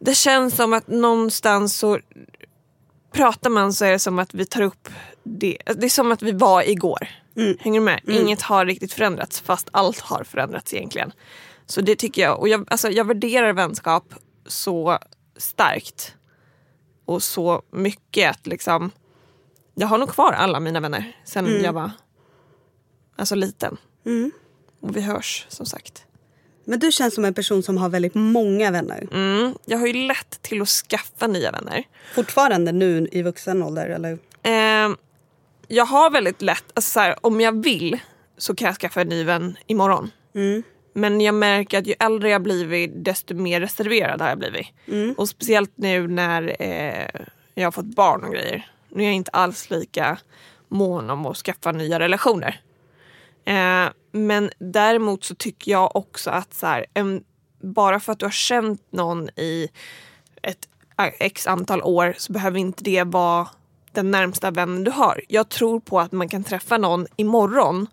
det 0.00 0.14
känns 0.14 0.56
som 0.56 0.72
att 0.72 0.88
någonstans 0.88 1.76
så 1.76 1.98
pratar 3.12 3.50
man 3.50 3.72
så 3.72 3.84
är 3.84 3.90
det 3.92 3.98
som 3.98 4.18
att 4.18 4.34
vi 4.34 4.46
tar 4.46 4.62
upp 4.62 4.88
det. 5.22 5.58
Det 5.76 5.86
är 5.86 5.90
som 5.90 6.12
att 6.12 6.22
vi 6.22 6.32
var 6.32 6.68
igår. 6.68 7.08
Hänger 7.60 7.80
du 7.80 7.84
med? 7.84 8.00
Inget 8.20 8.42
har 8.42 8.66
riktigt 8.66 8.92
förändrats 8.92 9.40
fast 9.40 9.68
allt 9.72 10.00
har 10.00 10.24
förändrats 10.24 10.74
egentligen. 10.74 11.12
Så 11.66 11.80
det 11.80 11.96
tycker 11.96 12.22
jag. 12.22 12.38
Och 12.40 12.48
jag, 12.48 12.66
alltså, 12.70 12.90
jag 12.90 13.04
värderar 13.04 13.52
vänskap 13.52 14.14
så 14.46 14.98
starkt 15.36 16.14
och 17.04 17.22
så 17.22 17.62
mycket 17.70 18.30
att 18.30 18.46
liksom 18.46 18.90
jag 19.74 19.86
har 19.88 19.98
nog 19.98 20.08
kvar 20.08 20.32
alla 20.32 20.60
mina 20.60 20.80
vänner 20.80 21.16
sen 21.24 21.46
jag 21.64 21.72
var 21.72 21.90
alltså 23.16 23.34
liten. 23.34 23.76
Och 24.82 24.96
vi 24.96 25.00
hörs 25.00 25.46
som 25.48 25.66
sagt. 25.66 26.04
Men 26.64 26.78
du 26.78 26.92
känns 26.92 27.14
som 27.14 27.24
en 27.24 27.34
person 27.34 27.62
som 27.62 27.76
har 27.76 27.88
väldigt 27.88 28.14
många 28.14 28.70
vänner. 28.70 29.08
Mm, 29.12 29.54
jag 29.64 29.78
har 29.78 29.86
ju 29.86 29.92
lätt 29.92 30.42
till 30.42 30.62
att 30.62 30.68
skaffa 30.68 31.26
nya 31.26 31.50
vänner. 31.50 31.84
Fortfarande 32.14 32.72
nu 32.72 33.08
i 33.12 33.22
vuxen 33.22 33.62
ålder 33.62 33.86
eller? 33.86 34.18
Eh, 34.42 34.96
jag 35.68 35.86
har 35.86 36.10
väldigt 36.10 36.42
lätt, 36.42 36.64
alltså 36.74 36.90
så 36.90 37.00
här, 37.00 37.16
om 37.20 37.40
jag 37.40 37.62
vill 37.62 38.00
så 38.38 38.54
kan 38.54 38.66
jag 38.66 38.76
skaffa 38.76 39.00
en 39.00 39.08
ny 39.08 39.24
vän 39.24 39.56
imorgon. 39.66 40.10
Men 40.94 41.20
jag 41.20 41.34
märker 41.34 41.78
att 41.78 41.86
ju 41.86 41.94
äldre 41.98 42.30
jag 42.30 42.42
blivit 42.42 43.04
desto 43.04 43.34
mer 43.34 43.60
reserverad 43.60 44.20
har 44.20 44.28
jag 44.28 44.38
blivit. 44.38 44.66
Och 45.16 45.28
speciellt 45.28 45.72
nu 45.74 46.08
när 46.08 46.56
eh, 46.62 47.20
jag 47.54 47.66
har 47.66 47.72
fått 47.72 47.84
barn 47.84 48.24
och 48.24 48.32
grejer. 48.32 48.70
Nu 48.88 49.02
är 49.02 49.06
jag 49.06 49.14
inte 49.14 49.30
alls 49.30 49.70
lika 49.70 50.18
mån 50.68 51.10
om 51.10 51.26
att 51.26 51.36
skaffa 51.36 51.72
nya 51.72 51.98
relationer. 51.98 52.60
Eh, 53.44 53.88
men 54.12 54.50
däremot 54.58 55.24
så 55.24 55.34
tycker 55.34 55.70
jag 55.70 55.96
också 55.96 56.30
att 56.30 56.54
så 56.54 56.66
här, 56.66 56.86
en, 56.94 57.24
bara 57.60 58.00
för 58.00 58.12
att 58.12 58.18
du 58.18 58.26
har 58.26 58.30
känt 58.30 58.92
någon 58.92 59.28
i 59.28 59.68
ett 60.42 60.68
x 61.18 61.46
antal 61.46 61.82
år 61.82 62.14
så 62.18 62.32
behöver 62.32 62.58
inte 62.58 62.84
det 62.84 63.04
vara 63.04 63.48
den 63.92 64.10
närmsta 64.10 64.50
vännen 64.50 64.84
du 64.84 64.90
har. 64.90 65.20
Jag 65.28 65.48
tror 65.48 65.80
på 65.80 66.00
att 66.00 66.12
man 66.12 66.28
kan 66.28 66.44
träffa 66.44 66.78
någon 66.78 67.06
imorgon 67.16 67.86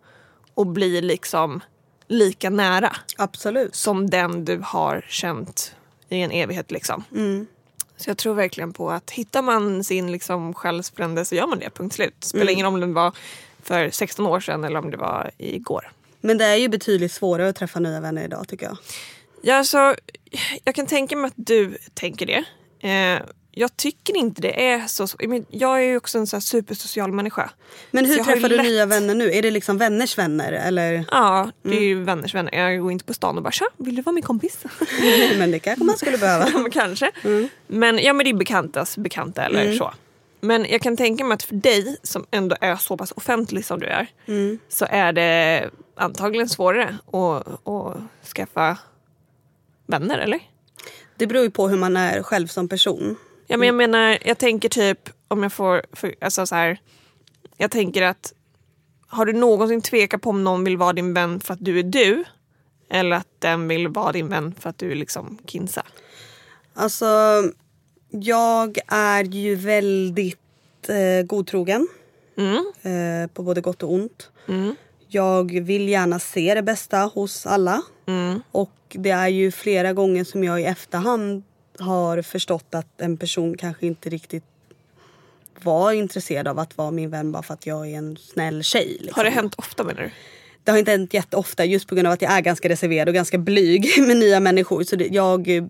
och 0.53 0.67
bli 0.67 1.01
liksom 1.01 1.61
lika 2.07 2.49
nära 2.49 2.95
Absolut. 3.17 3.75
som 3.75 4.09
den 4.09 4.45
du 4.45 4.61
har 4.63 5.05
känt 5.07 5.75
i 6.09 6.21
en 6.21 6.31
evighet. 6.31 6.71
Liksom. 6.71 7.03
Så 7.97 8.09
jag 8.09 8.17
tror 8.17 8.33
verkligen 8.33 8.73
på 8.73 8.91
att 8.91 9.11
hittar 9.11 9.41
man 9.41 9.83
sin 9.83 10.11
liksom 10.11 10.53
själsfrände 10.53 11.25
så 11.25 11.35
gör 11.35 11.47
man 11.47 11.59
det, 11.59 11.69
punkt 11.69 11.95
slut. 11.95 12.15
Spelar 12.19 12.53
ingen 12.53 12.65
roll 12.65 12.83
om 12.83 12.89
det 12.89 12.95
var 12.95 13.13
för 13.63 13.89
16 13.89 14.25
år 14.27 14.39
sedan 14.39 14.63
eller 14.63 14.79
om 14.79 14.91
det 14.91 14.97
var 14.97 15.31
igår. 15.37 15.91
Men 16.21 16.37
det 16.37 16.45
är 16.45 16.55
ju 16.55 16.67
betydligt 16.67 17.11
svårare 17.11 17.49
att 17.49 17.55
träffa 17.55 17.79
nya 17.79 17.99
vänner 18.01 18.23
idag 18.23 18.47
tycker 18.47 18.65
jag. 18.65 18.77
Ja, 19.41 19.55
alltså, 19.55 19.95
jag 20.63 20.75
kan 20.75 20.85
tänka 20.85 21.15
mig 21.15 21.27
att 21.27 21.33
du 21.35 21.77
tänker 21.93 22.25
det. 22.25 22.43
Eh, 22.89 23.21
jag 23.51 23.77
tycker 23.77 24.17
inte 24.17 24.41
det 24.41 24.65
är 24.69 24.87
så. 24.87 25.07
Jag 25.49 25.77
är 25.79 25.83
ju 25.83 25.97
också 25.97 26.17
en 26.17 26.27
så 26.27 26.41
supersocial 26.41 27.11
människa. 27.11 27.49
Men 27.91 28.05
hur 28.05 28.17
träffar 28.23 28.49
du 28.49 28.57
lätt- 28.57 28.65
nya 28.65 28.85
vänner 28.85 29.15
nu? 29.15 29.31
Är 29.31 29.41
det 29.41 29.51
liksom 29.51 29.77
vänners 29.77 30.17
vänner 30.17 30.51
eller? 30.51 31.05
Ja, 31.11 31.51
det 31.61 31.77
är 31.77 31.81
ju 31.81 32.03
vänners 32.03 32.35
vänner. 32.35 32.53
Jag 32.57 32.81
går 32.81 32.91
inte 32.91 33.05
på 33.05 33.13
stan 33.13 33.37
och 33.37 33.43
bara 33.43 33.51
“tja, 33.51 33.65
vill 33.77 33.95
du 33.95 34.01
vara 34.01 34.13
min 34.13 34.23
kompis?” 34.23 34.57
men 35.37 35.51
det 35.51 35.59
kanske 35.59 35.83
man 35.83 35.97
skulle 35.97 36.17
behöva. 36.17 36.69
Kanske. 36.71 37.11
Men, 37.67 37.97
ja, 37.99 38.13
men 38.13 38.23
det 38.23 38.29
är 38.29 38.33
bekantas 38.33 38.97
bekanta 38.97 39.45
eller 39.45 39.73
så. 39.77 39.93
Men 40.39 40.65
jag 40.65 40.81
kan 40.81 40.97
tänka 40.97 41.23
mig 41.23 41.35
att 41.35 41.43
för 41.43 41.55
dig 41.55 41.97
som 42.03 42.25
ändå 42.31 42.55
är 42.61 42.75
så 42.75 42.97
pass 42.97 43.11
offentlig 43.11 43.65
som 43.65 43.79
du 43.79 43.85
är 43.85 44.07
så 44.69 44.85
är 44.89 45.13
det 45.13 45.69
antagligen 45.95 46.49
svårare 46.49 46.97
att, 47.05 47.67
att 47.67 47.97
skaffa 48.35 48.77
vänner, 49.87 50.17
eller? 50.17 50.39
Det 51.17 51.27
beror 51.27 51.43
ju 51.43 51.51
på 51.51 51.67
hur 51.67 51.77
man 51.77 51.97
är 51.97 52.23
själv 52.23 52.47
som 52.47 52.69
person. 52.69 53.15
Ja, 53.47 53.57
men 53.57 53.65
jag 53.65 53.75
menar, 53.75 54.17
jag 54.25 54.37
tänker 54.37 54.69
typ 54.69 55.09
om 55.27 55.43
jag 55.43 55.53
får, 55.53 55.85
för, 55.93 56.15
alltså 56.21 56.45
så 56.45 56.55
här, 56.55 56.79
jag 57.57 57.71
tänker 57.71 58.01
att 58.01 58.33
har 59.07 59.25
du 59.25 59.33
någonsin 59.33 59.81
tvekat 59.81 60.21
på 60.21 60.29
om 60.29 60.43
någon 60.43 60.63
vill 60.63 60.77
vara 60.77 60.93
din 60.93 61.13
vän 61.13 61.39
för 61.39 61.53
att 61.53 61.65
du 61.65 61.79
är 61.79 61.83
du? 61.83 62.23
Eller 62.89 63.15
att 63.15 63.27
den 63.39 63.67
vill 63.67 63.87
vara 63.87 64.11
din 64.11 64.29
vän 64.29 64.55
för 64.59 64.69
att 64.69 64.77
du 64.77 64.91
är 64.91 64.95
liksom 64.95 65.37
Kinsa? 65.45 65.83
Alltså, 66.73 67.05
jag 68.09 68.77
är 68.87 69.23
ju 69.23 69.55
väldigt 69.55 70.39
eh, 70.87 71.25
godtrogen. 71.25 71.87
Eh, 72.81 73.27
på 73.33 73.43
både 73.43 73.61
gott 73.61 73.83
och 73.83 73.93
ont. 73.93 74.29
Jag 75.07 75.59
vill 75.59 75.89
gärna 75.89 76.19
se 76.19 76.55
det 76.55 76.61
bästa 76.61 76.97
hos 76.97 77.45
alla. 77.45 77.81
Och 78.51 78.71
det 78.89 79.09
är 79.09 79.27
ju 79.27 79.51
flera 79.51 79.93
gånger 79.93 80.23
som 80.23 80.43
jag 80.43 80.61
i 80.61 80.63
efterhand 80.63 81.43
har 81.79 82.21
förstått 82.21 82.75
att 82.75 83.01
en 83.01 83.17
person 83.17 83.57
kanske 83.57 83.87
inte 83.87 84.09
riktigt 84.09 84.43
var 85.63 85.91
intresserad 85.91 86.47
av 86.47 86.59
att 86.59 86.77
vara 86.77 86.91
min 86.91 87.09
vän 87.09 87.31
bara 87.31 87.43
för 87.43 87.53
att 87.53 87.65
jag 87.65 87.91
är 87.91 87.97
en 87.97 88.17
snäll 88.17 88.63
tjej. 88.63 88.87
Liksom. 88.99 89.13
Har 89.15 89.23
det 89.23 89.29
hänt 89.29 89.55
ofta 89.57 89.83
menar 89.83 90.01
du? 90.01 90.11
Det 90.63 90.71
har 90.71 90.77
inte 90.77 90.91
hänt 90.91 91.13
jätteofta 91.13 91.65
just 91.65 91.87
på 91.87 91.95
grund 91.95 92.07
av 92.07 92.13
att 92.13 92.21
jag 92.21 92.31
är 92.31 92.41
ganska 92.41 92.69
reserverad 92.69 93.07
och 93.07 93.13
ganska 93.13 93.37
blyg 93.37 93.91
med 94.07 94.17
nya 94.17 94.39
människor. 94.39 94.83
Så 94.83 94.95
det, 94.95 95.07
jag 95.07 95.69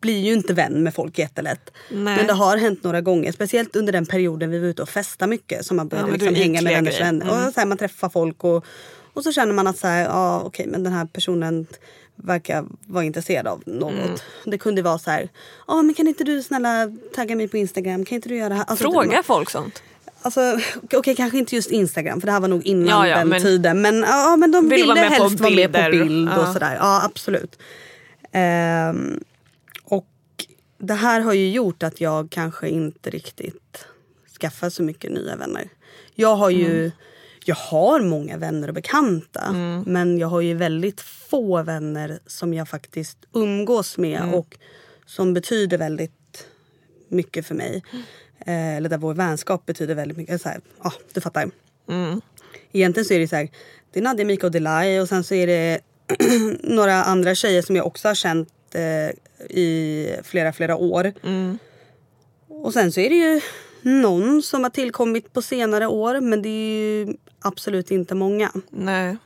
blir 0.00 0.20
ju 0.20 0.32
inte 0.32 0.54
vän 0.54 0.82
med 0.82 0.94
folk 0.94 1.18
jättelätt. 1.18 1.70
Nej. 1.90 2.16
Men 2.16 2.26
det 2.26 2.32
har 2.32 2.56
hänt 2.56 2.82
några 2.84 3.00
gånger. 3.00 3.32
Speciellt 3.32 3.76
under 3.76 3.92
den 3.92 4.06
perioden 4.06 4.50
vi 4.50 4.58
var 4.58 4.66
ute 4.66 4.82
och 4.82 4.88
festade 4.88 5.30
mycket. 5.30 5.66
Som 5.66 5.76
man 5.76 5.88
började 5.88 6.08
du 6.12 6.18
liksom 6.18 6.34
hänga 6.34 6.62
med 6.62 6.72
vänners 6.72 7.00
vänner. 7.00 7.26
Och 7.26 7.54
så 7.54 7.60
här, 7.60 7.66
man 7.66 7.78
träffar 7.78 8.08
folk 8.08 8.44
och, 8.44 8.64
och 9.12 9.22
så 9.22 9.32
känner 9.32 9.52
man 9.52 9.66
att 9.66 9.78
så 9.78 9.86
här, 9.86 10.04
ja, 10.04 10.40
okej, 10.44 10.66
men 10.66 10.82
den 10.82 10.92
här 10.92 11.06
personen 11.06 11.66
verkar 12.16 12.64
vara 12.86 13.04
intresserad 13.04 13.46
av 13.46 13.62
något. 13.66 13.92
Mm. 13.92 14.16
Det 14.44 14.58
kunde 14.58 14.82
vara 14.82 14.98
så 14.98 15.10
här, 15.10 15.28
ja 15.66 15.82
men 15.82 15.94
kan 15.94 16.08
inte 16.08 16.24
du 16.24 16.42
snälla 16.42 16.92
tagga 17.14 17.36
mig 17.36 17.48
på 17.48 17.56
Instagram? 17.56 18.04
Kan 18.04 18.16
inte 18.16 18.28
du 18.28 18.36
göra 18.36 18.48
det 18.48 18.54
här? 18.54 18.64
Alltså, 18.66 18.82
Frågar 18.92 19.22
folk 19.22 19.50
sånt? 19.50 19.82
Alltså, 20.22 20.58
okej 20.92 21.14
kanske 21.14 21.38
inte 21.38 21.54
just 21.56 21.70
Instagram 21.70 22.20
för 22.20 22.26
det 22.26 22.32
här 22.32 22.40
var 22.40 22.48
nog 22.48 22.66
innan 22.66 22.88
Ja, 22.88 23.08
ja, 23.08 23.18
den 23.18 23.28
men- 23.28 23.42
tiden. 23.42 23.82
Men, 23.82 24.00
ja, 24.00 24.36
men 24.36 24.50
de 24.52 24.68
Vill 24.68 24.76
ville 24.80 24.94
vara 24.94 25.08
helst 25.08 25.40
vara 25.40 25.50
med 25.50 25.72
på 25.72 25.90
bild 25.90 26.28
och 26.28 26.34
Ja. 26.44 26.52
sådär. 26.52 26.76
Ja 26.80 27.04
absolut. 27.04 27.58
Och 28.32 28.36
det 30.86 30.94
här 30.94 31.20
har 31.20 31.32
ju 31.32 31.50
gjort 31.50 31.82
att 31.82 32.00
jag 32.00 32.30
kanske 32.30 32.68
inte 32.68 33.10
riktigt 33.10 33.86
skaffar 34.40 34.70
så 34.70 34.82
mycket 34.82 35.12
nya 35.12 35.36
vänner. 35.36 35.68
Jag 36.14 36.36
har 36.36 36.50
ju 36.50 36.78
Mm. 36.78 36.90
jag 37.44 37.56
har 37.56 38.00
många 38.00 38.36
vänner 38.36 38.68
och 38.68 38.74
bekanta 38.74 39.52
men 39.86 40.18
jag 40.18 40.28
har 40.28 40.40
ju 40.40 40.54
väldigt 40.54 41.00
få 41.00 41.62
vänner 41.62 42.18
som 42.26 42.54
jag 42.54 42.68
faktiskt 42.68 43.18
umgås 43.34 43.98
med 43.98 44.20
Mm. 44.20 44.34
och 44.34 44.58
som 45.06 45.34
betyder 45.34 45.78
väldigt 45.78 46.46
mycket 47.08 47.46
för 47.46 47.54
mig. 47.54 47.82
Eh, 48.46 48.76
eller 48.76 48.88
där 48.88 48.98
vår 48.98 49.14
vänskap 49.14 49.66
betyder 49.66 49.94
väldigt 49.94 50.16
mycket. 50.18 50.42
Så 50.42 50.48
här, 50.48 50.60
ja, 50.82 50.92
du 51.12 51.20
fattar. 51.20 51.50
Egentligen 52.72 53.04
så 53.04 53.14
är 53.14 53.18
det 53.18 53.28
så 53.28 53.36
här, 53.36 53.48
det 53.92 53.98
är 53.98 54.02
Nadia, 54.02 54.26
Mika 54.26 54.46
och 54.46 54.52
Delay 54.52 55.00
och 55.00 55.08
sen 55.08 55.24
så 55.24 55.34
är 55.34 55.46
det 55.46 55.80
några 56.62 57.04
andra 57.04 57.34
tjejer 57.34 57.62
som 57.62 57.76
jag 57.76 57.86
också 57.86 58.08
har 58.08 58.14
känt 58.14 58.48
eh, 58.74 59.16
i 59.50 60.08
flera, 60.24 60.52
flera 60.52 60.76
år. 60.76 61.12
Och 62.48 62.72
sen 62.72 62.92
så 62.92 63.00
är 63.00 63.08
det 63.08 63.16
ju 63.16 63.40
någon 63.82 64.42
som 64.42 64.62
har 64.62 64.70
tillkommit 64.70 65.32
på 65.32 65.42
senare 65.42 65.86
år 65.86 66.20
men 66.20 66.42
det 66.42 66.48
är 66.48 67.04
ju 67.06 67.16
absolut 67.40 67.90
inte 67.90 68.14
många. 68.14 68.52
Nej, 68.70 69.16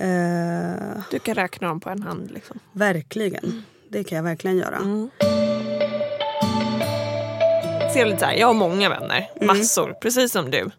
Eh, 0.00 1.00
du 1.10 1.18
kan 1.18 1.34
räkna 1.34 1.68
dem 1.68 1.80
på 1.80 1.90
en 1.90 2.02
hand. 2.02 2.30
Liksom. 2.30 2.58
verkligen. 2.72 3.62
Det 3.88 4.04
kan 4.04 4.16
jag 4.16 4.22
verkligen 4.22 4.56
göra. 4.56 4.78
Ser 7.92 8.06
lite 8.06 8.18
så 8.18 8.24
här, 8.24 8.34
jag 8.34 8.46
har 8.46 8.54
många 8.54 8.88
vänner, 8.88 9.30
massor, 9.40 9.92
precis 10.02 10.32
som 10.32 10.50
du. 10.50 10.70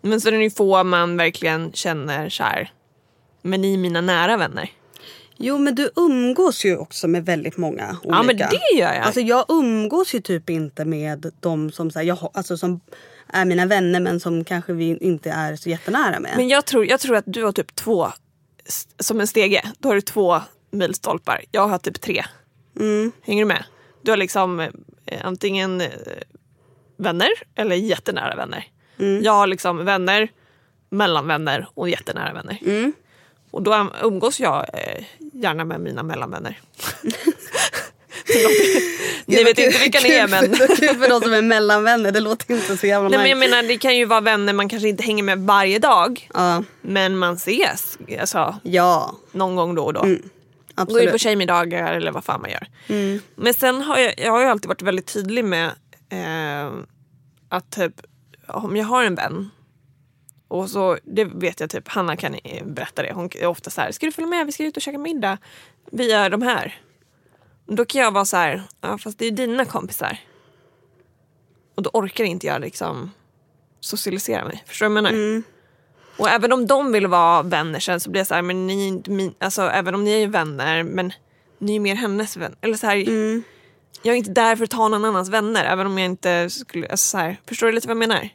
Men 0.00 0.20
så 0.20 0.28
är 0.28 0.32
det 0.32 0.42
ju 0.42 0.50
få 0.50 0.84
man 0.84 1.16
verkligen 1.16 1.72
känner 1.72 2.28
så 2.28 2.42
här, 2.42 2.72
men 3.42 3.60
ni 3.60 3.74
är 3.74 3.78
mina 3.78 4.00
nära 4.00 4.36
vänner. 4.36 4.70
Jo 5.42 5.58
men 5.58 5.74
du 5.74 5.90
umgås 5.96 6.64
ju 6.64 6.76
också 6.76 7.08
med 7.08 7.24
väldigt 7.24 7.56
många 7.56 7.88
olika. 8.02 8.16
Ja 8.16 8.22
men 8.22 8.36
det 8.36 8.60
gör 8.78 8.92
jag. 8.94 8.96
Alltså 9.04 9.20
jag 9.20 9.44
umgås 9.48 10.14
ju 10.14 10.20
typ 10.20 10.50
inte 10.50 10.84
med 10.84 11.32
de 11.40 11.72
som, 11.72 11.90
så 11.90 11.98
här, 11.98 12.06
jag, 12.06 12.14
har- 12.14 12.30
alltså, 12.34 12.56
som 12.56 12.80
är 13.26 13.44
mina 13.44 13.66
vänner 13.66 14.00
men 14.00 14.20
som 14.20 14.44
kanske 14.44 14.72
vi 14.72 14.96
inte 15.00 15.30
är 15.30 15.56
så 15.56 15.68
jättenära 15.70 16.20
med. 16.20 16.32
Men 16.36 16.48
jag 16.48 16.64
tror, 16.66 16.86
jag 16.86 17.00
tror 17.00 17.16
att 17.16 17.24
du 17.26 17.44
har 17.44 17.52
typ 17.52 17.74
två, 17.74 18.06
s- 18.66 18.88
som 18.98 19.20
en 19.20 19.26
stege, 19.26 19.62
då 19.78 19.88
har 19.88 19.94
du 19.94 20.00
två 20.00 20.40
milstolpar. 20.70 21.44
Jag 21.50 21.68
har 21.68 21.78
typ 21.78 22.00
tre. 22.00 22.24
Mm. 22.80 23.12
Hänger 23.22 23.42
du 23.44 23.48
med? 23.48 23.64
Du 24.02 24.10
har 24.12 24.16
liksom 24.16 24.60
eh, 24.60 24.70
antingen 25.22 25.80
eh, 25.80 25.88
vänner 26.96 27.28
eller 27.54 27.76
jättenära 27.76 28.36
vänner. 28.36 28.64
Mm. 28.98 29.22
Jag 29.22 29.32
har 29.32 29.46
liksom 29.46 29.84
vänner, 29.84 30.28
mellanvänner 30.90 31.68
och 31.74 31.88
jättenära 31.88 32.32
vänner. 32.32 32.58
Mm. 32.62 32.92
Och 33.50 33.62
då 33.62 33.90
umgås 34.02 34.40
jag 34.40 34.66
eh, 34.72 35.04
gärna 35.42 35.64
med 35.64 35.80
mina 35.80 36.02
mellanvänner. 36.02 36.60
Ni 39.26 39.44
vet 39.44 39.58
inte 39.58 39.78
vilka 39.78 40.00
ni 40.00 40.08
är 40.10 40.28
men... 40.28 40.40
Kul 40.76 40.98
för- 40.98 41.08
de 41.08 41.20
som 41.20 41.32
är 41.32 41.42
mellanvänner, 41.42 42.12
det 42.12 42.20
låter 42.20 42.54
inte 42.54 42.76
så 42.76 42.86
jävla 42.86 43.08
Nej, 43.08 43.18
men 43.18 43.28
jag 43.28 43.38
menar, 43.38 43.62
det 43.62 43.78
kan 43.78 43.96
ju 43.96 44.04
vara 44.04 44.20
vänner 44.20 44.52
man 44.52 44.68
kanske 44.68 44.88
inte 44.88 45.02
hänger 45.02 45.22
med 45.22 45.38
varje 45.38 45.78
dag. 45.78 46.28
Ja, 46.34 46.62
Men 46.80 47.18
man 47.18 47.34
ses 47.34 47.98
alltså, 48.20 48.56
ja 48.62 49.14
någon 49.32 49.56
gång 49.56 49.74
då 49.74 49.84
och 49.84 49.92
då. 49.92 50.00
Mm, 50.02 50.22
Gå 50.76 50.82
ut 50.82 50.88
på. 50.88 50.98
Mm. 50.98 51.18
tjejmiddagar 51.18 51.92
eller 51.92 52.12
vad 52.12 52.24
fan 52.24 52.40
man 52.40 52.50
gör. 52.50 52.66
Men 53.34 53.54
sen 53.54 53.82
har 53.82 53.98
jag, 53.98 54.14
jag 54.16 54.30
har 54.32 54.40
ju 54.40 54.46
alltid 54.46 54.68
varit 54.68 54.82
väldigt 54.82 55.06
tydlig 55.06 55.44
med 55.44 55.66
eh, 56.10 56.72
att 57.48 57.70
typ 57.70 57.92
om 58.46 58.76
jag 58.76 58.84
har 58.84 59.04
en 59.04 59.14
vän 59.14 59.50
och 60.50 60.70
så, 60.70 60.98
det 61.04 61.24
vet 61.24 61.60
jag 61.60 61.70
typ, 61.70 61.88
Hanna 61.88 62.16
kan 62.16 62.36
berätta 62.64 63.02
det. 63.02 63.12
Hon 63.12 63.28
är 63.34 63.46
ofta 63.46 63.70
så 63.70 63.80
här, 63.80 63.92
ska 63.92 64.06
du 64.06 64.12
följa 64.12 64.28
med? 64.28 64.46
Vi 64.46 64.52
ska 64.52 64.64
ut 64.64 64.76
och 64.76 64.82
käka 64.82 64.98
middag. 64.98 65.38
Vi 65.92 66.12
är 66.12 66.30
de 66.30 66.42
här. 66.42 66.80
Då 67.66 67.84
kan 67.84 68.00
jag 68.00 68.10
vara 68.12 68.24
så 68.24 68.36
här, 68.36 68.62
ja 68.80 68.98
fast 68.98 69.18
det 69.18 69.26
är 69.26 69.30
dina 69.30 69.64
kompisar. 69.64 70.18
Och 71.74 71.82
då 71.82 71.90
orkar 71.92 72.24
inte 72.24 72.46
jag 72.46 72.60
liksom 72.60 73.10
socialisera 73.80 74.44
mig. 74.44 74.64
Förstår 74.66 74.86
du 74.86 74.94
vad 74.94 74.96
jag 74.96 75.02
menar? 75.02 75.24
Mm. 75.24 75.42
Och 76.16 76.28
även 76.28 76.52
om 76.52 76.66
de 76.66 76.92
vill 76.92 77.06
vara 77.06 77.42
vänner 77.42 77.80
sen 77.80 78.00
så 78.00 78.10
blir 78.10 78.20
jag 78.20 78.26
så 78.26 78.34
här, 78.34 78.42
men 78.42 78.66
ni 78.66 78.84
är 78.84 78.88
inte 78.88 79.10
min, 79.10 79.34
alltså 79.38 79.62
även 79.62 79.94
om 79.94 80.04
ni 80.04 80.22
är 80.22 80.26
vänner 80.26 80.82
men 80.82 81.12
ni 81.58 81.76
är 81.76 81.80
mer 81.80 81.94
hennes 81.94 82.36
vän. 82.36 82.56
Eller 82.60 82.74
så 82.74 82.86
här, 82.86 82.96
Mm. 82.96 83.42
Jag 84.02 84.12
är 84.12 84.16
inte 84.16 84.30
där 84.30 84.56
för 84.56 84.64
att 84.64 84.70
ta 84.70 84.88
någon 84.88 85.04
annans 85.04 85.28
vänner 85.28 85.64
även 85.64 85.86
om 85.86 85.98
jag 85.98 86.04
inte 86.04 86.50
skulle, 86.50 86.88
alltså 86.88 87.08
så 87.08 87.18
här, 87.18 87.40
förstår 87.46 87.66
du 87.66 87.72
lite 87.72 87.88
vad 87.88 87.96
jag 87.96 88.08
menar? 88.08 88.28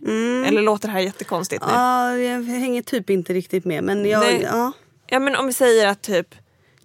Eller 0.48 0.62
låter 0.62 0.88
det 0.88 0.92
här 0.92 1.00
jättekonstigt 1.00 1.64
nu? 1.66 1.72
Mm. 1.72 1.82
Ja, 1.82 2.18
jag 2.18 2.44
hänger 2.44 2.82
typ 2.82 3.10
inte 3.10 3.34
riktigt 3.34 3.66
med. 3.66 3.84
Men 3.84 4.06
jag, 4.06 4.20
Nej. 4.20 4.42
ja. 4.44 4.72
Ja 5.08 5.20
men 5.20 5.36
om 5.36 5.48
vi 5.48 5.54
säger 5.54 5.88
att 5.88 6.02
typ, 6.02 6.36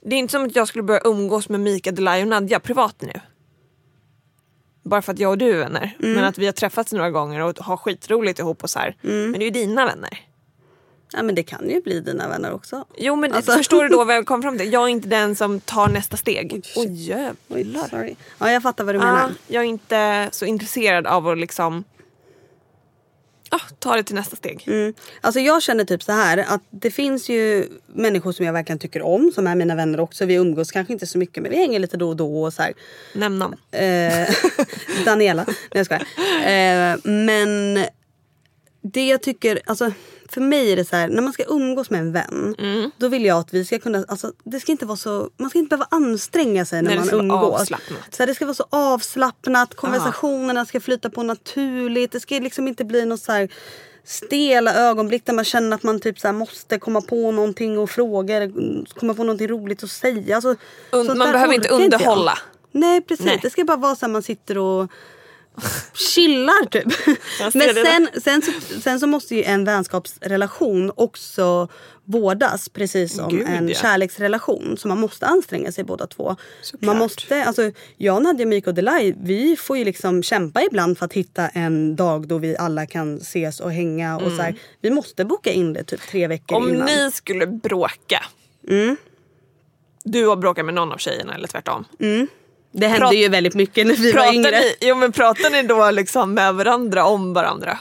det 0.00 0.16
är 0.16 0.18
inte 0.18 0.32
som 0.32 0.44
att 0.44 0.56
jag 0.56 0.68
skulle 0.68 0.82
börja 0.82 1.00
umgås 1.04 1.48
med 1.48 1.60
Mika, 1.60 1.92
Delay 1.92 2.22
och 2.22 2.28
Nadja 2.28 2.60
privat 2.60 2.96
nu. 3.02 3.12
Bara 4.82 5.02
för 5.02 5.12
att 5.12 5.18
jag 5.18 5.30
och 5.30 5.38
du 5.38 5.50
är 5.50 5.58
vänner. 5.58 5.96
Mm. 6.02 6.14
Men 6.14 6.24
att 6.24 6.38
vi 6.38 6.46
har 6.46 6.52
träffats 6.52 6.92
några 6.92 7.10
gånger 7.10 7.40
och 7.40 7.58
har 7.58 7.76
skitroligt 7.76 8.38
ihop 8.38 8.62
och 8.62 8.70
så 8.70 8.78
här. 8.78 8.96
Mm. 9.04 9.30
Men 9.30 9.38
det 9.40 9.44
är 9.44 9.46
ju 9.46 9.50
dina 9.50 9.86
vänner. 9.86 10.29
Ja, 11.12 11.22
men 11.22 11.34
det 11.34 11.42
kan 11.42 11.70
ju 11.70 11.80
bli 11.80 12.00
dina 12.00 12.28
vänner 12.28 12.52
också. 12.52 12.84
Jo 12.98 13.16
men 13.16 13.32
Alltså- 13.32 13.52
förstår 13.52 13.82
du 13.82 13.88
då 13.88 14.04
vad 14.04 14.16
jag 14.16 14.26
kom 14.26 14.42
fram 14.42 14.58
till? 14.58 14.72
Jag 14.72 14.82
är 14.82 14.88
inte 14.88 15.08
den 15.18 15.36
som 15.36 15.60
tar 15.60 15.88
nästa 15.88 16.16
steg. 16.16 16.52
Oj, 16.52 16.62
Oj 16.76 16.86
shit. 16.86 16.98
jävlar. 16.98 17.88
Sorry. 17.88 18.14
Ja, 18.38 18.50
jag 18.52 18.62
fattar 18.62 18.84
vad 18.84 18.94
du 18.94 18.98
Ja, 18.98 19.04
menar. 19.04 19.30
jag 19.46 19.62
är 19.62 19.68
inte 19.68 20.28
så 20.32 20.44
intresserad 20.44 21.06
av 21.06 21.28
att 21.28 21.38
liksom 21.38 21.84
ah, 23.50 23.60
ta 23.78 23.96
det 23.96 24.02
till 24.02 24.14
nästa 24.14 24.36
steg. 24.36 24.64
Mm. 24.66 24.94
Alltså 25.20 25.40
jag 25.40 25.62
känner 25.62 25.84
typ 25.84 26.02
så 26.02 26.12
här 26.12 26.38
att 26.38 26.62
det 26.70 26.90
finns 26.90 27.28
ju 27.28 27.66
människor 27.86 28.32
som 28.32 28.46
jag 28.46 28.52
verkligen 28.52 28.78
tycker 28.78 29.02
om 29.02 29.32
som 29.34 29.46
är 29.46 29.54
mina 29.54 29.74
vänner 29.74 30.00
också. 30.00 30.24
Vi 30.26 30.34
umgås 30.34 30.70
kanske 30.70 30.92
inte 30.92 31.06
så 31.06 31.18
mycket 31.18 31.42
men 31.42 31.50
vi 31.52 31.56
hänger 31.58 31.78
lite 31.80 31.96
då 31.96 32.08
och 32.08 32.16
då 32.16 32.42
och 32.42 32.52
så 32.52 32.62
här. 32.62 32.72
Nämn 33.14 33.38
namn. 33.38 33.56
Eh, 33.70 34.34
Daniela. 35.04 35.44
Nej 35.46 35.56
jag 35.70 35.86
skojar. 35.86 36.02
Eh, 36.44 36.96
men 37.04 37.84
det 38.82 39.08
jag 39.08 39.22
tycker, 39.22 39.60
alltså 39.66 39.92
för 40.32 40.40
mig 40.40 40.72
är 40.72 40.76
det 40.76 40.84
så 40.84 40.96
här, 40.96 41.08
när 41.08 41.22
man 41.22 41.32
ska 41.32 41.44
umgås 41.48 41.90
med 41.90 42.00
en 42.00 42.12
vän. 42.12 42.54
Mm. 42.58 42.90
Då 42.96 43.08
vill 43.08 43.24
jag 43.24 43.38
att 43.38 43.54
vi 43.54 43.64
ska 43.64 43.78
kunna, 43.78 44.04
alltså 44.08 44.32
det 44.44 44.60
ska 44.60 44.72
inte 44.72 44.86
vara 44.86 44.96
så, 44.96 45.30
man 45.36 45.50
ska 45.50 45.58
inte 45.58 45.68
behöva 45.68 45.86
anstränga 45.90 46.64
sig 46.64 46.82
när 46.82 46.90
det 46.90 46.96
man 46.96 47.20
umgås. 47.20 47.68
Så 47.68 47.76
här, 48.18 48.26
det 48.26 48.34
ska 48.34 48.44
vara 48.44 48.54
så 48.54 48.66
avslappnat, 48.70 49.74
konversationerna 49.74 50.66
ska 50.66 50.80
flyta 50.80 51.10
på 51.10 51.22
naturligt. 51.22 52.12
Det 52.12 52.20
ska 52.20 52.34
liksom 52.34 52.68
inte 52.68 52.84
bli 52.84 53.04
något 53.04 53.20
så 53.20 53.32
här 53.32 53.48
stela 54.04 54.74
ögonblick 54.74 55.26
där 55.26 55.32
man 55.32 55.44
känner 55.44 55.76
att 55.76 55.82
man 55.82 56.00
typ 56.00 56.18
så 56.20 56.32
måste 56.32 56.78
komma 56.78 57.00
på 57.00 57.32
någonting 57.32 57.78
och 57.78 57.90
fråga, 57.90 58.36
eller 58.36 58.84
komma 59.00 59.14
på 59.14 59.24
någonting 59.24 59.48
roligt 59.48 59.84
att 59.84 59.90
säga. 59.90 60.36
Alltså, 60.36 60.56
Und- 60.90 61.14
man 61.14 61.32
behöver 61.32 61.54
inte 61.54 61.68
underhålla. 61.68 62.38
Nej 62.72 63.00
precis, 63.00 63.26
Nej. 63.26 63.38
det 63.42 63.50
ska 63.50 63.64
bara 63.64 63.76
vara 63.76 63.96
så 63.96 64.06
här 64.06 64.12
man 64.12 64.22
sitter 64.22 64.58
och 64.58 64.90
chillar 65.94 66.66
typ. 66.66 66.84
Men 67.54 67.74
sen, 67.74 68.08
sen, 68.22 68.42
så, 68.42 68.80
sen 68.80 69.00
så 69.00 69.06
måste 69.06 69.34
ju 69.34 69.42
en 69.42 69.64
vänskapsrelation 69.64 70.92
också 70.96 71.68
vårdas 72.04 72.68
precis 72.68 73.16
som 73.16 73.28
Gud, 73.28 73.46
en 73.48 73.68
ja. 73.68 73.74
kärleksrelation. 73.74 74.76
Så 74.76 74.88
man 74.88 75.00
måste 75.00 75.26
anstränga 75.26 75.72
sig 75.72 75.84
båda 75.84 76.06
två. 76.06 76.36
Såklart. 76.62 76.86
Man 76.86 76.98
måste, 76.98 77.44
alltså, 77.44 77.70
jag, 77.96 78.22
Nadja, 78.22 78.46
Miko 78.46 78.70
och 78.70 78.74
Delay, 78.74 79.14
vi 79.22 79.56
får 79.56 79.78
ju 79.78 79.84
liksom 79.84 80.22
kämpa 80.22 80.62
ibland 80.62 80.98
för 80.98 81.06
att 81.06 81.12
hitta 81.12 81.48
en 81.48 81.96
dag 81.96 82.28
då 82.28 82.38
vi 82.38 82.56
alla 82.56 82.86
kan 82.86 83.16
ses 83.16 83.60
och 83.60 83.72
hänga. 83.72 84.16
Och 84.16 84.32
så 84.32 84.42
här, 84.42 84.54
vi 84.80 84.90
måste 84.90 85.24
boka 85.24 85.52
in 85.52 85.72
det 85.72 85.84
typ 85.84 86.00
tre 86.00 86.26
veckor 86.26 86.56
Om 86.56 86.68
innan. 86.68 86.86
ni 86.86 87.10
skulle 87.12 87.46
bråka. 87.46 88.24
Mm. 88.68 88.96
Du 90.04 90.26
har 90.26 90.36
bråkat 90.36 90.64
med 90.64 90.74
någon 90.74 90.92
av 90.92 90.96
tjejerna 90.96 91.34
eller 91.34 91.48
tvärtom. 91.48 91.84
Det 92.72 92.86
hände 92.86 93.06
Prat- 93.06 93.14
ju 93.14 93.28
väldigt 93.28 93.54
mycket 93.54 93.86
när 93.86 93.94
vi 93.94 94.12
var 94.12 94.32
yngre. 94.34 94.50
ni, 94.50 94.74
jo, 94.80 94.94
men 94.94 95.12
pratar 95.12 95.50
ni 95.50 95.62
då 95.62 95.90
liksom 95.90 96.34
med 96.34 96.54
varandra 96.54 97.04
om 97.04 97.34
varandra? 97.34 97.78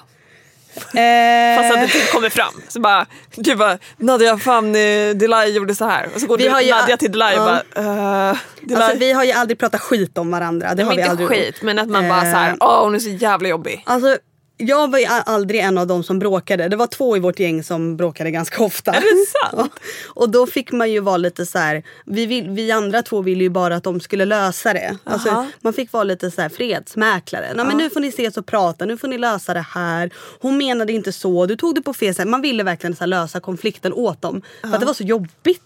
Eh, 0.76 1.58
Fast 1.58 1.74
att 1.76 1.82
det 1.82 1.88
typ 1.88 2.12
kommer 2.12 2.30
fram. 2.30 2.62
Så 2.68 2.80
bara, 2.80 3.06
du 3.36 3.56
bara 3.56 3.78
Nadja 3.98 4.38
fan 4.38 4.76
eh, 4.76 5.10
Delay 5.16 5.52
gjorde 5.52 5.76
så 5.76 5.86
här. 5.86 6.10
Och 6.16 6.22
så 6.22 6.28
går 6.28 6.38
Vi 6.38 6.44
du, 6.44 6.50
har 6.50 6.62
ju- 6.62 6.72
Nadja 6.72 6.98
till 6.98 7.12
Delay 7.12 7.38
och 7.40 7.42
ja. 7.42 7.62
bara 7.76 8.32
uh, 8.32 8.38
Delay. 8.62 8.84
Alltså, 8.84 9.00
vi 9.00 9.12
har 9.12 9.24
ju 9.24 9.32
aldrig 9.32 9.60
pratat 9.60 9.82
skit 9.82 10.18
om 10.18 10.32
varandra. 10.32 10.76
Det 10.76 10.84
har 10.84 10.88
men 10.90 10.96
vi 10.96 11.02
inte 11.02 11.12
aldrig 11.12 11.28
skit 11.30 11.46
gjort. 11.48 11.62
men 11.62 11.80
att 11.80 11.88
man 11.90 12.10
bara 12.10 12.18
Eh, 12.18 12.32
så 12.32 12.38
här, 12.38 12.56
åh 12.60 12.84
hon 12.84 12.96
är 12.96 13.00
så 13.00 13.10
jävla 13.10 13.50
jobbig. 13.50 13.84
Alltså, 13.86 14.18
jag 14.62 14.92
var 14.92 15.00
aldrig 15.26 15.62
en 15.62 15.78
av 15.78 15.88
dem 15.88 16.04
som 16.04 16.20
bråkade. 16.20 16.68
Det 16.70 16.76
var 16.76 16.88
två 16.88 17.18
i 17.18 17.20
vårt 17.20 17.40
gäng 17.40 17.64
som 17.64 17.98
bråkade 17.98 18.32
ganska 18.32 18.64
ofta. 18.64 18.92
Är 18.92 19.02
det 19.02 19.26
sant? 19.26 19.72
Ja. 19.74 19.82
Och 20.08 20.30
då 20.30 20.48
fick 20.48 20.72
man 20.72 20.92
ju 20.92 21.00
vara 21.00 21.18
lite 21.18 21.46
så 21.46 21.58
här. 21.58 21.84
Vi, 22.06 22.26
vill, 22.26 22.50
vi 22.50 22.72
andra 22.72 23.02
två 23.02 23.22
ville 23.22 23.44
ju 23.44 23.50
bara 23.50 23.76
att 23.76 23.84
de 23.84 24.00
skulle 24.00 24.26
lösa 24.26 24.74
det. 24.74 24.98
Alltså, 25.04 25.48
man 25.62 25.74
fick 25.74 25.92
vara 25.94 26.04
lite 26.04 26.32
så 26.32 26.42
här 26.42 26.50
fredsmäklare. 26.50 27.54
Nej, 27.56 27.66
men 27.66 27.78
nu 27.78 27.90
får 27.90 28.00
ni 28.00 28.08
ses 28.08 28.38
och 28.38 28.46
prata, 28.46 28.86
nu 28.86 28.98
får 28.98 29.08
ni 29.08 29.18
lösa 29.18 29.54
det 29.54 29.66
här. 29.74 30.10
Hon 30.40 30.58
menade 30.58 30.94
inte 30.94 31.12
så, 31.12 31.46
du 31.46 31.56
tog 31.56 31.76
det 31.76 31.82
på 31.82 31.94
fel 31.94 32.16
sätt. 32.16 32.28
Man 32.28 32.42
ville 32.42 32.64
verkligen 32.64 32.96
så 32.96 33.06
lösa 33.06 33.40
konflikten 33.40 33.94
åt 33.94 34.22
dem. 34.22 34.42
För 34.62 34.74
att 34.74 34.80
det 34.80 34.86
var 34.86 34.94
så 34.94 35.04
jobbigt. 35.04 35.62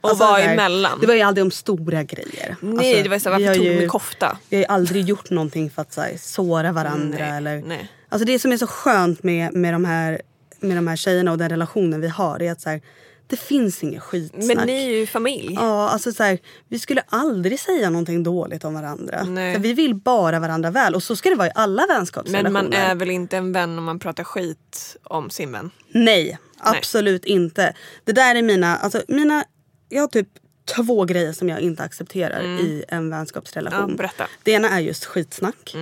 Och 0.00 0.10
vara 0.10 0.16
så 0.16 0.24
här, 0.24 0.52
emellan. 0.52 0.98
Det 1.00 1.06
var 1.06 1.14
ju 1.14 1.20
aldrig 1.20 1.44
om 1.44 1.50
stora 1.50 2.02
grejer. 2.02 2.56
Nej 2.60 2.88
Alltså, 2.88 3.02
det 3.02 3.08
var 3.08 3.18
så 3.18 3.30
här, 3.30 3.38
varför 3.38 3.54
tog 3.54 3.64
du 3.64 3.78
min 3.78 3.88
kofta? 3.88 4.38
vi 4.48 4.56
har 4.56 4.62
ju 4.62 4.66
aldrig 4.66 5.04
gjort 5.04 5.30
någonting 5.30 5.70
för 5.70 5.82
att 5.82 5.92
så 5.92 6.00
här, 6.00 6.12
såra 6.18 6.72
varandra. 6.72 7.18
Nej, 7.18 7.36
eller, 7.36 7.62
nej. 7.66 7.90
Alltså 8.12 8.24
det 8.24 8.38
som 8.38 8.52
är 8.52 8.56
så 8.56 8.66
skönt 8.66 9.22
med, 9.22 9.54
med, 9.54 9.74
de 9.74 9.84
här, 9.84 10.22
med 10.60 10.76
de 10.76 10.88
här 10.88 10.96
tjejerna 10.96 11.32
och 11.32 11.38
den 11.38 11.48
relationen 11.48 12.00
vi 12.00 12.08
har 12.08 12.42
är 12.42 12.52
att 12.52 12.60
så 12.60 12.70
här, 12.70 12.80
det 13.26 13.36
finns 13.36 13.82
inget 13.82 14.02
skitsnack. 14.02 14.56
Men 14.56 14.66
ni 14.66 14.84
är 14.84 14.90
ju 14.90 15.06
familj. 15.06 15.54
Ja, 15.54 15.88
alltså 15.88 16.12
så 16.12 16.22
här, 16.22 16.38
vi 16.68 16.78
skulle 16.78 17.02
aldrig 17.06 17.60
säga 17.60 17.90
någonting 17.90 18.22
dåligt 18.22 18.64
om 18.64 18.74
varandra. 18.74 19.24
Nej. 19.24 19.58
Vi 19.58 19.72
vill 19.72 19.94
bara 19.94 20.40
varandra 20.40 20.70
väl 20.70 20.94
och 20.94 21.02
så 21.02 21.16
ska 21.16 21.30
det 21.30 21.36
vara 21.36 21.48
i 21.48 21.52
alla 21.54 21.86
vänskapsrelationer. 21.86 22.50
Men 22.50 22.70
man 22.70 22.72
är 22.72 22.94
väl 22.94 23.10
inte 23.10 23.36
en 23.36 23.52
vän 23.52 23.78
om 23.78 23.84
man 23.84 23.98
pratar 23.98 24.24
skit 24.24 24.96
om 25.02 25.30
sin 25.30 25.52
vän? 25.52 25.70
Nej, 25.88 26.38
absolut 26.58 27.24
inte. 27.24 27.74
Det 28.04 28.12
där 28.12 28.34
är 28.34 28.42
mina, 28.42 28.76
alltså 28.76 29.02
mina, 29.08 29.44
jag 29.88 30.00
har 30.00 30.08
typ 30.08 30.28
två 30.76 31.04
grejer 31.04 31.32
som 31.32 31.48
jag 31.48 31.60
inte 31.60 31.82
accepterar 31.82 32.42
i 32.42 32.84
en 32.88 33.10
vänskapsrelation. 33.10 33.90
Ja, 33.90 33.96
berätta. 33.96 34.26
Det 34.42 34.52
ena 34.52 34.70
är 34.70 34.80
just 34.80 35.04
skitsnack. 35.04 35.76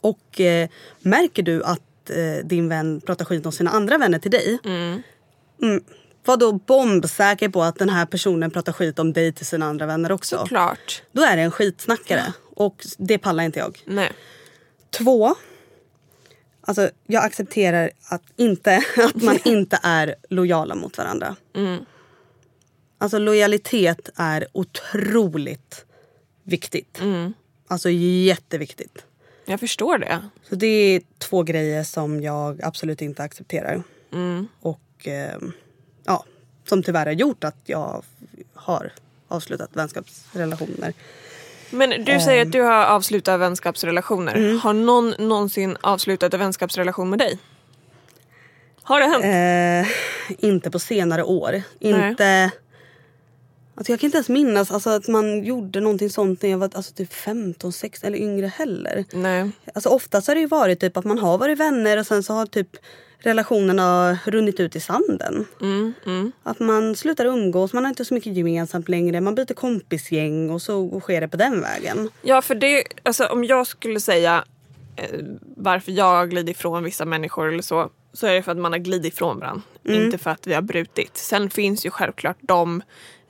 Och 0.00 0.40
eh, 0.40 0.68
märker 1.00 1.42
du 1.42 1.62
att 1.64 2.10
eh, 2.10 2.44
din 2.44 2.68
vän 2.68 3.00
pratar 3.00 3.24
skit 3.24 3.46
om 3.46 3.52
sina 3.52 3.70
andra 3.70 3.98
vänner 3.98 4.18
till 4.18 4.30
dig. 4.30 4.58
Mm, 5.62 5.84
var 6.24 6.36
då 6.36 6.52
bombsäker 6.52 7.48
på 7.48 7.62
att 7.62 7.78
den 7.78 7.88
här 7.88 8.06
personen 8.06 8.50
pratar 8.50 8.72
skit 8.72 8.98
om 8.98 9.12
dig 9.12 9.32
till 9.32 9.46
sina 9.46 9.66
andra 9.66 9.86
vänner 9.86 10.12
också. 10.12 10.38
Såklart. 10.38 11.02
Då 11.12 11.22
är 11.22 11.36
det 11.36 11.42
en 11.42 11.50
skitsnackare. 11.50 12.32
Och 12.54 12.86
det 12.98 13.18
pallar 13.18 13.44
inte 13.44 13.58
jag. 13.58 13.82
Nej. 13.84 14.12
Två. 14.90 15.34
Alltså 16.60 16.90
jag 17.06 17.24
accepterar 17.24 17.90
att, 18.08 18.22
inte, 18.36 18.76
att 18.96 19.22
man 19.22 19.38
inte 19.44 19.78
är 19.82 20.14
lojala 20.28 20.74
mot 20.74 20.98
varandra. 20.98 21.36
Alltså 22.98 23.18
lojalitet 23.18 24.10
är 24.16 24.46
otroligt 24.52 25.84
viktigt. 26.42 27.00
Alltså 27.68 27.90
jätteviktigt. 27.90 29.04
Jag 29.46 29.60
förstår 29.60 29.98
det. 29.98 30.22
Så 30.48 30.54
det 30.54 30.66
är 30.66 31.02
två 31.18 31.42
grejer 31.42 31.84
som 31.84 32.22
jag 32.22 32.62
absolut 32.62 33.02
inte 33.02 33.22
accepterar. 33.22 33.82
Och 34.60 35.08
eh, 35.08 35.38
ja, 36.04 36.24
som 36.68 36.82
tyvärr 36.82 37.06
har 37.06 37.12
gjort 37.12 37.44
att 37.44 37.56
jag 37.64 38.02
har 38.54 38.92
avslutat 39.28 39.70
vänskapsrelationer. 39.72 40.92
Men 41.70 42.04
du 42.04 42.20
säger 42.20 42.42
att 42.42 42.52
du 42.52 42.60
har 42.60 42.84
avslutat 42.84 43.40
vänskapsrelationer. 43.40 44.58
Har 44.58 44.72
någon 44.72 45.14
någonsin 45.18 45.76
avslutat 45.80 46.34
en 46.34 46.40
vänskapsrelation 46.40 47.10
med 47.10 47.18
dig? 47.18 47.38
Har 48.82 49.00
det 49.00 49.06
hänt? 49.06 49.88
Eh, 49.88 50.46
inte 50.48 50.70
på 50.70 50.78
senare 50.78 51.22
år. 51.22 51.62
Inte... 51.78 52.50
Alltså 53.78 53.92
jag 53.92 54.00
kan 54.00 54.06
inte 54.08 54.16
ens 54.16 54.28
minnas 54.28 54.70
alltså, 54.70 54.90
att 54.90 55.08
man 55.08 55.44
gjorde 55.44 55.80
någonting 55.80 56.10
sånt 56.10 56.42
när 56.42 56.50
jag 56.50 56.58
var 56.58 56.70
alltså, 56.74 56.94
typ 56.94 57.12
15, 57.12 57.72
16 57.72 58.06
eller 58.08 58.18
yngre 58.18 58.46
heller. 58.46 59.04
Nej. 59.12 59.50
Alltså 59.74 59.88
oftast 59.88 60.28
har 60.28 60.34
det 60.34 60.40
ju 60.40 60.46
varit 60.46 60.80
typ 60.80 60.96
att 60.96 61.04
man 61.04 61.18
har 61.18 61.38
varit 61.38 61.58
vänner 61.58 61.98
och 61.98 62.06
sen 62.06 62.22
så 62.22 62.32
har 62.32 62.46
typ 62.46 62.68
relationerna 63.18 64.18
runnit 64.24 64.60
ut 64.60 64.76
i 64.76 64.80
sanden. 64.80 65.46
Mm, 65.60 66.32
Att 66.42 66.58
man 66.60 66.96
slutar 66.96 67.24
umgås, 67.24 67.72
man 67.72 67.84
har 67.84 67.88
inte 67.88 68.04
så 68.04 68.14
mycket 68.14 68.36
gemensamt 68.36 68.88
längre, 68.88 69.20
man 69.20 69.34
byter 69.34 69.54
kompisgäng 69.54 70.50
och 70.50 70.62
så 70.62 71.00
sker 71.00 71.20
det 71.20 71.28
på 71.28 71.36
den 71.36 71.60
vägen. 71.60 72.10
Ja, 72.22 72.42
för 72.42 72.54
det, 72.54 72.84
alltså, 73.02 73.26
om 73.26 73.44
jag 73.44 73.66
skulle 73.66 74.00
säga 74.00 74.44
eh, 74.96 75.20
varför 75.56 75.92
jag 75.92 76.30
glider 76.30 76.50
ifrån 76.50 76.84
vissa 76.84 77.04
människor 77.04 77.48
eller 77.52 77.62
så, 77.62 77.90
så 78.12 78.26
är 78.26 78.34
det 78.34 78.42
för 78.42 78.52
att 78.52 78.58
man 78.58 78.72
har 78.72 78.78
glidit 78.78 79.12
ifrån 79.12 79.38
varandra. 79.38 79.62
Inte 79.88 80.18
för 80.18 80.30
att 80.30 80.46
vi 80.46 80.54
har 80.54 80.62
brutit. 80.62 81.16
Sen 81.16 81.50
finns 81.50 81.86
ju 81.86 81.90
självklart 81.90 82.36
de 82.40 82.82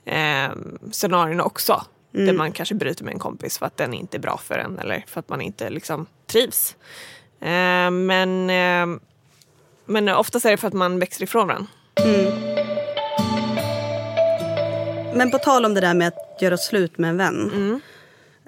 eh, 0.07 0.49
scenarierna 0.91 1.43
också. 1.43 1.85
Där 2.11 2.33
man 2.33 2.51
kanske 2.51 2.75
bryter 2.75 3.03
med 3.03 3.13
en 3.13 3.19
kompis 3.19 3.57
för 3.57 3.65
att 3.65 3.77
den 3.77 3.93
inte 3.93 4.17
är 4.17 4.19
bra 4.19 4.37
för 4.37 4.57
en 4.57 4.79
eller 4.79 5.03
för 5.07 5.19
att 5.19 5.29
man 5.29 5.41
inte 5.41 5.69
liksom 5.69 6.05
trivs. 6.27 6.75
Eh, 7.41 7.91
men, 7.91 8.49
eh, 8.49 8.99
men 9.85 10.09
oftast 10.09 10.45
är 10.45 10.51
det 10.51 10.57
för 10.57 10.67
att 10.67 10.73
man 10.73 10.99
växer 10.99 11.23
ifrån 11.23 11.47
varandra. 11.47 11.67
Men 15.13 15.31
på 15.31 15.37
tal 15.37 15.65
om 15.65 15.73
det 15.73 15.81
där 15.81 15.93
med 15.93 16.07
att 16.07 16.41
göra 16.41 16.57
slut 16.57 16.97
med 16.97 17.09
en 17.09 17.17
vän. 17.17 17.81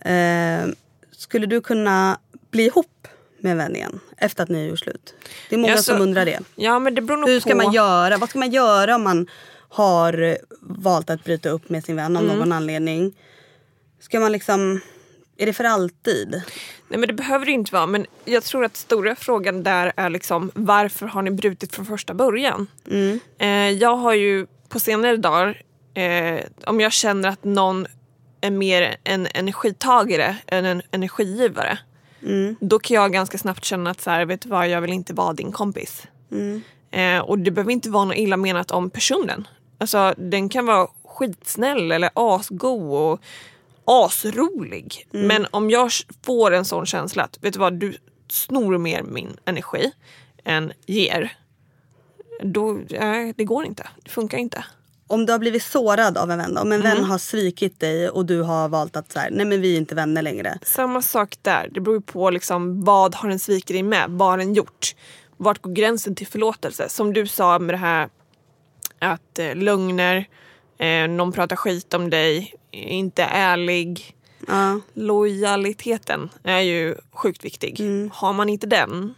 Eh, 0.01 0.74
skulle 1.12 1.45
du 1.45 1.62
kunna 1.62 2.20
bli 2.51 2.66
ihop 2.66 3.07
med 3.39 3.51
en 3.51 3.57
vän 3.57 3.76
igen 3.76 3.99
efter 4.18 4.43
att 4.43 4.49
ni 4.49 4.62
har 4.62 4.70
gjort 4.70 4.80
slut? 4.80 5.14
Det 5.49 5.55
är 5.55 5.60
många 5.60 5.72
Ja, 5.74 5.78
så- 5.78 5.84
som 5.84 6.01
undrar 6.01 6.26
det. 6.26 6.39
Ja, 6.55 6.80
men 6.80 6.95
det 6.95 7.01
beror 7.01 7.18
nog 7.18 7.30
Hur 7.30 7.39
ska 7.39 7.49
på. 7.49 7.55
man 7.57 7.72
göra? 7.74 8.18
Vad 8.18 8.30
ska 8.30 8.39
man 8.39 8.51
göra 8.51 8.95
om 8.95 9.03
man 9.03 9.28
har 9.70 10.38
valt 10.61 11.09
att 11.09 11.24
bryta 11.24 11.49
upp 11.49 11.70
med 11.70 11.84
sin 11.84 11.95
vän 11.95 12.17
av 12.17 12.24
Mm. 12.24 12.38
någon 12.38 12.51
anledning? 12.51 13.15
Ska 13.99 14.20
man 14.20 14.32
liksom... 14.32 14.82
Är 15.38 15.45
det 15.45 15.53
för 15.53 15.63
alltid? 15.63 16.30
Nej 16.88 16.99
men 16.99 17.07
det 17.07 17.13
behöver 17.13 17.45
det 17.45 17.51
inte 17.51 17.74
vara. 17.74 17.86
Men 17.86 18.05
jag 18.26 18.43
tror 18.43 18.65
att 18.65 18.78
stora 18.78 19.15
frågan 19.15 19.63
där 19.63 19.93
är 19.95 20.09
liksom 20.09 20.51
varför 20.55 21.05
har 21.07 21.22
ni 21.22 21.32
brutit 21.32 21.76
från 21.76 21.86
första 21.86 22.13
början? 22.13 22.67
Eh, 23.39 23.70
jag 23.70 23.95
har 23.95 24.13
ju 24.13 24.47
på 24.70 24.80
senare 24.80 25.17
dagar, 25.17 25.61
eh, 25.93 26.39
om 26.65 26.80
jag 26.82 26.91
känner 26.91 27.30
att 27.30 27.43
någon 27.43 27.88
är 28.41 28.51
mer 28.51 28.95
en 29.03 29.28
energitagare 29.34 30.36
än 30.47 30.65
en 30.65 30.82
energigivare. 30.91 31.78
Då 32.59 32.80
kan 32.80 32.95
jag 32.95 33.13
ganska 33.13 33.38
snabbt 33.38 33.65
känna 33.65 33.89
att 33.89 34.01
så 34.01 34.09
här, 34.09 34.26
vet 34.26 34.41
du 34.41 34.49
vad, 34.49 34.70
jag 34.70 34.82
vill 34.82 34.93
inte 34.93 35.13
vara 35.13 35.34
din 35.34 35.51
kompis. 35.51 36.03
Eh, 36.91 37.20
och 37.20 37.39
det 37.39 37.51
behöver 37.51 37.72
inte 37.72 37.89
vara 37.89 38.05
något 38.05 38.17
illa 38.17 38.38
menat 38.38 38.72
om 38.72 38.89
personen. 38.89 39.47
Alltså 39.80 40.13
den 40.17 40.49
kan 40.49 40.65
vara 40.65 40.88
skitsnäll 41.05 41.91
eller 41.91 42.09
asgo 42.13 42.95
och 42.95 43.19
asrolig. 43.86 45.07
Men 45.11 45.47
om 45.51 45.69
jag 45.69 45.91
får 46.25 46.51
en 46.51 46.65
sån 46.65 46.86
känsla 46.86 47.23
att 47.23 47.38
vet 47.41 47.53
du 47.53 47.59
vad, 47.59 47.73
du 47.73 47.97
snor 48.30 48.77
mer 48.77 49.03
min 49.03 49.38
energi 49.45 49.91
än 50.43 50.71
ger. 50.86 51.32
Då, 52.43 52.80
nej, 52.89 53.34
det 53.38 53.43
går 53.43 53.65
inte. 53.65 53.88
Det 54.03 54.09
funkar 54.09 54.38
inte. 54.38 54.65
Om 55.07 55.25
du 55.25 55.32
har 55.32 55.39
blivit 55.39 55.63
sårad 55.63 56.17
av 56.17 56.32
en 56.32 56.38
vän, 56.38 56.57
om 56.57 56.71
en 56.71 56.82
Mm. 56.82 56.95
vän 56.95 57.03
har 57.03 57.17
svikit 57.17 57.80
dig 57.80 58.09
och 58.09 58.25
du 58.25 58.41
har 58.41 58.69
valt 58.69 58.95
att 58.95 59.11
så 59.11 59.19
här, 59.19 59.30
nej 59.32 59.45
men 59.45 59.61
vi 59.61 59.73
är 59.73 59.77
inte 59.77 59.95
vänner 59.95 60.21
längre. 60.21 60.59
Samma 60.63 61.01
sak 61.01 61.36
där. 61.41 61.69
Det 61.71 61.80
beror 61.82 61.99
på 61.99 62.30
liksom, 62.30 62.84
vad 62.84 63.15
har 63.15 63.30
den 63.30 63.39
svikit 63.39 63.67
dig 63.67 63.84
med? 63.84 64.05
Vad 64.09 64.30
har 64.30 64.38
den 64.38 64.53
gjort? 64.53 64.95
Vart 65.38 65.61
går 65.61 65.71
gränsen 65.71 66.15
till 66.15 66.27
förlåtelse? 66.27 66.89
Som 66.89 67.13
du 67.13 67.27
sa 67.27 67.59
med 67.59 67.73
det 67.73 67.77
här 67.77 68.09
att 69.00 69.39
eh, 69.39 69.56
lögner, 69.56 70.28
eh, 70.78 71.08
någon 71.08 71.32
pratar 71.32 71.56
skit 71.56 71.93
om 71.93 72.10
dig, 72.10 72.54
inte 72.72 73.24
är 73.24 73.54
ärlig. 73.54 74.16
Ja. 74.47 74.80
Lojaliteten 74.93 76.30
är 76.43 76.60
ju 76.60 76.95
sjukt 77.12 77.45
viktig. 77.45 77.82
Har 78.14 78.34
man 78.34 78.50
inte 78.50 78.68
den 78.68 79.14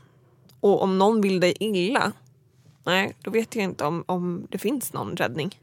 och 0.60 0.82
om 0.84 0.98
någon 0.98 1.22
vill 1.22 1.40
dig 1.40 1.54
illa, 1.60 2.12
nej 2.86 3.16
då 3.22 3.32
vet 3.32 3.56
jag 3.56 3.64
inte 3.64 3.84
om, 3.86 4.04
om 4.08 4.48
det 4.50 4.58
finns 4.58 4.94
någon 4.94 5.16
räddning. 5.16 5.60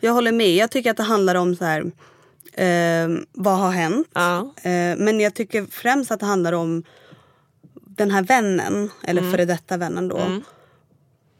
Jag 0.00 0.12
håller 0.12 0.32
med. 0.32 0.50
Jag 0.54 0.70
tycker 0.70 0.90
att 0.90 0.96
det 0.96 1.02
handlar 1.02 1.34
om 1.34 1.56
så 1.56 1.64
här, 1.64 1.80
eh, 2.52 3.08
vad 3.32 3.58
har 3.58 3.70
hänt? 3.70 4.08
Ja. 4.12 4.52
Eh, 4.62 4.96
men 4.96 5.20
jag 5.20 5.34
tycker 5.34 5.66
främst 5.70 6.10
att 6.10 6.20
det 6.20 6.26
handlar 6.26 6.52
om 6.52 6.82
den 7.74 8.10
här 8.10 8.22
vännen, 8.22 8.90
eller 9.02 9.20
Mm. 9.22 9.32
före 9.32 9.44
detta 9.44 9.76
vännen 9.76 10.08
då. 10.08 10.40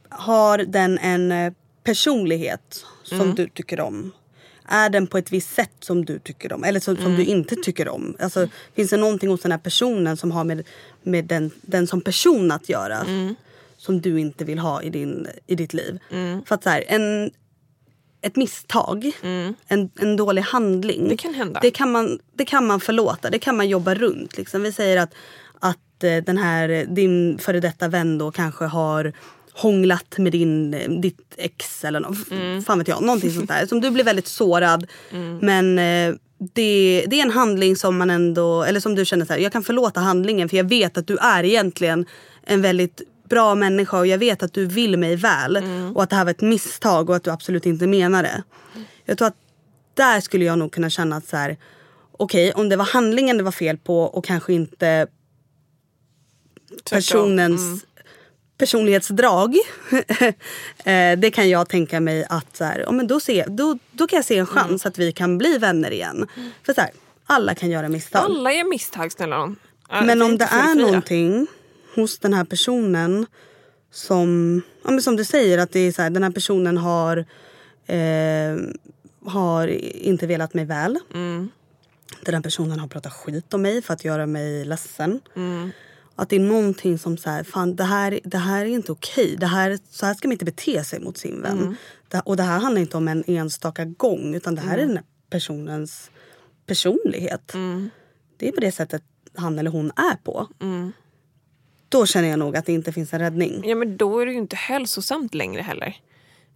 Har 0.09 0.59
den 0.59 0.99
en 0.99 1.33
eh, 1.33 1.53
personlighet 1.91 2.85
som 3.03 3.21
Mm. 3.21 3.35
du 3.35 3.49
tycker 3.49 3.81
om? 3.81 4.13
Är 4.69 4.91
den 4.91 5.07
på 5.07 5.19
ett 5.19 5.33
visst 5.33 5.55
sätt 5.55 5.71
som 5.81 6.05
du 6.05 6.19
tycker 6.19 6.53
om? 6.53 6.65
Eller 6.65 6.81
som, 6.81 6.97
som 6.97 7.05
Mm. 7.07 7.17
du 7.17 7.25
inte 7.25 7.57
tycker 7.57 7.89
om? 7.89 8.17
Alltså, 8.21 8.49
finns 8.75 8.91
det 8.91 8.97
någonting 8.97 9.29
hos 9.31 9.41
den 9.41 9.53
här 9.53 9.59
personen 9.59 10.17
som 10.17 10.31
har 10.31 10.45
med, 10.45 10.65
med 11.03 11.25
den, 11.25 11.51
den 11.63 11.87
som 11.87 12.01
person 12.01 12.51
att 12.53 12.69
göra? 12.69 12.97
Mm. 12.99 13.35
Som 13.77 14.01
du 14.01 14.21
inte 14.21 14.45
vill 14.45 14.59
ha 14.59 14.83
i, 14.83 14.91
din, 14.91 15.27
i 15.47 15.55
ditt 15.55 15.75
liv? 15.75 15.99
För 16.47 16.55
att 16.55 16.63
så 16.63 16.71
här, 16.71 16.85
en, 16.89 17.31
ett 18.23 18.37
misstag, 18.37 19.11
en, 19.69 19.91
en 20.01 20.17
dålig 20.17 20.43
handling. 20.43 20.99
Mm. 20.99 21.09
Det 21.09 21.17
kan 21.17 21.35
hända. 21.35 21.61
Det 21.63 21.71
kan 21.71 21.91
man, 21.93 22.19
det 22.35 22.45
kan 22.45 22.67
man 22.67 22.81
förlåta, 22.81 23.31
det 23.31 23.39
kan 23.39 23.57
man 23.57 23.69
jobba 23.69 23.95
runt. 23.95 24.37
Liksom. 24.37 24.63
Vi 24.63 24.73
säger 24.73 24.97
att, 24.97 25.15
att 25.59 26.05
eh, 26.05 26.17
den 26.17 26.39
här, 26.39 26.69
eh, 26.69 26.83
din 26.89 27.39
före 27.39 27.61
detta 27.61 27.89
vän 27.89 28.19
då 28.19 28.31
kanske 28.31 28.65
har 28.65 29.13
hånglat 29.63 30.19
med 30.19 30.33
din, 30.33 30.75
eh, 30.75 30.91
ditt 30.91 31.35
ex 31.37 31.85
eller 31.85 32.01
något. 32.01 32.31
Mm. 32.31 32.63
Fan 32.63 32.79
vet 32.79 32.89
jag, 32.89 33.03
någonting 33.03 33.31
sånt 33.31 33.49
där. 33.49 33.67
Som 33.67 33.81
du 33.81 33.91
blir 33.91 34.05
väldigt 34.05 34.29
sårad. 34.29 34.87
Men 35.41 35.79
eh, 35.79 36.15
det, 36.53 37.05
det 37.07 37.21
är 37.21 37.23
en 37.23 37.31
handling 37.31 37.77
som 37.77 37.99
man 37.99 38.11
ändå, 38.11 38.63
eller 38.63 38.81
som 38.81 38.95
du 38.95 39.05
känner 39.05 39.27
så 39.27 39.33
här, 39.33 39.41
jag 39.41 39.53
kan 39.53 39.63
förlåta 39.63 40.01
handlingen 40.01 40.49
för 40.49 40.57
jag 40.57 40.69
vet 40.69 40.99
att 40.99 41.07
du 41.07 41.17
är 41.17 41.45
egentligen 41.45 42.07
en 42.43 42.63
väldigt 42.63 43.03
bra 43.29 43.55
människa 43.55 43.99
och 43.99 44.07
jag 44.07 44.19
vet 44.19 44.43
att 44.43 44.53
du 44.53 44.67
vill 44.67 44.97
mig 44.97 45.17
väl. 45.17 45.63
Och 45.95 46.03
att 46.03 46.11
det 46.11 46.17
här 46.17 46.25
var 46.25 46.31
ett 46.31 46.41
misstag 46.41 47.11
och 47.11 47.17
att 47.17 47.25
du 47.25 47.31
absolut 47.31 47.67
inte 47.67 47.87
menar 47.87 48.23
det. 48.23 48.43
Jag 49.05 49.19
tror 49.19 49.29
att 49.29 49.37
där 49.95 50.21
skulle 50.21 50.45
jag 50.45 50.59
nog 50.59 50.73
kunna 50.73 50.91
känna 50.91 51.17
att 51.17 51.29
så 51.29 51.37
här, 51.37 51.57
okej 52.13 52.53
om 52.53 52.69
det 52.69 52.77
var 52.77 52.85
handlingen 52.85 53.37
det 53.37 53.43
var 53.43 53.53
fel 53.53 53.77
på 53.77 54.03
och 54.03 54.25
kanske 54.25 54.53
inte 54.53 55.07
personens 56.91 57.85
personlighetsdrag. 58.61 59.57
eh, 60.85 61.19
det 61.19 61.31
kan 61.35 61.49
jag 61.49 61.69
tänka 61.69 62.01
mig 62.01 62.27
att 62.29 62.57
så 62.57 62.65
här, 62.65 62.93
men 62.93 63.07
då, 63.07 63.21
se, 63.21 63.45
då, 63.49 63.79
då 63.93 64.07
kan 64.07 64.17
jag 64.17 64.25
se 64.25 64.39
en 64.39 64.47
chans 64.47 64.87
att 64.87 64.99
vi 64.99 65.13
kan 65.13 65.39
bli 65.39 65.59
vänner 65.59 65.91
igen. 65.91 66.27
För 66.67 66.75
så 66.75 66.81
här, 66.81 66.91
alla 67.27 67.55
kan 67.55 67.71
göra 67.71 67.89
misstag. 67.89 68.23
Alla 68.25 68.53
gör 68.53 68.71
misstag 68.71 69.13
snälla. 69.13 69.55
Ja, 69.89 70.03
Men 70.03 70.23
om 70.23 70.39
det 70.39 70.45
är 70.45 70.75
någonting 70.75 71.47
hos 71.95 72.19
den 72.19 72.33
här 72.33 72.45
personen 72.45 73.27
som, 73.93 74.63
ja, 74.85 74.91
men 74.91 75.03
som 75.03 75.17
du 75.17 75.25
säger 75.25 75.59
att 75.59 75.73
det 75.73 75.81
är 75.81 75.93
så 75.93 76.03
här, 76.03 76.11
den 76.11 76.23
här 76.23 76.31
personen 76.31 76.79
har, 76.79 77.17
eh, 77.87 78.57
har 79.27 79.67
inte 79.97 80.27
velat 80.27 80.55
mig 80.55 80.65
väl. 80.65 80.99
Den 82.25 82.35
här 82.35 82.43
personen 82.43 82.81
har 82.81 82.89
pratat 82.89 83.13
skit 83.13 83.55
om 83.55 83.63
mig 83.63 83.83
för 83.83 83.95
att 83.95 84.05
göra 84.05 84.27
mig 84.27 84.65
ledsen. 84.65 85.21
Att 86.17 86.29
det 86.29 86.37
är 86.37 86.41
någonting 86.41 86.99
som 86.99 87.17
så 87.17 87.31
här, 87.31 87.45
fan 87.45 87.77
det 87.77 87.85
här, 87.85 88.21
det 88.25 88.39
här 88.39 88.65
är 88.65 88.69
inte 88.69 88.93
okej. 88.93 89.37
Det 89.37 89.47
här, 89.47 89.79
så 89.91 90.07
här 90.07 90.15
ska 90.15 90.29
man 90.29 90.33
inte 90.33 90.45
bete 90.45 90.85
sig 90.85 91.01
mot 91.01 91.19
sin 91.19 91.43
vän. 91.43 91.77
Det, 92.09 92.23
och 92.25 92.37
det 92.37 92.43
här 92.43 92.59
handlar 92.59 92.81
inte 92.81 92.97
om 92.97 93.09
en 93.09 93.25
enstaka 93.27 93.85
gång 93.85 94.35
utan 94.35 94.55
det 94.55 94.61
här 94.61 94.79
är 94.79 94.87
den 94.87 94.99
personens 95.31 96.11
personlighet. 96.67 97.53
Det 98.37 98.49
är 98.49 98.53
på 98.53 98.61
det 98.61 98.73
sättet 98.73 99.03
han 99.35 99.59
eller 99.59 99.71
hon 99.71 99.93
är 99.97 100.17
på. 100.25 100.49
Då 101.89 102.07
känner 102.07 102.29
jag 102.29 102.39
nog 102.39 102.57
att 102.57 102.67
det 102.67 102.73
inte 102.73 102.93
finns 102.93 103.13
en 103.13 103.21
räddning. 103.21 103.63
Ja 103.65 103.75
men 103.75 103.97
då 103.97 104.19
är 104.19 104.27
det 104.27 104.33
ju 104.33 104.39
inte 104.39 104.57
hälsosamt 104.57 105.35
längre 105.35 105.63
heller. 105.63 105.97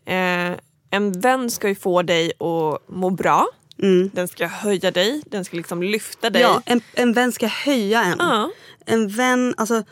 Eh, 0.05 0.59
en 0.90 1.12
vän 1.12 1.50
ska 1.50 1.68
ju 1.68 1.74
få 1.74 2.02
dig 2.02 2.32
att 2.38 2.88
må 2.88 3.11
bra. 3.11 3.46
Den 4.12 4.28
ska 4.28 4.46
höja 4.46 4.90
dig, 4.90 5.22
den 5.26 5.44
ska 5.44 5.57
liksom 5.57 5.82
lyfta 5.82 6.30
dig. 6.30 6.42
Ja, 6.42 6.62
en, 6.66 6.80
en 6.94 7.12
vän 7.12 7.32
ska 7.32 7.46
höja 7.46 8.02
en. 8.02 8.16
Ja. 8.18 8.50
En 8.87 9.09
vän, 9.09 9.55
alltså 9.57 9.82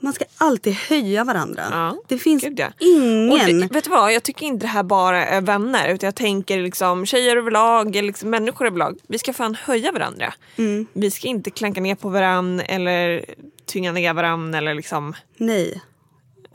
man 0.00 0.12
ska 0.12 0.24
alltid 0.38 0.72
höja 0.72 1.24
varandra. 1.24 1.62
Ja, 1.70 1.96
Det 2.08 2.18
finns 2.18 2.42
gud, 2.42 2.58
ja. 2.60 2.68
ingen... 2.78 3.60
Det, 3.60 3.74
vet 3.74 3.84
du 3.84 3.90
vad, 3.90 4.12
jag 4.12 4.22
tycker 4.22 4.46
inte 4.46 4.66
det 4.66 4.70
här 4.70 4.82
bara 4.82 5.26
är 5.26 5.40
vänner 5.40 5.88
utan 5.94 6.06
jag 6.06 6.14
tänker 6.14 6.62
liksom 6.62 7.06
tjejer 7.06 7.36
överlag, 7.36 7.94
liksom 7.94 8.30
människor 8.30 8.66
överlag. 8.66 8.98
Vi 9.06 9.18
ska 9.18 9.32
fan 9.32 9.54
höja 9.54 9.92
varandra. 9.92 10.34
Mm. 10.56 10.86
Vi 10.92 11.10
ska 11.10 11.28
inte 11.28 11.50
klanka 11.50 11.80
ner 11.80 11.94
på 11.94 12.08
varandra 12.08 12.64
eller 12.64 13.24
tvinga 13.72 13.92
ner 13.92 14.14
varandra 14.14 14.58
eller 14.58 14.74
liksom 14.74 15.14
Nej. 15.36 15.82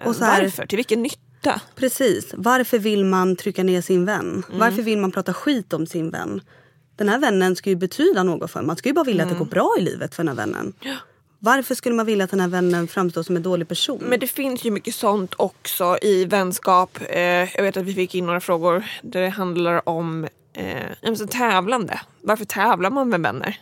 Och 0.05 0.15
så 0.15 0.23
här, 0.23 0.43
varför? 0.43 0.65
Till 0.65 0.75
vilken 0.77 1.03
nytta? 1.03 1.61
Precis. 1.75 2.33
Varför 2.37 2.79
vill 2.79 3.05
man 3.05 3.35
trycka 3.35 3.63
ner 3.63 3.81
sin 3.81 4.05
vän? 4.05 4.43
Mm. 4.47 4.59
Varför 4.59 4.81
vill 4.81 4.97
man 4.97 5.11
prata 5.11 5.33
skit 5.33 5.73
om 5.73 5.87
sin 5.87 6.09
vän? 6.09 6.41
den 6.95 7.09
här 7.09 7.19
vännen 7.19 7.55
ska 7.55 7.69
ju 7.69 7.75
betyda 7.75 8.23
något 8.23 8.51
för 8.51 8.59
en. 8.59 8.65
Man 8.65 8.77
ska 8.77 8.89
ju 8.89 8.93
bara 8.93 9.03
vilja 9.05 9.23
att 9.23 9.29
det 9.29 9.35
Mm. 9.35 9.47
går 9.47 9.51
bra 9.51 9.75
i 9.77 9.81
livet 9.81 10.15
för 10.15 10.23
den 10.23 10.27
här 10.27 10.45
vännen. 10.45 10.73
Varför 11.43 11.75
skulle 11.75 11.95
man 11.95 12.05
vilja 12.05 12.25
att 12.25 12.31
den 12.31 12.39
här 12.39 12.47
vännen 12.47 12.87
framstår 12.87 13.23
som 13.23 13.35
en 13.35 13.43
dålig 13.43 13.67
person? 13.67 13.99
Men 14.01 14.19
det 14.19 14.27
finns 14.27 14.65
ju 14.65 14.71
mycket 14.71 14.95
sånt 14.95 15.33
också 15.37 15.97
i 16.01 16.25
vänskap. 16.25 16.97
Eh, 17.09 17.21
jag 17.55 17.63
vet 17.63 17.77
att 17.77 17.83
vi 17.83 17.93
fick 17.93 18.15
in 18.15 18.25
några 18.25 18.39
frågor 18.39 18.85
där 19.01 19.21
det 19.21 19.29
handlar 19.29 19.89
om 19.89 20.27
eh, 20.53 21.13
tävlande. 21.29 22.01
Varför 22.21 22.45
tävlar 22.45 22.89
man 22.89 23.09
med 23.09 23.21
vänner? 23.21 23.59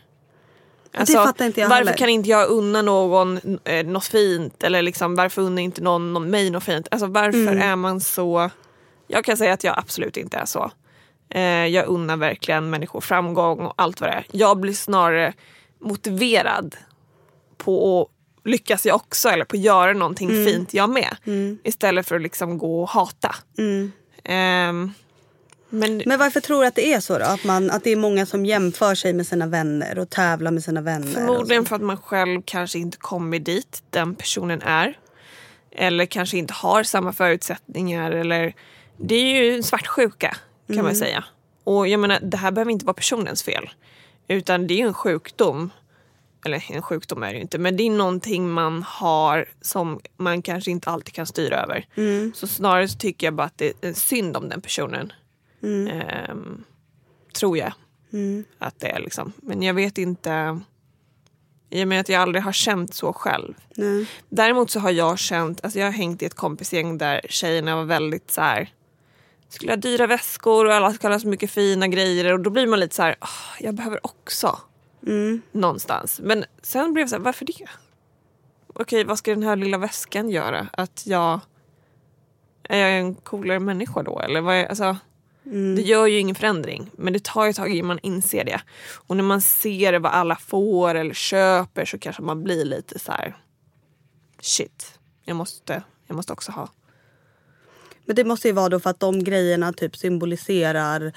Alltså, 0.93 1.17
varför 1.17 1.75
heller. 1.75 1.93
kan 1.93 2.09
inte 2.09 2.29
jag 2.29 2.49
unna 2.49 2.81
någon 2.81 3.59
eh, 3.63 3.85
något 3.85 4.05
fint? 4.05 4.63
Eller 4.63 4.81
liksom, 4.81 5.15
varför 5.15 5.41
unnar 5.41 5.61
inte 5.61 5.81
någon, 5.81 6.13
någon 6.13 6.29
mig 6.29 6.49
något 6.49 6.63
fint? 6.63 6.87
Alltså, 6.91 7.07
varför 7.07 7.39
Mm. 7.39 7.61
är 7.61 7.75
man 7.75 8.01
så... 8.01 8.49
Jag 9.07 9.25
kan 9.25 9.37
säga 9.37 9.53
att 9.53 9.63
jag 9.63 9.77
absolut 9.77 10.17
inte 10.17 10.37
är 10.37 10.45
så. 10.45 10.71
Eh, 11.29 11.41
jag 11.67 11.87
unnar 11.87 12.17
verkligen 12.17 12.69
människor 12.69 13.01
framgång 13.01 13.59
och 13.59 13.73
allt 13.75 14.01
vad 14.01 14.09
det 14.09 14.13
är. 14.13 14.25
Jag 14.31 14.57
blir 14.57 14.73
snarare 14.73 15.33
motiverad 15.79 16.75
på 17.63 18.01
att 18.01 18.47
lyckas 18.51 18.85
jag 18.85 18.95
också 18.95 19.29
eller 19.29 19.45
på 19.45 19.55
att 19.55 19.61
göra 19.61 19.93
någonting 19.93 20.29
Mm. 20.29 20.45
fint 20.45 20.73
jag 20.73 20.89
med. 20.89 21.15
Istället 21.63 22.07
för 22.07 22.15
att 22.15 22.21
liksom 22.21 22.57
gå 22.57 22.81
och 22.81 22.89
hata. 22.89 23.35
Ehm, 24.23 24.93
men, 25.69 25.91
Mm. 25.91 26.03
Men 26.05 26.19
varför 26.19 26.39
tror 26.39 26.61
du 26.61 26.67
att 26.67 26.75
det 26.75 26.93
är 26.93 26.99
så 26.99 27.17
då? 27.17 27.25
Att, 27.25 27.43
man, 27.43 27.71
att 27.71 27.83
det 27.83 27.89
är 27.91 27.95
många 27.95 28.25
som 28.25 28.45
jämför 28.45 28.95
sig 28.95 29.13
med 29.13 29.27
sina 29.27 29.47
vänner 29.47 29.99
och 29.99 30.09
tävlar 30.09 30.51
med 30.51 30.63
sina 30.63 30.81
vänner? 30.81 31.07
förmodligen 31.13 31.65
för 31.65 31.75
att 31.75 31.81
man 31.81 31.97
själv 31.97 32.41
kanske 32.45 32.79
inte 32.79 32.97
kommer 32.97 33.39
dit 33.39 33.83
den 33.89 34.15
personen 34.15 34.61
är. 34.61 34.97
Eller 35.71 36.05
kanske 36.05 36.37
inte 36.37 36.53
har 36.53 36.83
samma 36.83 37.13
förutsättningar. 37.13 38.11
Eller, 38.11 38.53
det 38.97 39.15
är 39.15 39.43
ju 39.43 39.55
en 39.55 39.63
svartsjuka 39.63 40.35
kan 40.67 40.75
Mm. 40.75 40.85
man 40.85 40.95
säga. 40.95 41.23
Och 41.63 41.87
jag 41.87 41.99
menar, 41.99 42.19
det 42.21 42.37
här 42.37 42.51
behöver 42.51 42.71
inte 42.71 42.85
vara 42.85 42.93
personens 42.93 43.43
fel. 43.43 43.69
Utan 44.27 44.67
det 44.67 44.73
är 44.73 44.77
ju 44.77 44.87
en 44.87 44.93
sjukdom. 44.93 45.69
Eller 46.45 46.71
en 46.71 46.81
sjukdom 46.81 47.23
är 47.23 47.27
det 47.27 47.35
ju 47.35 47.41
inte. 47.41 47.57
Men 47.57 47.77
det 47.77 47.83
är 47.83 47.89
någonting 47.91 48.49
man 48.49 48.83
har 48.83 49.45
som 49.61 49.99
man 50.17 50.41
kanske 50.41 50.71
inte 50.71 50.89
alltid 50.89 51.13
kan 51.13 51.25
styra 51.25 51.61
över. 51.61 51.85
Mm. 51.95 52.31
Så 52.35 52.47
snarare 52.47 52.87
så 52.87 52.97
tycker 52.97 53.27
jag 53.27 53.33
bara 53.33 53.47
att 53.47 53.57
det 53.57 53.73
är 53.85 53.93
synd 53.93 54.37
om 54.37 54.49
den 54.49 54.61
personen. 54.61 55.13
Ehm, 55.89 56.63
tror 57.33 57.57
jag. 57.57 57.73
Att 58.57 58.79
det 58.79 58.87
är 58.87 58.99
liksom. 58.99 59.33
Men 59.37 59.63
jag 59.63 59.73
vet 59.73 59.97
inte. 59.97 60.59
I 61.69 61.83
och 61.83 61.87
med 61.87 61.99
att 61.99 62.09
jag 62.09 62.21
aldrig 62.21 62.43
har 62.43 62.51
känt 62.51 62.93
så 62.93 63.13
själv. 63.13 63.53
Nej. 63.75 64.05
Däremot 64.29 64.71
så 64.71 64.79
har 64.79 64.91
jag 64.91 65.19
känt, 65.19 65.63
alltså 65.63 65.79
jag 65.79 65.85
har 65.87 65.91
hängt 65.91 66.21
i 66.21 66.25
ett 66.25 66.33
kompisgäng 66.33 66.97
där 66.97 67.21
tjejerna 67.29 67.75
var 67.75 67.83
väldigt 67.83 68.31
så 68.31 68.41
här. 68.41 68.73
Skulle 69.49 69.71
ha 69.71 69.77
dyra 69.77 70.07
väskor 70.07 70.65
och 70.65 70.73
alla 70.73 70.93
skulle 70.93 71.13
ha 71.13 71.19
så 71.19 71.27
mycket 71.27 71.51
fina 71.51 71.87
grejer 71.87 72.33
och 72.33 72.39
då 72.39 72.49
blir 72.49 72.67
man 72.67 72.79
lite 72.79 72.95
så 72.95 73.01
här, 73.01 73.15
"Åh, 73.21 73.29
jag 73.59 73.75
behöver 73.75 74.05
också. 74.05 74.59
Någonstans. 75.51 76.19
Men 76.23 76.45
sen 76.61 76.93
blev 76.93 77.03
jag 77.03 77.09
så 77.09 77.15
här, 77.15 77.23
varför 77.23 77.45
det? 77.45 77.69
Okej, 78.67 79.03
vad 79.03 79.17
ska 79.17 79.31
den 79.31 79.43
här 79.43 79.55
lilla 79.55 79.77
väskan 79.77 80.29
göra? 80.29 80.67
Att 80.73 81.03
jag 81.05 81.39
är 82.63 82.77
jag 82.77 82.99
en 82.99 83.15
coolare 83.15 83.59
människa 83.59 84.03
då? 84.03 84.19
Eller 84.19 84.41
vad 84.41 84.55
är, 84.55 84.65
alltså, 84.65 84.97
Det 85.75 85.81
gör 85.81 86.07
ju 86.07 86.19
ingen 86.19 86.35
förändring, 86.35 86.91
men 86.93 87.13
det 87.13 87.23
tar 87.23 87.43
ju 87.45 87.49
ett 87.49 87.55
tag 87.55 87.69
innan 87.69 87.87
man 87.87 87.99
inser 88.03 88.45
det. 88.45 88.61
Och 89.07 89.17
när 89.17 89.23
man 89.23 89.41
ser 89.41 89.99
vad 89.99 90.11
alla 90.11 90.35
får 90.35 90.95
eller 90.95 91.13
köper 91.13 91.85
så 91.85 91.99
kanske 91.99 92.21
man 92.21 92.43
blir 92.43 92.65
lite 92.65 92.99
så 92.99 93.11
här. 93.11 93.37
Shit, 94.41 94.99
jag 95.23 95.35
måste, 95.35 95.83
jag 96.07 96.15
måste 96.15 96.33
också 96.33 96.51
ha. 96.51 96.69
Men 98.05 98.15
det 98.15 98.23
måste 98.23 98.47
ju 98.47 98.53
vara 98.53 98.69
då 98.69 98.79
för 98.79 98.89
att 98.89 98.99
de 98.99 99.23
grejerna 99.23 99.73
typ 99.73 99.97
symboliserar 99.97 101.13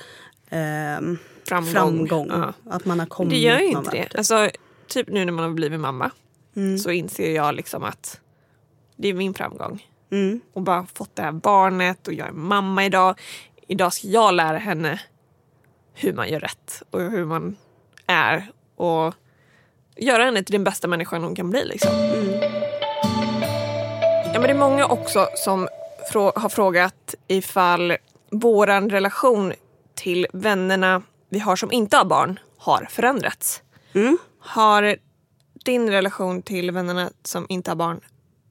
ehm, 0.51 1.19
Framgång. 1.49 1.73
framgång. 1.73 2.29
Ja. 2.31 2.53
Att 2.71 2.85
man 2.85 2.99
har 3.01 3.07
kommit 3.07 3.31
Det 3.31 3.39
gör 3.39 3.59
ju 3.59 3.67
inte 3.67 3.91
det. 3.91 4.15
Alltså, 4.19 4.51
typ 4.89 5.09
nu 5.09 5.25
när 5.25 5.33
man 5.33 5.45
har 5.45 5.53
blivit 5.53 5.81
mamma 5.81 6.11
så 6.83 6.91
inser 6.91 7.35
jag 7.35 7.55
liksom 7.55 7.85
att 7.85 8.21
det 8.97 9.09
är 9.09 9.15
min 9.15 9.35
framgång. 9.35 9.87
Mm. 10.11 10.41
Och 10.53 10.63
bara 10.63 10.87
fått 10.95 11.17
det 11.17 11.23
här 11.23 11.33
barnet 11.33 12.09
och 12.09 12.15
jag 12.15 12.29
är 12.29 12.33
mamma 12.33 12.85
idag. 12.85 13.21
Idag 13.69 13.93
ska 13.93 14.09
jag 14.09 14.35
lära 14.35 14.59
henne 14.59 15.01
hur 15.95 16.13
man 16.13 16.29
gör 16.29 16.41
rätt 16.41 16.83
och 16.91 17.01
hur 17.01 17.25
man 17.25 17.57
är. 18.07 18.47
Och 18.77 19.15
göra 19.97 20.25
henne 20.25 20.43
till 20.45 20.53
den 20.53 20.65
bästa 20.65 20.89
människan 20.89 21.23
hon 21.23 21.35
kan 21.35 21.51
bli. 21.51 21.65
Liksom. 21.65 21.91
Ja, 24.35 24.41
men 24.41 24.43
det 24.43 24.51
är 24.51 24.55
många 24.55 24.87
också 24.87 25.29
som 25.37 25.69
frå- 26.13 26.39
har 26.39 26.49
frågat 26.49 27.15
ifall 27.29 27.97
våran 28.31 28.91
relation 28.91 29.53
till 29.95 30.27
vännerna 30.33 31.03
vi 31.33 31.39
har 31.39 31.57
som 31.57 31.73
inte 31.73 31.97
har 31.97 32.05
barn 32.05 32.39
har 32.59 32.89
förändrats. 32.91 33.63
Mm. 33.93 34.19
Har 34.41 34.97
din 35.65 35.91
relation 35.91 36.43
till 36.43 36.71
vännerna 36.71 37.11
som 37.25 37.47
inte 37.49 37.71
har 37.71 37.77
barn... 37.77 38.01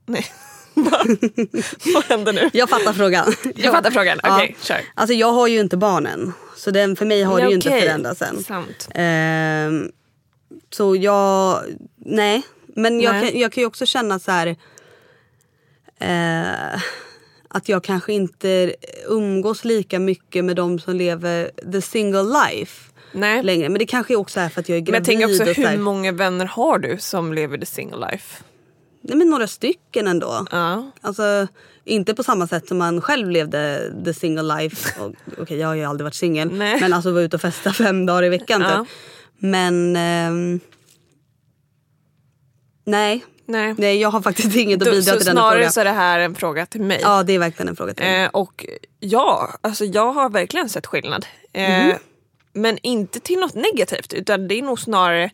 Nej. 0.05 0.25
Vad 1.93 2.03
händer 2.03 2.33
nu? 2.33 2.49
Jag 2.53 2.69
fattar 2.69 2.93
frågan. 2.93 3.33
Jag 3.55 3.73
fattar 3.73 3.91
frågan. 3.91 4.19
Okej, 4.23 4.55
kör. 4.61 4.81
Alltså 4.93 5.13
jag 5.13 5.31
har 5.33 5.47
ju 5.47 5.59
inte 5.59 5.77
barnen. 5.77 6.33
Så 6.55 6.71
den, 6.71 6.95
för 6.95 7.05
mig 7.05 7.23
har 7.23 7.41
det 7.41 7.47
ju 7.47 7.55
inte 7.55 7.69
förändrats 7.69 8.21
än. 8.21 8.43
Sant. 8.43 8.89
Ehm, 8.95 9.91
så 10.69 10.95
jag... 10.95 11.63
Nej. 11.95 12.41
Men 12.67 13.01
jag, 13.01 13.13
Nej. 13.13 13.31
Kan, 13.31 13.39
jag 13.39 13.51
kan 13.51 13.61
ju 13.61 13.67
också 13.67 13.85
känna 13.85 14.19
så 14.19 14.31
här... 14.31 14.47
Eh, 15.99 16.81
att 17.53 17.69
jag 17.69 17.83
kanske 17.83 18.13
inte 18.13 18.75
umgås 19.07 19.65
lika 19.65 19.99
mycket 19.99 20.45
med 20.45 20.55
de 20.55 20.79
som 20.79 20.95
lever 20.95 21.51
the 21.71 21.81
single 21.81 22.23
life 22.23 22.91
Nej. 23.13 23.43
längre. 23.43 23.69
Men 23.69 23.79
det 23.79 23.85
kanske 23.85 24.15
också 24.15 24.39
är 24.39 24.49
för 24.49 24.61
att 24.61 24.69
jag 24.69 24.77
är 24.77 24.81
Men 24.81 24.93
jag 24.93 25.03
gravid. 25.03 25.19
tänker 25.37 25.49
också, 25.51 25.61
hur 25.61 25.77
många 25.77 26.11
vänner 26.11 26.45
har 26.45 26.79
du 26.79 26.97
som 26.99 27.33
lever 27.33 27.57
the 27.57 27.65
single 27.65 28.07
life? 28.11 28.43
nej, 29.01 29.17
men 29.17 29.29
några 29.29 29.47
stycken 29.47 30.07
ändå. 30.07 30.45
Ja. 30.51 30.91
Alltså, 31.01 31.47
inte 31.83 32.13
på 32.13 32.23
samma 32.23 32.47
sätt 32.47 32.67
som 32.67 32.77
man 32.77 33.01
själv 33.01 33.29
levde 33.29 33.93
the 34.05 34.13
single 34.13 34.55
life. 34.55 34.93
Okej, 35.37 35.57
jag 35.57 35.67
har 35.67 35.75
ju 35.75 35.83
aldrig 35.83 36.03
varit 36.03 36.15
singel. 36.15 36.51
Men 36.51 36.93
alltså 36.93 37.11
var 37.11 37.21
ute 37.21 37.35
och 37.35 37.41
festa 37.41 37.73
fem 37.73 38.05
dagar 38.05 38.23
i 38.23 38.29
veckan. 38.29 38.61
Ja. 38.61 38.79
Typ. 38.79 38.87
Men... 39.39 39.95
ehm, 39.95 40.59
nej. 42.85 43.25
Nej. 43.45 43.75
nej, 43.77 43.97
jag 44.01 44.09
har 44.11 44.21
faktiskt 44.21 44.55
inget 44.55 44.81
att 44.81 44.91
bidra 44.91 45.15
till 45.17 45.25
den 45.25 45.33
snarare 45.35 45.55
frågan. 45.57 45.71
så 45.71 45.79
är 45.81 45.85
det 45.85 45.91
här 45.91 46.19
en 46.19 46.35
fråga 46.35 46.65
till 46.65 46.81
mig. 46.81 46.99
Ja, 47.01 47.23
det 47.23 47.33
är 47.33 47.39
verkligen 47.39 47.67
en 47.69 47.75
fråga 47.75 47.93
till 47.93 48.05
dig. 48.05 48.21
Eh, 48.23 48.29
och 48.29 48.65
ja, 48.99 49.49
alltså 49.61 49.85
jag 49.85 50.13
har 50.13 50.29
verkligen 50.29 50.69
sett 50.69 50.87
skillnad. 50.87 51.25
Eh, 51.53 51.85
Mhm. 51.85 51.93
Men 52.53 52.77
inte 52.81 53.19
till 53.19 53.39
något 53.39 53.53
negativt 53.55 54.13
utan 54.13 54.47
det 54.47 54.55
är 54.55 54.61
nog 54.61 54.79
snarare... 54.79 55.29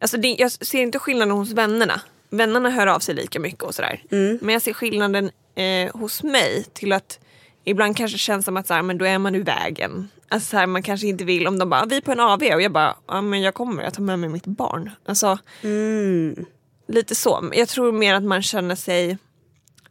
Alltså 0.00 0.16
det, 0.16 0.28
jag 0.38 0.52
ser 0.52 0.82
inte 0.82 0.98
skillnaden 0.98 1.34
hos 1.36 1.52
vännerna. 1.52 2.00
Vännerna 2.30 2.70
hör 2.70 2.86
av 2.86 2.98
sig 3.00 3.14
lika 3.14 3.40
mycket 3.40 3.62
och 3.62 3.74
sådär. 3.74 4.02
Mm. 4.10 4.38
Men 4.42 4.52
jag 4.52 4.62
ser 4.62 4.72
skillnaden 4.72 5.30
eh, 5.54 5.96
hos 5.96 6.22
mig 6.22 6.64
till 6.72 6.92
att 6.92 7.18
ibland 7.64 7.96
kanske 7.96 8.18
känns 8.18 8.44
som 8.44 8.56
att 8.56 8.66
så 8.66 8.74
här, 8.74 8.82
men 8.82 8.98
då 8.98 9.04
är 9.04 9.18
man 9.18 9.34
ur 9.34 9.44
vägen. 9.44 10.08
Alltså 10.28 10.50
så 10.50 10.56
här, 10.56 10.66
man 10.66 10.82
kanske 10.82 11.06
inte 11.06 11.24
vill 11.24 11.46
om 11.46 11.58
de 11.58 11.70
bara, 11.70 11.84
vi 11.86 11.96
är 11.96 12.00
på 12.00 12.12
en 12.12 12.20
AV 12.20 12.42
och 12.42 12.62
jag 12.62 12.72
bara, 12.72 12.96
ja 13.08 13.20
men 13.20 13.40
jag 13.42 13.54
kommer, 13.54 13.82
jag 13.82 13.94
tar 13.94 14.02
med 14.02 14.18
mig 14.18 14.28
mitt 14.30 14.46
barn. 14.46 14.90
Alltså 15.06 15.38
Mm. 15.62 16.46
Lite 16.90 17.14
så. 17.14 17.50
Jag 17.52 17.68
tror 17.68 17.92
mer 17.92 18.14
att 18.14 18.22
man 18.22 18.42
känner 18.42 18.74
sig 18.74 19.18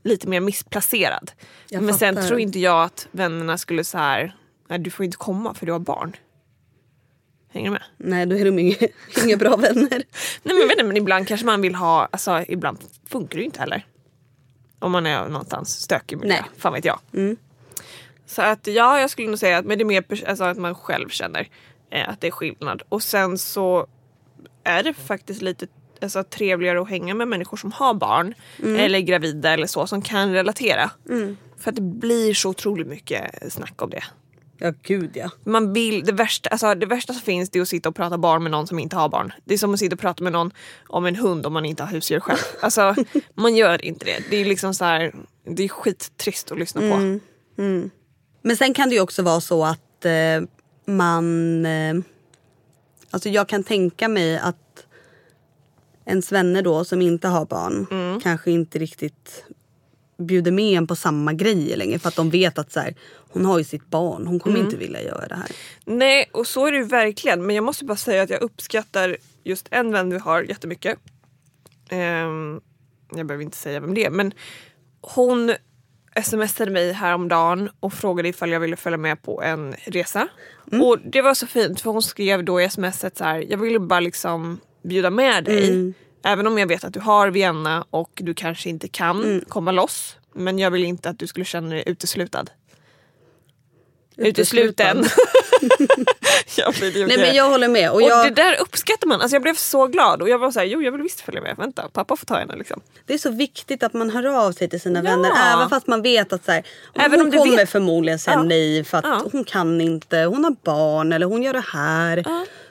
lite 0.04 0.28
mer 0.28 0.39
missplacerad. 0.39 1.32
Jag 1.70 1.84
men 1.84 1.93
sen 1.93 2.16
fattar. 2.16 2.28
tror 2.28 2.39
inte 2.39 2.60
jag 2.60 2.84
att 2.84 3.08
vännerna 3.12 3.58
skulle 3.58 3.84
så 3.84 3.97
här, 3.97 4.36
nej 4.68 4.80
du 4.80 4.91
får 4.91 5.06
inte 5.06 5.18
komma 5.18 5.54
för 5.54 5.66
du 5.66 5.72
har 5.72 5.80
barn. 5.80 6.16
Hänger 7.52 7.68
du 7.68 7.72
med? 7.72 7.84
Nej, 7.97 8.26
då 8.26 8.36
är 8.36 8.45
de 8.45 8.60
inga, 8.60 8.76
inga 9.26 9.38
bra 9.38 9.56
vänner. 9.56 9.89
Nej 10.43 10.56
men, 10.56 10.72
inte, 10.72 10.84
men 10.84 10.97
ibland 10.97 11.28
kanske 11.28 11.45
man 11.45 11.62
vill 11.62 11.76
ha, 11.76 12.08
alltså 12.12 12.43
ibland 12.47 12.78
funkar 13.08 13.36
det 13.36 13.39
ju 13.39 13.45
inte 13.45 13.60
heller. 13.60 13.86
Om 14.80 14.91
man 14.91 15.06
är 15.06 15.30
någonstans 15.30 15.82
stökig 15.82 16.18
miljö, 16.18 16.34
Nej. 16.34 16.43
fan 16.58 16.74
vet 16.74 16.86
jag. 16.86 17.00
Så 18.26 18.41
att 18.41 18.68
ja, 18.68 19.00
jag 19.00 19.10
skulle 19.10 19.28
nog 19.28 19.39
säga 19.39 19.58
att 19.58 19.66
men 19.66 19.78
det 19.78 19.82
är 19.82 19.86
mer 19.86 20.04
alltså, 20.28 20.43
att 20.43 20.58
man 20.58 20.76
själv 20.76 21.10
känner 21.10 21.50
eh, 21.89 22.10
att 22.10 22.22
det 22.22 22.28
är 22.28 22.32
skillnad. 22.32 22.82
Och 22.89 23.04
sen 23.04 23.38
så 23.38 23.88
är 24.64 24.84
det 24.84 24.93
faktiskt 24.93 25.41
lite 25.41 25.68
alltså, 26.02 26.24
trevligare 26.24 26.82
att 26.82 26.89
hänga 26.89 27.14
med 27.14 27.28
människor 27.28 27.58
som 27.58 27.72
har 27.72 27.93
barn 27.93 28.34
eller 28.78 29.00
är 29.00 29.04
gravida 29.04 29.54
eller 29.54 29.68
så 29.68 29.88
som 29.88 30.02
kan 30.02 30.34
relatera. 30.34 30.91
För 31.58 31.70
att 31.70 31.76
det 31.76 31.82
blir 31.82 32.34
så 32.34 32.50
otroligt 32.50 32.88
mycket 32.88 33.54
snack 33.54 33.82
om 33.82 33.89
det. 33.89 34.04
Ja, 34.62 34.74
gud 34.84 35.12
ja. 35.14 35.30
Man 35.43 35.74
vill, 35.74 36.06
det, 36.06 36.12
värsta, 36.12 36.50
alltså, 36.50 36.76
det 36.76 36.86
värsta 36.86 37.14
som 37.14 37.22
finns 37.22 37.50
det 37.50 37.60
är 37.60 37.62
att 37.62 37.68
sitta 37.68 37.89
och 37.89 37.95
prata 37.95 38.18
barn 38.18 38.43
med 38.43 38.52
någon 38.52 38.68
som 38.68 38.80
inte 38.80 38.95
har 38.95 39.10
barn. 39.10 39.34
Det 39.45 39.54
är 39.54 39.58
som 39.58 39.74
att 39.74 39.80
sitta 39.80 39.95
och 39.95 40.00
prata 40.00 40.24
med 40.24 40.34
någon 40.34 40.52
om 40.88 41.06
en 41.06 41.16
hund 41.16 41.45
om 41.45 41.54
man 41.54 41.66
inte 41.66 41.84
har 41.84 41.91
husdjur 41.91 42.20
själv. 42.20 42.38
Alltså, 42.62 42.95
man 43.34 43.56
gör 43.56 43.86
inte 43.86 44.06
det. 44.06 44.24
Det 44.30 44.38
är 44.38 44.45
liksom 44.45 44.74
så 44.74 44.86
här, 44.86 45.14
det 45.43 45.64
är 45.64 45.68
skittrist 45.68 46.52
att 46.52 46.60
lyssna 46.60 46.82
på. 46.82 47.20
Men 48.41 48.58
sen 48.58 48.74
kan 48.74 48.89
det 48.89 48.95
ju 48.95 49.02
också 49.02 49.24
vara 49.24 49.41
så 49.41 49.66
att 49.66 50.06
eh, 50.06 50.41
man... 50.86 51.66
Eh, 51.66 51.95
alltså 53.12 53.30
jag 53.30 53.50
kan 53.50 53.64
tänka 53.64 54.08
mig 54.08 54.38
att 54.38 54.68
ens 56.06 56.32
vänner 56.32 56.62
då 56.62 56.86
som 56.86 57.02
inte 57.02 57.28
har 57.28 57.45
barn 57.45 57.88
Mm. 57.91 58.20
kanske 58.20 58.52
inte 58.52 58.80
riktigt 58.80 59.43
bjuder 60.18 60.52
med 60.52 60.78
en 60.78 60.88
på 60.88 60.95
samma 60.95 61.34
grejer 61.34 61.78
längre. 61.78 62.00
För 62.00 62.08
att 62.08 62.16
de 62.16 62.30
vet 62.30 62.58
att 62.58 62.72
så 62.72 62.80
här, 62.80 62.95
hon 63.32 63.45
har 63.45 63.58
ju 63.58 63.64
sitt 63.64 63.86
barn, 63.89 64.28
hon 64.28 64.39
kommer 64.39 64.60
inte 64.60 64.78
vilja 64.78 65.04
göra 65.04 65.28
det 65.28 65.36
här. 65.36 65.52
Nej, 65.86 66.30
och 66.34 66.47
så 66.47 66.66
är 66.68 66.72
det 66.72 66.78
ju 66.78 66.84
verkligen. 66.84 67.45
Men 67.45 67.56
jag 67.56 67.64
måste 67.66 67.86
bara 67.86 67.97
säga 67.97 68.24
att 68.24 68.30
jag 68.30 68.41
uppskattar 68.41 69.18
just 69.43 69.68
en 69.72 69.91
vän 69.91 70.10
vi 70.10 70.18
har 70.20 70.41
jättemycket. 70.41 70.97
Ehm, 71.89 72.62
jag 73.16 73.26
behöver 73.28 73.43
inte 73.43 73.58
säga 73.58 73.80
vem 73.80 73.93
det 73.93 74.06
är, 74.06 74.10
men 74.10 74.32
hon 75.02 75.54
smsade 76.24 76.72
mig 76.72 76.91
häromdagen 76.91 77.70
och 77.80 77.93
frågade 77.93 78.30
ifall 78.30 78.50
jag 78.50 78.60
ville 78.60 78.76
följa 78.76 78.97
med 78.97 79.22
på 79.22 79.41
en 79.43 79.76
resa. 79.86 80.28
Och 80.72 80.97
det 81.06 81.22
var 81.22 81.34
så 81.34 81.47
fint 81.47 81.82
för 81.82 81.91
hon 81.91 82.02
skrev 82.04 82.43
då 82.43 82.62
i 82.62 82.70
smset 82.70 83.18
så 83.18 83.24
här, 83.24 83.45
jag 83.50 83.58
ville 83.58 83.80
bara 83.80 84.00
liksom 84.00 84.60
bjuda 84.89 85.09
med 85.09 85.43
dig. 85.43 85.93
Även 86.23 86.47
om 86.47 86.57
jag 86.57 86.67
vet 86.67 86.83
att 86.83 86.93
du 86.93 86.99
har 86.99 87.27
Vienna 87.29 87.85
och 87.89 88.11
du 88.15 88.33
kanske 88.33 88.69
inte 88.69 88.87
kan 88.87 89.41
komma 89.47 89.71
loss. 89.71 90.15
Men 90.33 90.59
jag 90.59 90.71
vill 90.71 90.83
inte 90.83 91.09
att 91.09 91.19
du 91.19 91.27
skulle 91.27 91.45
känna 91.45 91.69
dig 91.69 91.83
uteslutad. 91.85 92.45
Utesluten. 94.17 95.05
jag 96.57 96.73
blir 96.73 97.07
Nej 97.07 97.17
men 97.17 97.35
jag 97.35 97.49
håller 97.49 97.67
med. 97.67 97.89
Och 97.89 97.95
Och 97.95 98.01
jag, 98.01 98.25
det 98.25 98.29
där 98.41 98.61
uppskattar 98.61 99.07
man. 99.07 99.21
Alltså 99.21 99.35
jag 99.35 99.41
blev 99.41 99.55
så 99.55 99.87
glad 99.87 100.21
och 100.21 100.29
jag 100.29 100.39
var 100.39 100.51
så 100.51 100.59
här, 100.59 100.65
jo 100.65 100.81
jag 100.81 100.91
vill 100.91 101.01
visst 101.01 101.21
följa 101.21 101.41
med. 101.41 101.55
Vänta, 101.57 101.89
pappa 101.93 102.15
får 102.15 102.25
ta 102.25 102.35
henne 102.37 102.55
liksom. 102.55 102.81
Det 103.05 103.13
är 103.13 103.17
så 103.17 103.29
viktigt 103.31 103.83
att 103.83 103.93
man 103.93 104.09
hör 104.09 104.25
av 104.47 104.51
sig 104.51 104.69
till 104.69 104.81
sina 104.81 104.99
Ja. 104.99 105.03
vänner 105.03 105.31
även 105.53 105.69
fast 105.69 105.87
man 105.87 106.01
vet 106.01 106.33
att 106.33 106.45
så 106.45 106.51
här, 106.51 106.63
Även 106.95 107.19
hon 107.19 107.29
om 107.33 107.37
kommer 107.37 107.57
vet- 107.57 107.69
förmodligen 107.69 108.19
säga 108.19 108.37
Ja. 108.37 108.43
nej 108.43 108.83
för 108.83 108.97
att 108.97 109.05
Ja. 109.05 109.21
hon 109.31 109.43
kan 109.43 109.81
inte, 109.81 110.17
hon 110.17 110.43
har 110.43 110.55
barn 110.63 111.13
eller 111.13 111.25
hon 111.25 111.43
gör 111.43 111.53
det 111.53 111.65
här. 111.73 112.23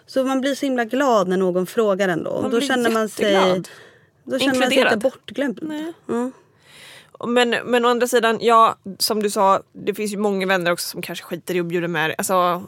Så 0.09 0.25
man 0.25 0.41
blir 0.41 0.55
så 0.55 0.67
himla 0.67 0.85
glad 0.85 1.29
när 1.29 1.37
någon 1.37 1.67
frågar 1.67 2.09
ändå. 2.09 2.43
Man 2.43 2.51
då 2.51 2.57
blir 2.57 2.69
känner 2.69 2.91
man 2.91 3.09
sig, 3.09 3.63
då 4.25 4.39
känner 4.39 4.61
man 4.61 4.69
sig 4.69 4.79
inte 4.79 4.97
bortglömd. 4.97 5.63
Mm. 6.09 6.33
Men, 7.27 7.51
men 7.51 7.85
å 7.85 7.89
andra 7.89 8.07
sidan, 8.07 8.39
ja 8.41 8.79
som 8.99 9.23
du 9.23 9.31
sa, 9.31 9.63
det 9.73 9.95
finns 9.95 10.13
ju 10.13 10.17
många 10.17 10.47
vänner 10.47 10.73
också 10.73 10.89
som 10.89 11.03
kanske 11.03 11.25
skiter 11.25 11.55
i 11.55 11.61
att 11.61 11.67
bjuda 11.67 11.89
med. 11.89 12.15
Alltså, 12.19 12.63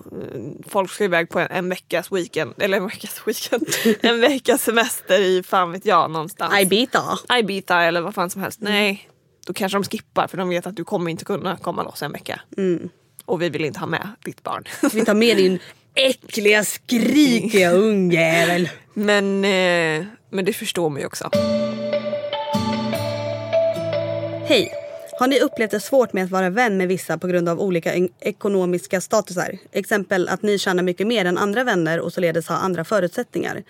folk 0.67 0.91
ska 0.91 1.05
iväg 1.05 1.29
på 1.29 1.39
en, 1.39 1.49
en 1.51 1.69
veckas 1.69 2.13
weekend, 2.13 2.55
eller 2.59 2.77
en 2.77 2.87
veckas 2.87 3.23
weekend, 3.27 3.67
en 4.01 4.21
veckas 4.21 4.63
semester 4.63 5.21
i 5.21 5.43
fan 5.43 5.73
vet 5.73 5.87
jag 5.87 6.11
någonstans. 6.11 6.61
Ibiza. 6.61 7.19
Ibiza 7.39 7.83
eller 7.83 8.01
vad 8.01 8.15
fan 8.15 8.31
som 8.31 8.43
helst. 8.43 8.61
Nej, 8.61 9.09
då 9.47 9.53
kanske 9.53 9.79
de 9.79 9.85
skippar 9.85 10.27
för 10.27 10.37
de 10.37 10.49
vet 10.49 10.67
att 10.67 10.77
du 10.77 10.85
kommer 10.85 11.11
inte 11.11 11.25
kunna 11.25 11.57
komma 11.57 11.83
loss 11.83 12.03
en 12.03 12.13
vecka. 12.13 12.41
Och 13.25 13.43
vi 13.43 13.49
vill 13.49 13.65
inte 13.65 13.81
ha 13.81 13.87
med 13.87 14.09
ditt 14.25 14.43
barn. 14.43 14.65
Vi 14.93 15.05
tar 15.05 15.15
med 15.15 15.37
din 15.37 15.59
äckliga 15.95 16.65
skrikiga 16.65 17.71
ungjävel. 17.71 18.69
men, 18.95 19.45
eh, 19.45 20.07
men 20.31 20.45
det 20.45 20.53
förstår 20.53 20.91
man 20.91 21.01
ju 21.01 21.07
också. 21.07 21.31
Hej! 24.45 24.73
Har 25.19 25.29
ni 25.29 25.41
upplevt 25.41 25.71
det 25.71 25.81
svårt 25.81 26.13
med 26.13 26.25
att 26.25 26.31
vara 26.31 26.51
vän 26.51 26.77
med 26.77 26.89
vissa 26.89 27.19
på 27.19 27.27
grund 27.27 27.49
av 27.49 27.61
olika 27.61 28.09
ekonomiska 28.21 29.01
statusar? 29.01 29.59
Exempel 29.73 30.29
att 30.29 30.43
ni 30.43 30.59
tjänar 30.59 30.83
mycket 30.83 31.07
mer 31.07 31.25
än 31.25 31.39
andra 31.39 31.65
vänner 31.65 32.01
och 32.01 32.13
således 32.13 32.49
har 32.49 32.57
andra 32.57 32.85
förutsättningar. 32.85 33.63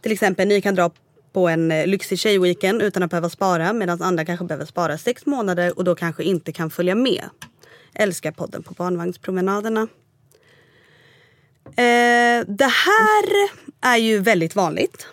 Till 0.00 0.12
exempel 0.12 0.48
ni 0.48 0.60
kan 0.60 0.74
dra 0.74 0.90
på 1.32 1.48
en 1.48 1.72
eh, 1.72 1.86
lyxig 1.86 2.18
tjejweekend 2.18 2.82
utan 2.82 3.02
att 3.02 3.10
behöva 3.10 3.30
spara 3.30 3.72
medan 3.72 4.02
andra 4.02 4.24
kanske 4.24 4.44
behöver 4.44 4.64
spara 4.64 4.98
sex 4.98 5.26
månader 5.26 5.78
och 5.78 5.84
då 5.84 5.94
kanske 5.94 6.24
inte 6.24 6.52
kan 6.52 6.70
följa 6.70 6.94
med. 6.94 7.24
Älskar 7.94 8.32
podden 8.32 8.62
på 8.62 8.74
barnvagnspromenaderna. 8.74 9.88
Eh, 11.66 12.46
det 12.46 12.70
här 12.70 13.24
är 13.80 13.96
ju 13.96 14.18
väldigt 14.18 14.56
vanligt 14.56 15.06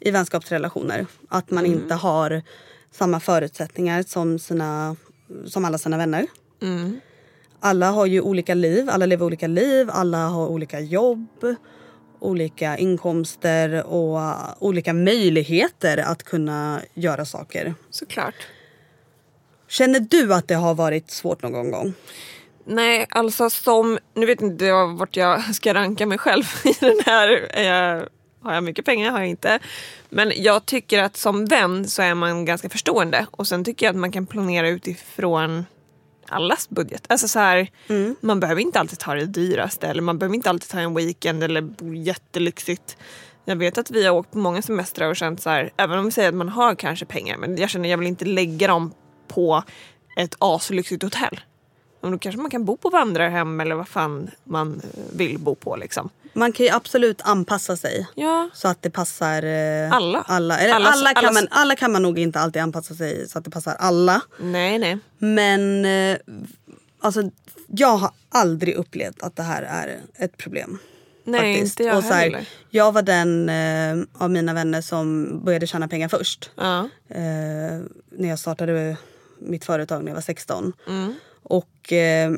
i 0.00 0.10
vänskapsrelationer. 0.10 1.06
Att 1.28 1.50
man 1.50 1.66
inte 1.66 1.94
har 1.94 2.42
samma 2.90 3.20
förutsättningar 3.20 4.02
som, 4.02 4.38
sina, 4.38 4.96
som 5.46 5.64
alla 5.64 5.78
sina 5.78 5.96
vänner. 5.96 6.26
Alla 7.60 7.90
har 7.90 8.06
ju 8.06 8.20
olika 8.20 8.54
liv, 8.54 8.90
alla 8.90 9.06
lever 9.06 9.26
olika 9.26 9.46
liv, 9.46 9.90
alla 9.92 10.26
har 10.28 10.46
olika 10.48 10.80
jobb, 10.80 11.56
olika 12.18 12.78
inkomster 12.78 13.86
och 13.86 14.20
olika 14.58 14.92
möjligheter 14.92 15.98
att 15.98 16.22
kunna 16.22 16.80
göra 16.94 17.24
saker. 17.24 17.74
Såklart. 17.90 18.34
Känner 19.68 20.00
du 20.00 20.34
att 20.34 20.48
det 20.48 20.54
har 20.54 20.74
varit 20.74 21.10
svårt 21.10 21.42
någon 21.42 21.70
gång? 21.70 21.92
Nej, 22.64 23.06
alltså 23.10 23.50
som, 23.50 23.98
nu 24.14 24.26
vet 24.26 24.42
inte 24.42 24.64
jag 24.64 24.98
vart 24.98 25.16
jag 25.16 25.54
ska 25.54 25.74
ranka 25.74 26.06
mig 26.06 26.18
själv 26.18 26.44
i 26.64 26.72
den 26.80 27.00
här. 27.06 27.58
Eh, 27.58 28.02
har 28.42 28.54
jag 28.54 28.64
mycket 28.64 28.84
pengar? 28.84 29.10
Har 29.10 29.18
jag 29.18 29.28
inte. 29.28 29.58
Men 30.08 30.32
jag 30.36 30.66
tycker 30.66 31.02
att 31.02 31.16
som 31.16 31.44
vän 31.44 31.88
så 31.88 32.02
är 32.02 32.14
man 32.14 32.44
ganska 32.44 32.68
förstående. 32.68 33.26
Och 33.30 33.48
sen 33.48 33.64
tycker 33.64 33.86
jag 33.86 33.90
att 33.90 34.00
man 34.00 34.12
kan 34.12 34.26
planera 34.26 34.68
utifrån 34.68 35.64
allas 36.28 36.68
budget. 36.68 37.04
Alltså 37.08 37.28
så 37.28 37.38
här, 37.38 37.68
Man 38.20 38.40
behöver 38.40 38.60
inte 38.60 38.80
alltid 38.80 38.98
ta 38.98 39.14
det 39.14 39.26
dyraste 39.26 39.88
eller 39.88 40.02
man 40.02 40.18
behöver 40.18 40.36
inte 40.36 40.50
alltid 40.50 40.70
ta 40.70 40.78
en 40.78 40.94
weekend 40.94 41.44
eller 41.44 41.60
bo 41.60 41.94
jättelyxigt. 41.94 42.96
Jag 43.44 43.56
vet 43.56 43.78
att 43.78 43.90
vi 43.90 44.06
har 44.06 44.14
åkt 44.14 44.30
på 44.30 44.38
många 44.38 44.62
semestrar 44.62 45.08
och 45.08 45.16
känt 45.16 45.42
så 45.42 45.50
här, 45.50 45.72
även 45.76 45.98
om 45.98 46.04
vi 46.04 46.10
säger 46.10 46.28
att 46.28 46.34
man 46.34 46.48
har 46.48 46.74
kanske 46.74 47.06
pengar, 47.06 47.36
men 47.36 47.56
jag 47.56 47.70
känner 47.70 47.88
att 47.88 47.90
jag 47.90 47.98
vill 47.98 48.08
inte 48.08 48.24
lägga 48.24 48.66
dem 48.66 48.94
på 49.28 49.62
ett 50.16 50.34
aslyxigt 50.38 51.02
hotell. 51.02 51.40
Då 52.10 52.18
kanske 52.18 52.40
man 52.40 52.50
kan 52.50 52.64
bo 52.64 52.76
på 52.76 52.90
vandrarhem 52.90 53.60
eller 53.60 53.74
vad 53.74 53.88
fan 53.88 54.30
man 54.44 54.80
eh, 54.94 55.00
vill 55.16 55.38
bo 55.38 55.54
på 55.54 55.76
liksom. 55.76 56.10
Man 56.34 56.52
kan 56.52 56.66
ju 56.66 56.72
absolut 56.72 57.22
anpassa 57.24 57.76
sig. 57.76 58.06
Ja. 58.14 58.50
Så 58.54 58.68
att 58.68 58.82
det 58.82 58.90
passar 58.90 59.42
eh, 59.42 59.92
Alla. 59.92 60.22
alla. 60.26 60.58
Eller 60.58 60.74
Allas- 60.74 60.92
alla, 60.92 61.14
kan 61.14 61.24
allas- 61.24 61.34
man, 61.34 61.48
alla 61.50 61.76
kan 61.76 61.92
man 61.92 62.02
nog 62.02 62.18
inte 62.18 62.40
alltid 62.40 62.62
anpassa 62.62 62.94
sig 62.94 63.28
så 63.28 63.38
att 63.38 63.44
det 63.44 63.50
passar 63.50 63.74
alla. 63.78 64.20
Nej, 64.40 64.78
nej. 64.78 64.98
Men 65.18 65.84
eh, 65.84 66.18
alltså, 67.00 67.22
jag 67.66 67.96
har 67.96 68.10
aldrig 68.28 68.74
upplevt 68.74 69.22
att 69.22 69.36
det 69.36 69.42
här 69.42 69.62
är 69.62 70.00
ett 70.18 70.36
problem. 70.36 70.78
Nej, 71.24 71.54
faktiskt. 71.54 71.80
inte 71.80 71.88
jag 71.88 71.96
Och 71.98 72.04
så 72.04 72.12
här, 72.12 72.20
heller. 72.22 72.48
Jag 72.70 72.92
var 72.92 73.02
den 73.02 73.48
eh, 73.48 74.06
av 74.22 74.30
mina 74.30 74.54
vänner 74.54 74.80
som 74.80 75.28
började 75.44 75.66
tjäna 75.66 75.88
pengar 75.88 76.08
först. 76.08 76.50
Ja. 76.54 76.78
Eh, 77.08 77.20
när 78.18 78.28
jag 78.28 78.38
startade 78.38 78.96
mitt 79.38 79.64
företag 79.64 80.02
när 80.02 80.08
jag 80.10 80.14
var 80.14 80.22
16. 80.22 80.72
Mm. 80.88 81.14
Och 81.42 81.92
eh, 81.92 82.32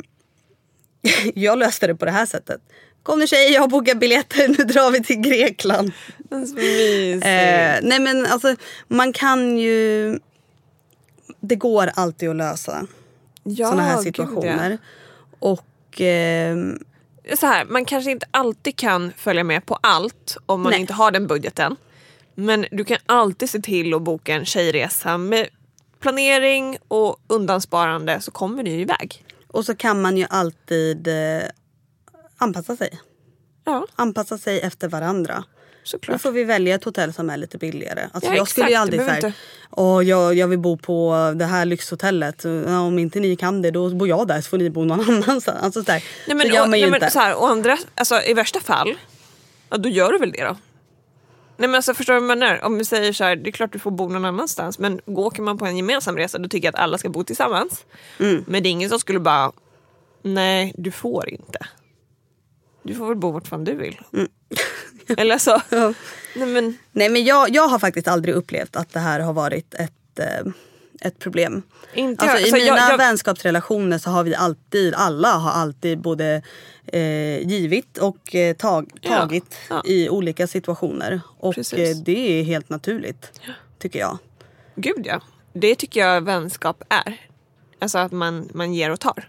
jag 1.35 1.59
löste 1.59 1.87
det 1.87 1.95
på 1.95 2.05
det 2.05 2.11
här 2.11 2.27
sättet. 2.27 2.61
Kom 3.03 3.19
nu 3.19 3.27
tjejer, 3.27 3.53
jag 3.55 3.61
har 3.61 3.69
bokat 3.69 3.99
biljetter, 3.99 4.49
nu 4.49 4.65
drar 4.65 4.91
vi 4.91 5.03
till 5.03 5.21
Grekland. 5.21 5.93
Så 6.31 6.55
mysigt. 6.55 7.27
Eh, 7.27 7.79
nej 7.83 8.01
men 8.01 8.27
alltså 8.27 8.57
man 8.89 9.13
kan 9.13 9.59
ju... 9.59 10.19
Det 11.41 11.57
går 11.57 11.91
alltid 11.95 12.29
att 12.29 12.37
lösa 12.37 12.87
ja, 13.43 13.67
sådana 13.67 13.83
här 13.83 13.97
gud, 13.97 14.05
situationer. 14.05 14.79
Och 15.39 16.01
ehm, 16.01 16.79
ja. 17.23 17.37
Så 17.37 17.47
här, 17.47 17.65
man 17.65 17.85
kanske 17.85 18.11
inte 18.11 18.27
alltid 18.31 18.77
kan 18.77 19.13
följa 19.17 19.45
med 19.45 19.67
på 19.67 19.79
allt 19.81 20.37
om 20.47 20.63
man 20.63 20.71
Nej. 20.71 20.81
inte 20.81 20.93
har 20.93 21.11
den 21.11 21.27
budgeten. 21.27 21.77
Men 22.35 22.67
du 22.71 22.85
kan 22.85 22.99
alltid 23.07 23.51
se 23.51 23.61
till 23.61 23.95
att 23.95 24.03
boka 24.03 24.35
en 24.35 24.45
tjejresa 24.45 25.19
med 25.19 25.49
planering 26.05 26.79
och 26.89 27.17
undansparande 27.27 28.21
så 28.21 28.31
kommer 28.31 28.63
ni 28.63 28.71
ju 28.71 28.81
iväg. 28.81 29.25
Och 29.49 29.65
så 29.65 29.75
kan 29.75 30.03
man 30.03 30.17
ju 30.17 30.27
alltid 30.31 31.09
eh, 31.09 31.43
anpassa 32.39 32.77
sig. 32.77 33.01
Ja, 33.65 33.87
Anpassa 33.97 34.39
sig 34.39 34.61
efter 34.61 34.89
varandra. 34.89 35.35
Då 35.37 35.45
såklart. 35.85 36.21
får 36.23 36.31
vi 36.31 36.45
välja 36.45 36.75
ett 36.75 36.85
hotell 36.85 37.13
som 37.13 37.31
är 37.31 37.37
lite 37.37 37.59
billigare. 37.59 38.09
Alltså 38.13 38.31
Ja, 38.31 38.37
jag 38.37 38.49
skulle 38.49 38.69
ju 38.69 38.75
aldrig 38.75 39.01
säga 39.01 39.33
Åh, 39.71 40.05
jag, 40.05 40.35
jag 40.35 40.49
vill 40.49 40.59
bo 40.59 40.77
på 40.77 41.33
det 41.37 41.45
här 41.45 41.65
lyxhotellet. 41.65 42.45
Om 42.45 42.99
inte 42.99 43.21
ni 43.21 43.37
kan 43.37 43.63
det 43.63 43.71
då 43.71 43.91
bor 43.91 44.09
jag 44.09 44.29
där 44.29 44.41
så 44.41 44.49
får 44.49 44.59
ni 44.59 44.71
bo 44.71 44.85
någon 44.85 45.01
annanstans. 45.09 45.63
Alltså, 45.63 45.85
så. 45.85 45.93
Nej, 45.93 46.03
men, 46.27 46.41
så 46.41 46.47
gör 46.47 46.67
man 46.67 46.79
ju 46.79 46.87
nej, 46.87 46.95
inte. 46.95 47.01
men, 47.01 47.11
så 47.11 47.19
här, 47.19 47.35
och 47.35 47.49
andra, 47.49 47.79
alltså, 47.95 48.23
I 48.23 48.35
värsta 48.35 48.61
fall, 48.61 48.95
ja, 49.71 49.77
då 49.77 49.89
gör 49.89 50.13
du 50.13 50.19
väl 50.19 50.33
det 50.33 50.45
då. 50.45 50.57
Nej, 51.57 51.69
men 51.69 51.75
alltså, 51.75 51.95
förstår 51.95 52.15
du 52.15 52.21
vad 52.21 52.31
jag 52.31 52.39
menar? 52.39 52.65
Om 52.65 52.79
vi 52.79 52.85
säger 52.85 53.13
så 53.13 53.25
här, 53.25 53.37
det 53.37 53.51
är 53.51 53.53
klart 53.53 53.73
du 53.73 53.79
får 53.79 53.91
bo 53.91 54.09
någon 54.09 54.25
annanstans 54.25 54.79
men 54.79 55.01
åker 55.07 55.43
man 55.43 55.59
på 55.59 55.67
en 55.67 55.77
gemensam 55.77 56.17
resa 56.17 56.39
då 56.39 56.49
tycker 56.49 56.67
jag 56.69 56.75
att 56.75 56.81
alla 56.81 56.99
ska 56.99 57.09
bo 57.09 57.25
tillsammans. 57.25 57.85
Mm. 58.21 58.45
Men 58.47 58.63
det 58.63 58.69
är 58.69 58.71
ingen 58.71 58.91
som 58.91 58.99
skulle 58.99 59.21
bara, 59.21 59.53
nej 60.23 60.75
du 60.79 60.91
får 60.91 61.29
inte. 61.29 61.59
Du 62.83 62.95
får 62.95 63.07
väl 63.09 63.17
bo 63.17 63.31
vart 63.31 63.47
fan 63.47 63.65
du 63.65 63.75
vill. 63.75 64.01
Eller 65.17 65.39
så. 65.39 65.61
Ja. 65.69 65.95
Nej, 66.37 66.47
men, 66.49 66.79
Nej 66.93 67.09
men 67.09 67.25
jag, 67.25 67.51
jag 67.51 67.69
har 67.69 67.79
faktiskt 67.79 68.09
aldrig 68.09 68.35
upplevt 68.35 68.77
att 68.77 68.93
det 68.93 69.01
här 69.01 69.21
har 69.21 69.33
varit 69.33 69.75
ett, 69.75 70.19
eh, 70.19 70.53
ett 71.05 71.19
problem. 71.19 71.63
Inte 71.95 72.23
Alltså, 72.23 72.37
jag. 72.37 72.41
I 72.41 72.45
Alltså, 72.45 72.57
mina 72.57 72.77
jag- 72.77 72.91
jag- 72.93 72.99
vänskapsrelationer 72.99 73.99
så 73.99 74.11
har 74.11 74.25
vi 74.25 74.35
alltid, 74.35 74.95
alla 74.95 75.29
har 75.33 75.51
alltid 75.51 75.99
både 76.01 76.43
eh, 76.87 77.39
givit 77.49 77.99
och 77.99 78.35
eh, 78.35 78.57
tag, 78.57 78.91
Ja, 79.01 79.17
tagit 79.17 79.57
ja. 79.71 79.83
i 79.85 80.09
olika 80.09 80.47
situationer. 80.47 81.21
Och 81.39 81.55
Precis. 81.55 81.79
eh, 81.99 82.03
det 82.05 82.41
är 82.41 82.45
helt 82.45 82.69
naturligt. 82.69 83.41
Tycker 83.79 83.99
jag. 83.99 84.19
Gud 84.77 85.03
ja. 85.07 85.21
Det 85.53 85.75
tycker 85.75 86.01
jag 86.01 86.21
vänskap 86.21 86.83
är. 86.89 87.21
Alltså 87.79 87.99
att 87.99 88.13
man, 88.13 88.49
man 88.55 88.75
ger 88.75 88.91
och 88.91 89.01
tar. 89.01 89.29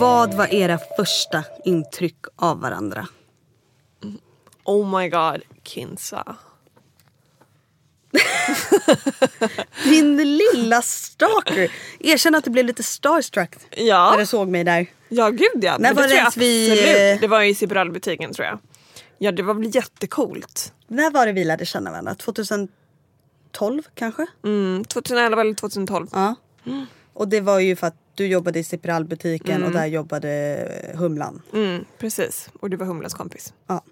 Vad 0.00 0.34
var 0.34 0.54
era 0.54 0.78
första 0.96 1.44
intryck 1.64 2.16
av 2.36 2.60
varandra? 2.60 3.06
Oh 4.64 4.98
my 5.00 5.08
god, 5.08 5.42
Kinsa. 5.64 6.36
Din 9.84 10.16
lilla 10.16 10.82
stalker. 10.82 11.70
Erkänn 12.00 12.34
att 12.34 12.44
du 12.44 12.50
blev 12.50 12.64
lite 12.66 12.82
starstruck 12.82 13.50
när 13.76 13.84
Ja, 13.84 14.14
du 14.18 14.26
såg 14.26 14.48
mig 14.48 14.64
där. 14.64 14.86
ja 15.08 15.30
gud 15.30 15.64
ja. 15.64 15.76
Men 15.78 15.94
var 15.94 16.02
det 16.02 16.08
det 16.08 16.14
vi, 16.14 16.70
absolut. 16.70 17.20
Det 17.20 17.26
var 17.28 17.42
i 17.42 17.54
Ciberallbutiken 17.54 18.32
tror 18.34 18.46
jag. 18.46 18.58
Ja 19.18 19.32
det 19.32 19.42
var 19.42 19.54
väl 19.54 19.74
jättecoolt. 19.74 20.72
När 20.88 21.10
var 21.10 21.26
det 21.26 21.32
vi 21.32 21.44
lärde 21.44 21.66
känna 21.66 21.90
varandra? 21.90 22.14
2012 22.14 23.82
kanske? 23.94 24.26
Mm, 24.44 24.84
2011 24.84 25.40
eller 25.40 25.54
2012. 25.54 26.06
Ja. 26.12 26.34
Och 27.14 27.28
det 27.28 27.40
var 27.40 27.58
ju 27.58 27.76
för 27.76 27.86
att 27.86 27.96
du 28.14 28.26
jobbade 28.26 28.58
i 28.58 28.64
Ciperalbutiken 28.64 29.64
och 29.64 29.70
där 29.72 29.86
jobbade 29.86 30.68
Humlan. 30.94 31.42
Mm, 31.52 31.84
precis, 31.98 32.48
och 32.60 32.70
det 32.70 32.76
var 32.76 32.86
Humlans 32.86 33.14
kompis. 33.14 33.52
Ja. 33.66 33.84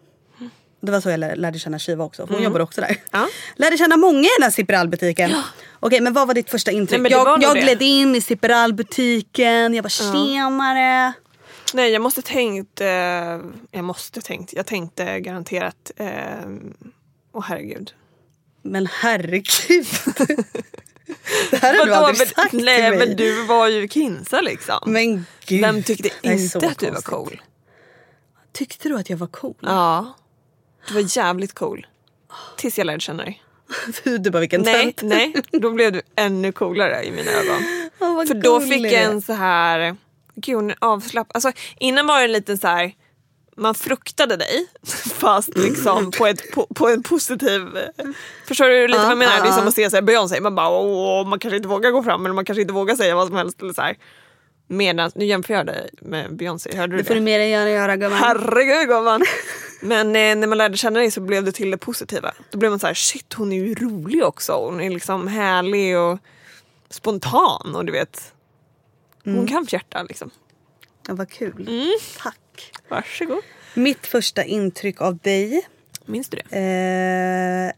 Det 0.81 0.93
var 0.93 1.01
så 1.01 1.11
jag 1.11 1.21
lär- 1.21 1.37
lärde 1.37 1.59
känna 1.59 1.79
Shiva 1.79 2.05
också. 2.05 2.27
Hon 2.31 2.43
jobbade 2.43 2.65
också 2.65 2.81
där. 2.81 2.89
Mm. 2.89 3.01
Ja. 3.11 3.29
Lärde 3.57 3.79
känna 3.79 3.97
många 3.97 4.21
i 4.21 4.29
den 4.39 4.43
här 4.43 4.51
Ciperalbutiken. 4.51 5.33
Okej 5.81 6.01
men 6.01 6.13
vad 6.13 6.27
var 6.27 6.35
ditt 6.35 6.51
första 6.51 6.71
intryck? 6.71 7.01
Nej, 7.01 7.13
var 7.15 7.27
jag 7.27 7.43
jag 7.43 7.57
gled 7.57 7.83
in 7.83 8.15
i 8.17 8.21
Ciperalbutiken. 8.21 9.75
Jag 9.75 9.83
bara 9.85 9.89
tjenare. 9.89 11.13
Nej 11.75 11.91
jag 11.91 12.03
måste 12.03 12.23
tänkt, 12.23 12.81
eh, 12.81 12.87
jag 13.71 13.85
måste 13.85 14.21
tänkt, 14.21 14.53
jag 14.53 14.67
tänkte 14.67 15.21
garanterat, 15.21 15.91
eh, 15.97 16.09
åh 17.33 17.45
herregud. 17.49 17.93
Men 18.63 18.87
herregud. 18.87 19.87
det 21.51 21.57
här 21.57 21.79
har 21.79 21.87
du 21.87 21.95
aldrig 21.95 22.19
men- 22.19 22.27
sagt 22.27 22.53
Nej 22.53 22.91
till 22.91 22.99
mig. 22.99 23.09
men 23.09 23.17
du 23.17 23.45
var 23.45 23.69
ju 23.69 23.89
kinsa 23.89 24.41
liksom. 24.41 24.79
Men 24.87 25.27
gud. 25.47 25.61
Vem 25.61 25.83
tyckte 25.83 26.11
inte 26.23 26.67
att 26.69 26.79
du 26.79 26.91
var 26.91 27.01
cool? 27.01 27.43
Tyckte 28.53 28.89
du 28.89 28.97
att 28.99 29.11
jag 29.11 29.17
var 29.17 29.27
cool? 29.27 29.55
Ja. 29.61 30.15
Du 30.89 30.95
var 30.95 31.17
jävligt 31.17 31.55
cool. 31.55 31.87
Tills 32.57 32.79
jag 32.79 32.85
lärde 32.85 33.01
känna 33.01 33.25
dig. 33.25 33.43
du 34.19 34.31
bara 34.31 34.41
vilken 34.41 34.63
Nej, 34.63 34.93
tönt. 34.93 35.03
nej, 35.03 35.35
då 35.53 35.71
blev 35.71 35.93
du 35.93 36.03
ännu 36.17 36.53
coolare 36.53 37.05
i 37.05 37.11
mina 37.11 37.31
ögon. 37.31 37.63
Vad 37.99 38.29
För 38.29 38.35
då 38.35 38.59
gullig 38.59 38.73
fick 38.73 38.93
jag 38.93 39.03
en 39.03 39.23
så 39.23 39.33
här, 39.33 39.97
gud 40.35 40.57
hon 40.57 40.71
är 40.71 40.77
avslappnad. 40.79 41.37
Alltså 41.37 41.63
innan 41.81 42.07
var 42.07 42.19
det 42.19 42.25
en 42.25 42.33
liten 42.33 42.59
så 42.59 42.67
här, 42.67 42.93
man 43.57 43.75
fruktade 43.75 44.37
dig 44.37 44.67
fast 45.15 45.57
liksom 45.59 46.11
på, 46.11 46.27
ett, 46.27 46.53
på, 46.53 46.67
på 46.75 46.89
en 46.89 47.03
positiv... 47.03 47.69
Förstår 48.47 48.69
du 48.69 48.89
lite 48.89 48.99
Ja, 48.99 49.03
vad 49.03 49.11
jag 49.11 49.19
menar? 49.19 49.37
ja, 49.37 49.43
Det 49.43 49.49
är 49.49 49.53
som 49.53 49.63
ja. 49.63 49.69
att 49.69 49.75
se 49.75 49.91
så 49.91 49.97
här 49.97 50.03
Beyoncé, 50.03 50.41
man 50.41 50.55
bara 50.55 50.69
åh, 50.69 51.27
man 51.27 51.39
kanske 51.39 51.57
inte 51.57 51.69
vågar 51.69 51.91
gå 51.91 52.03
fram 52.03 52.25
eller 52.27 52.35
man 52.35 52.45
kanske 52.45 52.63
inte 52.63 52.75
vågar 52.75 52.97
säga 52.97 53.15
vad 53.15 53.27
som 53.27 53.37
helst. 53.37 53.63
Eller 53.63 53.73
så 53.73 53.83
här. 53.83 53.97
Medan, 54.73 55.11
nu 55.15 55.25
jämför 55.25 55.55
jag 55.55 55.67
dig 55.67 55.91
med 56.01 56.37
Beyoncé, 56.37 56.77
hörde 56.77 56.93
du 56.93 56.99
Det 56.99 57.05
får 57.05 57.15
du 57.15 57.21
mer 57.21 57.41
än 57.41 57.49
göra, 57.49 57.71
göra 57.71 57.97
gumman. 57.97 58.19
Herregud 58.19 58.89
gumman! 58.89 59.23
Men 59.83 60.07
eh, 60.07 60.37
när 60.37 60.47
man 60.47 60.59
lärde 60.59 60.77
känna 60.77 60.99
dig 60.99 61.11
så 61.11 61.21
blev 61.21 61.45
det 61.45 61.53
till 61.53 61.71
det 61.71 61.77
positiva. 61.79 62.35
Då 62.51 62.59
blev 62.59 62.71
man 62.71 62.79
så 62.79 62.87
här, 62.87 62.95
shit 62.95 63.33
hon 63.33 63.53
är 63.53 63.57
ju 63.57 63.75
rolig 63.75 64.25
också. 64.25 64.53
Hon 64.53 64.81
är 64.81 64.91
liksom 64.91 65.29
härlig 65.29 65.99
och 65.99 66.19
spontan 66.91 67.75
och 67.75 67.85
du 67.85 67.93
vet. 67.93 68.33
Hon 69.25 69.35
Mm. 69.35 69.47
kan 69.47 69.67
fjärta 69.67 70.03
liksom. 70.03 70.31
Ja, 71.09 71.15
vad 71.15 71.31
kul. 71.31 71.67
Mm. 71.69 71.87
Tack. 72.23 72.73
Varsågod. 72.89 73.39
Mitt 73.75 74.07
första 74.07 74.45
intryck 74.45 75.01
av 75.01 75.19
dig. 75.19 75.67
Minns 76.07 76.29
du 76.29 76.39
det? 76.51 76.57
Eh, 76.59 77.73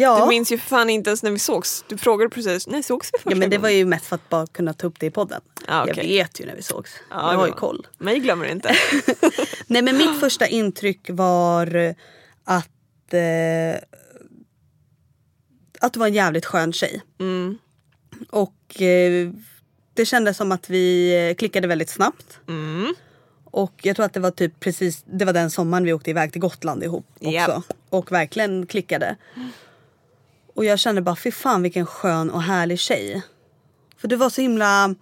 ja. 0.00 0.20
Du 0.20 0.28
minns 0.28 0.52
ju 0.52 0.58
fan 0.58 0.90
inte 0.90 1.10
ens 1.10 1.22
när 1.22 1.30
vi 1.30 1.38
sågs. 1.38 1.84
Du 1.88 1.98
frågade 1.98 2.30
precis, 2.30 2.66
när 2.66 2.82
sågs 2.82 3.10
vi 3.12 3.18
första 3.18 3.30
ja 3.30 3.36
men 3.36 3.50
det 3.50 3.56
gången? 3.56 3.62
var 3.62 3.68
ju 3.70 3.84
mest 3.84 4.04
för 4.06 4.14
att 4.16 4.28
bara 4.28 4.46
kunna 4.46 4.74
ta 4.74 4.86
upp 4.86 5.00
det 5.00 5.06
i 5.06 5.10
podden. 5.10 5.40
Ja, 5.66 5.86
Jag 5.86 5.88
okej. 5.90 6.08
vet 6.08 6.40
ju 6.40 6.46
när 6.46 6.56
vi 6.56 6.62
sågs. 6.62 6.90
Ja, 7.10 7.16
jag 7.16 7.32
det 7.32 7.36
har 7.36 7.46
ju 7.46 7.52
koll. 7.52 7.86
Mig 7.98 8.18
glömmer 8.18 8.44
du 8.44 8.50
inte. 8.50 8.74
Nej 9.66 9.82
men 9.82 9.96
mitt 9.96 10.20
första 10.20 10.46
intryck 10.46 11.10
var 11.10 11.94
att 12.44 13.14
eh, 13.14 13.80
att 15.80 15.92
du 15.92 15.98
var 16.00 16.06
en 16.06 16.14
jävligt 16.14 16.46
skön 16.46 16.72
tjej. 16.72 17.02
Mm. 17.20 17.58
Och 18.30 18.82
eh, 18.82 19.30
det 19.94 20.04
kändes 20.06 20.36
som 20.36 20.52
att 20.52 20.70
vi 20.70 21.14
eh, 21.30 21.34
klickade 21.34 21.68
väldigt 21.68 21.90
snabbt. 21.90 22.38
Mm. 22.48 22.94
Och 23.44 23.72
jag 23.82 23.96
tror 23.96 24.06
att 24.06 24.12
det 24.14 24.20
var 24.20 24.30
typ 24.30 24.60
precis, 24.60 25.04
det 25.06 25.24
var 25.24 25.32
den 25.32 25.50
sommaren 25.50 25.84
vi 25.84 25.92
åkte 25.92 26.10
iväg 26.10 26.32
till 26.32 26.40
Gotland 26.40 26.84
ihop 26.84 27.06
också. 27.14 27.30
Japp. 27.30 27.64
Och 27.90 28.12
verkligen 28.12 28.66
klickade. 28.66 29.16
Och 30.58 30.64
jag 30.64 30.78
kände 30.78 31.02
bara, 31.02 31.16
fy 31.16 31.30
fan 31.30 31.62
vilken 31.62 31.86
skön 31.86 32.30
och 32.30 32.42
härlig 32.42 32.78
tjej. 32.78 33.22
För 33.98 34.08
du 34.08 34.16
var 34.16 34.30
så 34.30 34.40
himla... 34.40 34.94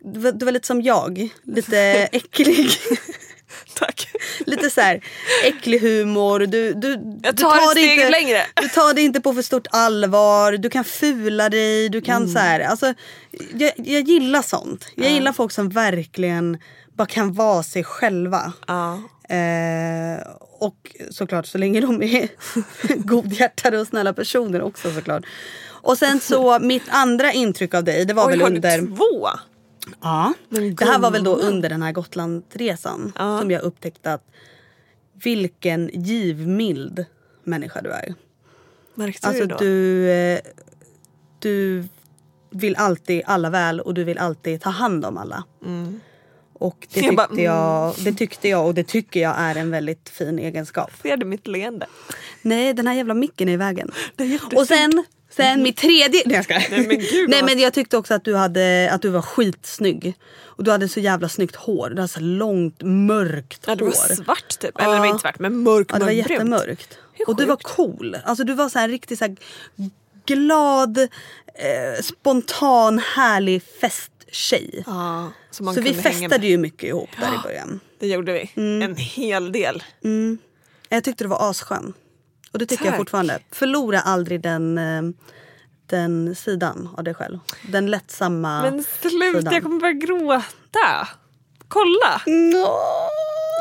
Du 0.00 0.20
var, 0.20 0.32
du 0.32 0.44
var 0.44 0.52
lite 0.52 0.66
som 0.66 0.82
jag, 0.82 1.28
lite 1.42 1.78
äcklig. 2.12 2.70
Tack. 3.74 4.08
lite 4.46 4.70
så 4.70 4.80
här 4.80 5.04
äcklig 5.44 5.80
humor. 5.80 6.38
Du, 6.40 6.72
du, 6.74 6.88
Jag 7.22 7.36
du 7.36 7.42
tar 7.42 7.74
det 7.74 7.80
inte, 7.80 8.10
längre. 8.10 8.42
Du 8.54 8.68
tar 8.68 8.94
det 8.94 9.02
inte 9.02 9.20
på 9.20 9.34
för 9.34 9.42
stort 9.42 9.66
allvar. 9.70 10.52
Du 10.52 10.70
kan 10.70 10.84
fula 10.84 11.48
dig. 11.48 11.88
Du 11.88 12.00
kan 12.00 12.16
Mm. 12.22 12.32
så 12.34 12.38
här, 12.38 12.60
alltså, 12.60 12.94
jag, 13.54 13.72
jag 13.76 14.02
gillar 14.02 14.42
sånt. 14.42 14.86
Jag 14.94 15.10
gillar 15.10 15.32
folk 15.32 15.52
som 15.52 15.68
verkligen 15.68 16.58
bara 16.92 17.06
kan 17.06 17.32
vara 17.32 17.62
sig 17.62 17.84
själva. 17.84 18.52
Ja. 18.66 18.92
Eh, 19.28 20.20
och 20.60 20.96
såklart 21.10 21.46
så 21.46 21.58
länge 21.58 21.80
de 21.80 22.02
är 22.02 22.28
godhjärtade 23.06 23.78
och 23.80 23.86
snälla 23.86 24.12
personer 24.12 24.62
också 24.62 24.90
såklart. 24.90 25.24
Och 25.82 25.98
sen 25.98 26.20
så 26.20 26.58
mitt 26.58 26.82
andra 26.88 27.32
intryck 27.32 27.74
av 27.74 27.84
dig 27.84 28.04
det 28.04 28.14
var 28.14 28.26
Oj, 28.26 28.30
väl 28.30 28.40
har 28.40 28.50
du 28.50 28.56
under... 28.56 28.96
två? 28.96 29.28
Ja. 30.00 30.32
Det 30.78 30.84
här 30.84 30.98
var 30.98 31.10
väl 31.10 31.24
då 31.24 31.36
under 31.36 31.68
den 31.68 31.82
här 31.82 31.92
Gotlandresan 31.92 33.12
Ja. 33.18 33.38
som 33.40 33.50
jag 33.50 33.62
upptäckte 33.62 34.12
att 34.12 34.24
vilken 35.24 35.90
givmild 35.92 37.04
människa 37.44 37.82
du 37.82 37.90
är. 37.90 38.14
Märkte 38.94 39.26
Alltså 39.28 39.42
du 39.42 39.46
då? 39.46 39.56
du, 39.58 40.10
eh, 40.10 40.40
du 41.38 41.84
vill 42.50 42.76
alltid 42.76 43.22
alla 43.26 43.50
väl 43.50 43.80
och 43.80 43.94
du 43.94 44.04
vill 44.04 44.18
alltid 44.18 44.60
ta 44.60 44.70
hand 44.70 45.04
om 45.04 45.16
alla. 45.18 45.44
Och 46.60 46.86
det 46.92 47.00
Jag 47.00 47.10
tyckte, 47.10 47.24
mm. 47.32 47.44
jag, 47.44 47.94
det 47.98 48.12
tyckte 48.12 48.48
jag 48.48 48.66
och 48.66 48.74
det 48.74 48.84
tycker 48.84 49.20
jag 49.20 49.34
är 49.38 49.54
en 49.54 49.70
väldigt 49.70 50.08
fin 50.08 50.38
egenskap. 50.38 50.90
Ser 51.02 51.16
du 51.16 51.26
mitt 51.26 51.46
leende? 51.46 51.86
Nej 52.42 52.74
den 52.74 52.86
här 52.86 52.94
jävla 52.94 53.14
micken 53.14 53.48
är 53.48 53.52
i 53.52 53.56
vägen. 53.56 53.92
Är. 54.16 54.58
Och 54.58 54.66
sen, 54.66 55.04
sen 55.30 55.62
mitt 55.62 55.76
tredje... 55.76 56.22
Nej 56.26 56.36
jag 56.36 56.44
skojar. 56.44 56.66
Nej, 56.70 56.86
men 56.86 56.98
gud, 56.98 57.30
Nej 57.30 57.42
men 57.42 57.58
jag 57.58 57.72
tyckte 57.72 57.96
också 57.96 58.14
att 58.14 58.24
du, 58.24 58.36
hade, 58.36 58.90
att 58.92 59.02
du 59.02 59.08
var 59.08 59.22
skitsnygg. 59.22 60.14
Och 60.42 60.64
du 60.64 60.70
hade 60.70 60.88
så 60.88 61.00
jävla 61.00 61.28
snyggt 61.28 61.56
hår. 61.56 61.90
Du 61.90 61.96
hade 61.96 62.08
så 62.08 62.20
långt 62.20 62.82
mörkt 62.82 63.64
Ja, 63.66 63.74
det 63.74 63.84
hår. 63.84 63.90
var 63.90 64.14
svart 64.14 64.58
typ. 64.58 64.80
Eller 64.80 64.94
det 64.94 64.98
var 64.98 65.06
inte 65.06 65.18
svart 65.18 65.38
men 65.38 65.62
mörk, 65.62 65.86
Ja, 65.92 65.98
det 65.98 66.04
var 66.04 66.12
jättemörkt. 66.12 66.98
Och 67.26 67.36
du 67.36 67.44
var 67.44 67.56
cool. 67.56 68.16
Alltså 68.24 68.44
du 68.44 68.54
var 68.54 68.68
så 68.68 68.78
här 68.78 68.88
riktigt 68.88 69.18
så 69.18 69.24
här 69.24 69.36
glad, 70.26 70.98
eh, 70.98 72.02
spontan, 72.02 72.98
härlig 72.98 73.62
festtjej. 74.30 74.84
Ja, 74.86 75.32
så 75.50 75.72
så 75.72 75.80
vi 75.80 75.94
festade 75.94 76.46
ju 76.46 76.58
mycket 76.58 76.82
ihop 76.88 77.10
där 77.20 77.34
i 77.34 77.38
början. 77.42 77.80
Det 77.98 78.06
gjorde 78.06 78.32
vi. 78.32 78.50
Mm. 78.56 78.82
En 78.90 78.96
hel 78.96 79.52
del. 79.52 79.82
Jag 80.88 81.04
tyckte 81.04 81.24
du 81.24 81.28
var 81.28 81.50
asskön. 81.50 81.92
Och 82.52 82.58
det 82.58 82.66
tycker 82.66 82.84
jag 82.84 82.92
Tack. 82.92 82.98
fortfarande. 83.00 83.38
Förlora 83.50 84.00
aldrig 84.00 84.40
den, 84.40 84.78
eh, 84.78 85.02
den 85.86 86.34
sidan 86.34 86.88
av 86.96 87.04
dig 87.04 87.14
själv. 87.14 87.38
Den 87.68 87.86
lättsamma 87.86 88.62
Men 88.62 88.84
sluta, 89.00 89.52
jag 89.52 89.62
kommer 89.62 89.80
börja 89.80 89.92
gråta. 89.92 91.08
Kolla! 91.68 92.22
Nå. 92.26 92.66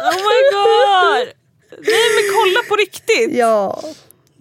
Oh 0.01 0.15
my 0.15 0.39
god! 0.51 1.27
Nej 1.69 2.05
men 2.15 2.33
kolla 2.33 2.69
på 2.69 2.75
riktigt! 2.75 3.37
Ja. 3.37 3.81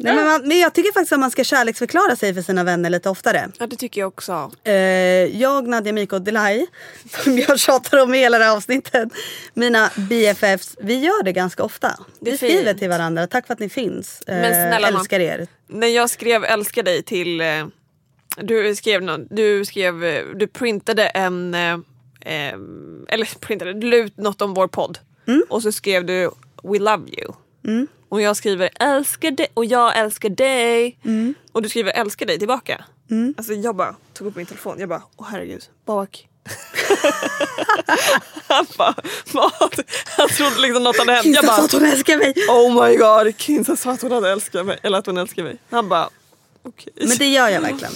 Nej, 0.01 0.15
men, 0.15 0.25
man, 0.25 0.49
men 0.49 0.59
jag 0.59 0.75
tycker 0.75 0.93
faktiskt 0.93 1.13
att 1.13 1.21
man 1.21 1.31
ska 1.31 1.45
kärleksförklara 1.45 2.17
sig 2.17 2.35
för 2.35 2.43
sina 2.43 2.65
vänner 2.65 2.91
lite 2.91 3.11
oftare. 3.11 3.49
Ja 3.59 3.67
det 3.67 3.77
tycker 3.77 4.01
jag 4.01 4.09
också. 4.09 4.51
Eh, 4.65 4.73
jag, 5.41 5.69
Nadja, 5.69 5.93
Miko 5.93 6.17
och 6.17 6.23
Delay, 6.23 6.67
som 7.25 7.39
jag 7.39 7.59
tjatar 7.59 8.03
om 8.03 8.15
i 8.15 8.19
hela 8.19 8.39
det 8.39 8.45
här 8.45 8.57
avsnittet. 8.57 9.09
Mina 9.55 9.91
BFFs, 9.97 10.77
vi 10.81 10.95
gör 10.95 11.23
det 11.23 11.33
ganska 11.33 11.63
ofta. 11.65 11.99
Det 12.21 12.31
vi 12.31 12.37
skriver 12.37 12.65
fint. 12.65 12.79
till 12.79 12.89
varandra, 12.89 13.27
tack 13.27 13.47
för 13.47 13.55
att 13.55 13.61
ni 13.61 13.69
finns. 13.69 14.21
Eh, 14.27 14.35
Men 14.35 14.53
snälla 14.53 14.89
älskar 14.89 15.21
er. 15.21 15.47
När 15.67 15.89
jag 15.89 16.11
skrev 16.11 16.45
älskar 16.45 16.83
dig 16.83 17.03
till... 17.03 17.41
Eh, 17.41 17.67
du 18.37 18.77
skrev 18.77 19.03
någon, 19.03 19.27
du 19.31 19.65
skrev, 19.65 20.05
eh, 20.05 20.25
du 20.35 20.47
printade 20.47 21.07
en... 21.07 21.55
Eh, 21.55 21.79
eller 23.09 23.39
printade, 23.41 23.73
du 23.73 23.91
la 23.91 23.97
ut 23.97 24.17
något 24.17 24.43
om 24.43 24.55
vår 24.55 24.69
podd. 24.69 24.99
Mm. 25.27 25.43
Och 25.49 25.63
så 25.63 25.73
skrev 25.73 26.05
du 26.05 26.31
We 26.63 26.79
love 26.79 27.05
you. 27.09 27.33
Och 28.09 28.21
jag 28.21 28.37
skriver 28.37 28.71
älskar 28.81 29.31
dig 29.31 29.47
och 29.55 29.65
jag 29.65 29.99
älskar 29.99 30.29
dig. 30.29 30.99
Mm. 31.05 31.35
Och 31.53 31.63
du 31.63 31.69
skriver 31.69 31.93
älskar 31.93 32.27
dig 32.27 32.39
tillbaka. 32.39 32.85
Alltså 33.37 33.53
jag 33.53 33.77
bara 33.77 33.95
tog 34.15 34.27
upp 34.27 34.37
min 34.37 34.47
telefon, 34.47 34.77
jag 34.81 34.89
bara 34.89 35.03
åh 35.17 35.27
herregud, 35.31 35.65
bak. 35.87 36.29
Han 38.49 38.67
bara 38.79 38.95
vad? 39.33 39.53
Han 40.17 40.29
trodde 40.29 40.61
liksom 40.61 40.83
något 40.83 40.99
hade 40.99 41.13
hänt. 41.13 41.27
Jag 41.27 41.35
Kinsa 41.35 41.47
sa 41.49 41.57
bara 41.57 41.65
att 41.65 41.73
hon 41.73 41.85
älskar 41.87 42.17
mig. 42.19 42.35
oh 42.49 42.89
my 42.89 42.97
god, 42.97 43.41
Kinsa 43.41 43.77
sa 43.77 43.91
att 43.91 44.03
hon 44.03 44.13
hade 44.13 44.31
älskat 44.31 44.67
mig. 44.67 44.79
Eller 44.83 44.99
att 44.99 45.07
hon 45.07 45.19
älskar 45.19 45.43
mig. 45.43 45.57
Han 45.71 45.89
bara 45.89 46.09
okej. 46.63 46.93
Men 46.97 47.17
det 47.19 47.27
gör 47.27 47.49
jag 47.49 47.61
verkligen. 47.61 47.93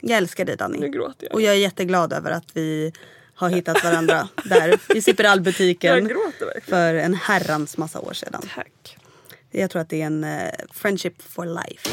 Jag 0.00 0.18
älskar 0.18 0.44
dig 0.44 0.52
Nu 0.54 0.56
Danny. 0.56 0.88
gråter 0.88 1.26
jag. 1.26 1.34
Och 1.34 1.42
jag 1.42 1.54
är 1.54 1.58
jätteglad 1.58 2.12
över 2.12 2.30
att 2.30 2.44
vi 2.52 2.92
har 3.34 3.48
hittat 3.48 3.84
varandra 3.84 4.28
där 4.44 4.68
i 4.68 4.78
Jag 4.94 5.02
Ciperalbutiken 5.02 6.08
gråter 6.08 6.46
verkligen. 6.46 6.62
för 6.62 6.94
en 6.94 7.14
herrans 7.14 7.76
massa 7.76 8.00
år 8.00 8.12
sedan. 8.12 8.42
Tack. 8.54 8.96
Jag 9.60 9.70
tror 9.70 9.82
att 9.82 9.88
det 9.88 10.02
är 10.02 10.06
en 10.06 10.24
eh, 10.24 10.50
friendship 10.72 11.22
for 11.22 11.46
life. 11.46 11.90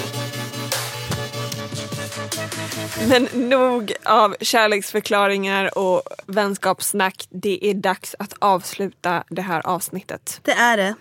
Men 3.08 3.50
nog 3.50 3.94
av 4.04 4.36
kärleksförklaringar 4.42 5.78
och 5.78 6.02
vänskapssnack. 6.26 7.28
Det 7.30 7.70
är 7.70 7.74
dags 7.74 8.16
att 8.20 8.34
avsluta 8.40 9.24
det 9.30 9.42
här 9.42 9.68
avsnittet. 9.68 10.40
Det 10.44 10.52
är 10.52 10.78
det. 10.78 10.96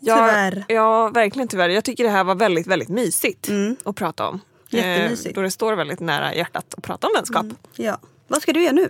Jag, 0.00 0.18
Tyvärr. 0.18 0.64
Ja, 0.68 1.08
verkligen 1.08 1.48
tyvärr. 1.48 1.68
Jag 1.68 1.84
tycker 1.84 2.04
det 2.04 2.10
här 2.10 2.24
var 2.24 2.34
väldigt, 2.34 2.66
väldigt 2.66 2.88
mysigt 2.88 3.48
att 3.84 3.96
prata 3.96 4.28
om. 4.28 4.40
Jättemysigt. 4.68 5.26
Eh, 5.26 5.34
då 5.34 5.42
det 5.42 5.50
står 5.50 5.76
väldigt 5.76 6.00
nära 6.00 6.34
hjärtat 6.34 6.74
att 6.76 6.84
prata 6.84 7.06
om 7.06 7.12
vänskap. 7.16 7.46
Ja. 7.76 7.98
Vad 8.28 8.42
ska 8.42 8.52
du 8.52 8.62
göra 8.62 8.72
nu? 8.72 8.88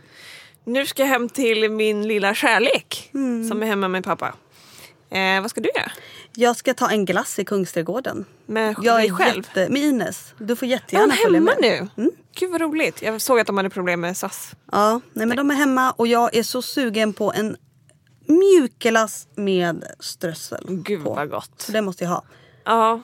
Nu 0.65 0.87
ska 0.87 1.03
jag 1.03 1.09
hem 1.09 1.29
till 1.29 1.71
min 1.71 2.09
lilla 2.09 2.35
kärlek 2.35 3.11
som 3.49 3.63
är 3.63 3.67
hemma 3.67 3.89
med 3.89 4.05
pappa. 4.05 4.35
Eh, 5.11 5.41
vad 5.41 5.51
ska 5.51 5.61
du 5.61 5.71
göra? 5.77 5.93
Jag 6.35 6.57
ska 6.57 6.75
ta 6.75 6.91
en 6.91 7.05
glass 7.05 7.39
i 7.39 7.45
Kungsträdgården. 7.45 8.25
Med 8.47 8.75
Jag 8.83 9.05
är 9.05 9.11
själv? 9.11 9.45
jätte... 9.57 9.73
Med 9.73 9.83
Ines. 9.83 10.35
Du 10.39 10.57
får 10.57 10.67
Är 10.67 10.71
jättegärna 10.71 11.15
följa 11.15 11.39
hemma 11.41 11.53
med. 11.61 11.89
nu? 11.95 12.11
Gud 12.39 12.51
vad 12.51 12.61
roligt. 12.61 13.03
Jag 13.03 13.21
såg 13.21 13.41
att 13.41 13.47
de 13.47 13.57
hade 13.57 13.71
problem 13.71 14.01
med 14.01 14.17
SAS. 14.17 14.53
Ja, 14.73 15.01
nej 15.13 15.27
men 15.27 15.37
de 15.37 15.51
är 15.51 15.55
hemma 15.55 15.91
och 15.93 16.07
jag 16.07 16.35
är 16.37 16.43
så 16.43 16.63
sugen 16.63 17.13
på 17.13 17.33
en 17.33 17.57
mjukglass 18.27 19.29
med 19.35 19.85
strössel 20.01 20.65
Gud 20.69 21.05
på. 21.05 21.15
vad 21.15 21.31
gott. 21.31 21.51
Så 21.61 21.73
det 21.73 21.83
måste 21.83 22.05
jag 22.05 22.11
ha. 22.11 22.23
Ja, 22.65 23.01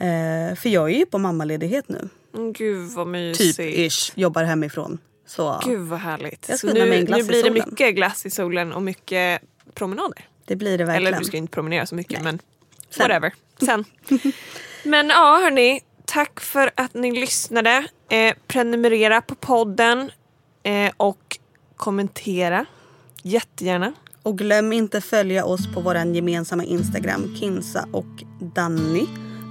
Eh, 0.00 0.54
för 0.56 0.68
jag 0.68 0.90
är 0.90 0.98
ju 0.98 1.06
på 1.06 1.18
mammaledighet 1.18 1.88
nu. 1.88 2.08
Mm, 2.34 2.52
gud 2.52 2.90
vad 2.90 3.06
mysigt. 3.06 3.56
Typ 3.56 3.92
ish. 3.92 4.12
Jobbar 4.14 4.44
hemifrån. 4.44 4.98
Så 5.26 5.60
Gud 5.64 5.80
vad 5.88 5.98
härligt. 5.98 6.46
Jag 6.48 6.58
ska 6.58 6.68
Så 6.68 6.74
nu, 6.74 6.86
mig 6.86 6.98
en 6.98 7.04
glass 7.06 7.18
nu 7.18 7.24
blir 7.24 7.42
det 7.42 7.50
mycket 7.50 7.94
glass 7.94 8.26
i 8.26 8.30
solen 8.30 8.72
och 8.72 8.82
mycket 8.82 9.42
promenader. 9.74 10.24
Det 10.52 10.56
blir 10.56 10.78
det 10.78 10.84
verkligen. 10.84 11.06
Eller 11.06 11.18
du 11.18 11.24
ska 11.24 11.36
inte 11.36 11.50
promenera 11.50 11.86
så 11.86 11.94
mycket 11.94 12.22
men 12.22 12.38
Sen. 12.90 13.02
whatever. 13.08 13.32
Sen. 13.60 13.84
men 14.84 15.08
ja 15.08 15.40
hörni, 15.42 15.80
tack 16.04 16.40
för 16.40 16.70
att 16.74 16.94
ni 16.94 17.20
lyssnade. 17.20 17.84
Eh, 18.08 18.34
prenumerera 18.46 19.20
på 19.20 19.34
podden 19.34 20.10
eh, 20.62 20.92
och 20.96 21.38
kommentera 21.76 22.64
jättegärna. 23.22 23.92
Och 24.22 24.38
glöm 24.38 24.72
inte 24.72 25.00
följa 25.00 25.44
oss 25.44 25.74
på 25.74 25.80
vår 25.80 25.96
gemensamma 25.96 26.64
Instagram, 26.64 27.36
Kinsa 27.40 27.88
och 27.92 28.22
Danny. 28.40 29.06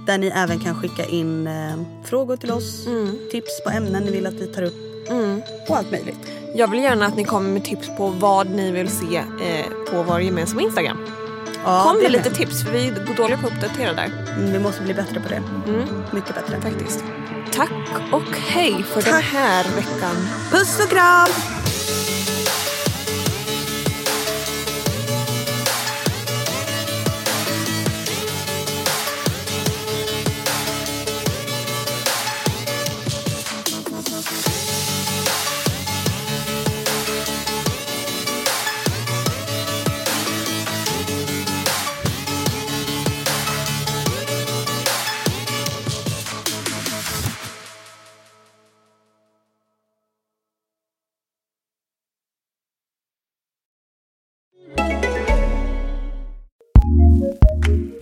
Där 0.06 0.18
ni 0.18 0.26
även 0.26 0.60
kan 0.60 0.80
skicka 0.80 1.04
in 1.04 1.46
eh, 1.46 1.82
frågor 2.04 2.36
till 2.36 2.50
oss, 2.50 2.86
Mm. 2.86 3.18
tips 3.30 3.64
på 3.64 3.70
ämnen 3.70 4.02
ni 4.02 4.10
vill 4.10 4.26
att 4.26 4.34
vi 4.34 4.46
tar 4.46 4.62
upp 4.62 4.91
och 5.68 5.76
allt 5.76 5.90
möjligt. 5.90 6.18
Jag 6.54 6.70
vill 6.70 6.82
gärna 6.82 7.06
att 7.06 7.16
ni 7.16 7.24
kommer 7.24 7.50
med 7.50 7.64
tips 7.64 7.88
på 7.96 8.08
vad 8.08 8.50
ni 8.50 8.70
vill 8.72 8.88
se 8.88 9.16
eh, 9.16 9.66
på 9.90 10.02
vår 10.02 10.20
gemensamma 10.20 10.62
Instagram. 10.62 10.96
Ja, 11.64 11.82
Kom 11.84 12.02
med 12.02 12.12
lite 12.12 12.28
det. 12.28 12.34
tips 12.34 12.62
för 12.64 12.70
vi 12.72 12.86
är 12.88 13.16
dåliga 13.16 13.38
på 13.38 13.46
att 13.46 13.52
uppdatera 13.52 13.92
där. 13.92 14.12
Mm, 14.36 14.52
vi 14.52 14.58
måste 14.58 14.82
bli 14.82 14.94
bättre 14.94 15.20
på 15.20 15.28
det. 15.28 15.42
Mycket 16.12 16.34
bättre. 16.34 16.60
Faktiskt. 16.60 17.04
Tack 17.52 17.70
och 18.12 18.36
hej 18.36 18.82
för 18.82 19.02
den 19.02 19.12
Tack. 19.12 19.24
här 19.24 19.64
veckan. 19.64 20.16
Puss 20.50 20.80
och 20.84 20.90
kram! 20.90 21.28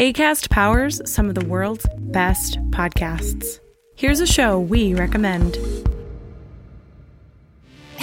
ACAST 0.01 0.48
powers 0.48 1.03
some 1.05 1.28
of 1.28 1.34
the 1.34 1.44
world's 1.44 1.86
best 1.98 2.59
podcasts. 2.70 3.61
Here's 3.96 4.20
a 4.20 4.26
show 4.26 4.59
we 4.59 4.94
recommend. 4.94 5.59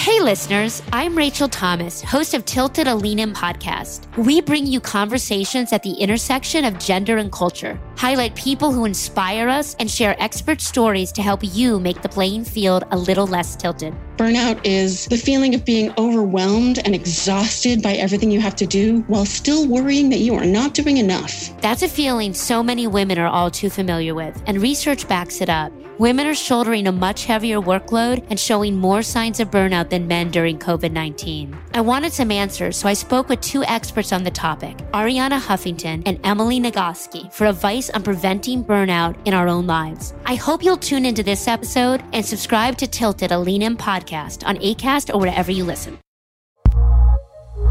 Hey, 0.07 0.21
listeners, 0.21 0.81
I'm 0.93 1.17
Rachel 1.17 1.49
Thomas, 1.49 2.01
host 2.01 2.33
of 2.33 2.45
Tilted 2.45 2.87
Alenum 2.87 3.33
podcast. 3.33 4.07
We 4.15 4.39
bring 4.39 4.65
you 4.65 4.79
conversations 4.79 5.73
at 5.73 5.83
the 5.83 5.91
intersection 5.91 6.63
of 6.63 6.79
gender 6.79 7.17
and 7.17 7.29
culture, 7.29 7.77
highlight 7.97 8.33
people 8.33 8.71
who 8.71 8.85
inspire 8.85 9.49
us, 9.49 9.75
and 9.81 9.91
share 9.91 10.15
expert 10.17 10.61
stories 10.61 11.11
to 11.11 11.21
help 11.21 11.41
you 11.43 11.77
make 11.81 12.01
the 12.01 12.07
playing 12.07 12.45
field 12.45 12.85
a 12.91 12.97
little 12.97 13.27
less 13.27 13.57
tilted. 13.57 13.93
Burnout 14.15 14.61
is 14.63 15.07
the 15.07 15.17
feeling 15.17 15.53
of 15.53 15.65
being 15.65 15.93
overwhelmed 15.97 16.79
and 16.85 16.95
exhausted 16.95 17.81
by 17.81 17.91
everything 17.95 18.31
you 18.31 18.39
have 18.39 18.55
to 18.55 18.65
do 18.65 19.01
while 19.07 19.25
still 19.25 19.67
worrying 19.67 20.09
that 20.11 20.19
you 20.19 20.35
are 20.35 20.45
not 20.45 20.73
doing 20.73 20.95
enough. 20.95 21.51
That's 21.59 21.83
a 21.83 21.89
feeling 21.89 22.33
so 22.33 22.63
many 22.63 22.87
women 22.87 23.19
are 23.19 23.27
all 23.27 23.51
too 23.51 23.69
familiar 23.69 24.15
with, 24.15 24.41
and 24.47 24.61
research 24.61 25.05
backs 25.09 25.41
it 25.41 25.49
up. 25.49 25.73
Women 25.99 26.27
are 26.27 26.35
shouldering 26.35 26.85
a 26.85 26.91
much 26.91 27.25
heavier 27.25 27.59
workload 27.59 28.23
and 28.29 28.39
showing 28.39 28.77
more 28.77 29.01
signs 29.01 29.39
of 29.39 29.49
burnout 29.49 29.89
than 29.89 30.07
men 30.07 30.29
during 30.29 30.59
COVID 30.59 30.91
19. 30.91 31.57
I 31.73 31.81
wanted 31.81 32.13
some 32.13 32.29
answers, 32.31 32.77
so 32.77 32.87
I 32.87 32.93
spoke 32.93 33.29
with 33.29 33.41
two 33.41 33.63
experts 33.63 34.13
on 34.13 34.23
the 34.23 34.29
topic, 34.29 34.77
Ariana 34.93 35.39
Huffington 35.39 36.03
and 36.05 36.19
Emily 36.23 36.59
Nagoski, 36.59 37.33
for 37.33 37.47
advice 37.47 37.89
on 37.89 38.03
preventing 38.03 38.63
burnout 38.63 39.15
in 39.25 39.33
our 39.33 39.47
own 39.47 39.65
lives. 39.65 40.13
I 40.27 40.35
hope 40.35 40.63
you'll 40.63 40.77
tune 40.77 41.03
into 41.03 41.23
this 41.23 41.47
episode 41.47 42.03
and 42.13 42.23
subscribe 42.23 42.77
to 42.77 42.85
Tilted, 42.85 43.31
a 43.31 43.39
Lean 43.39 43.63
In 43.63 43.75
podcast 43.75 44.45
on 44.45 44.57
ACAST 44.57 45.11
or 45.11 45.19
wherever 45.19 45.51
you 45.51 45.63
listen. 45.63 45.97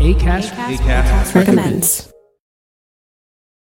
ACAST, 0.00 1.32
recommends. 1.32 2.12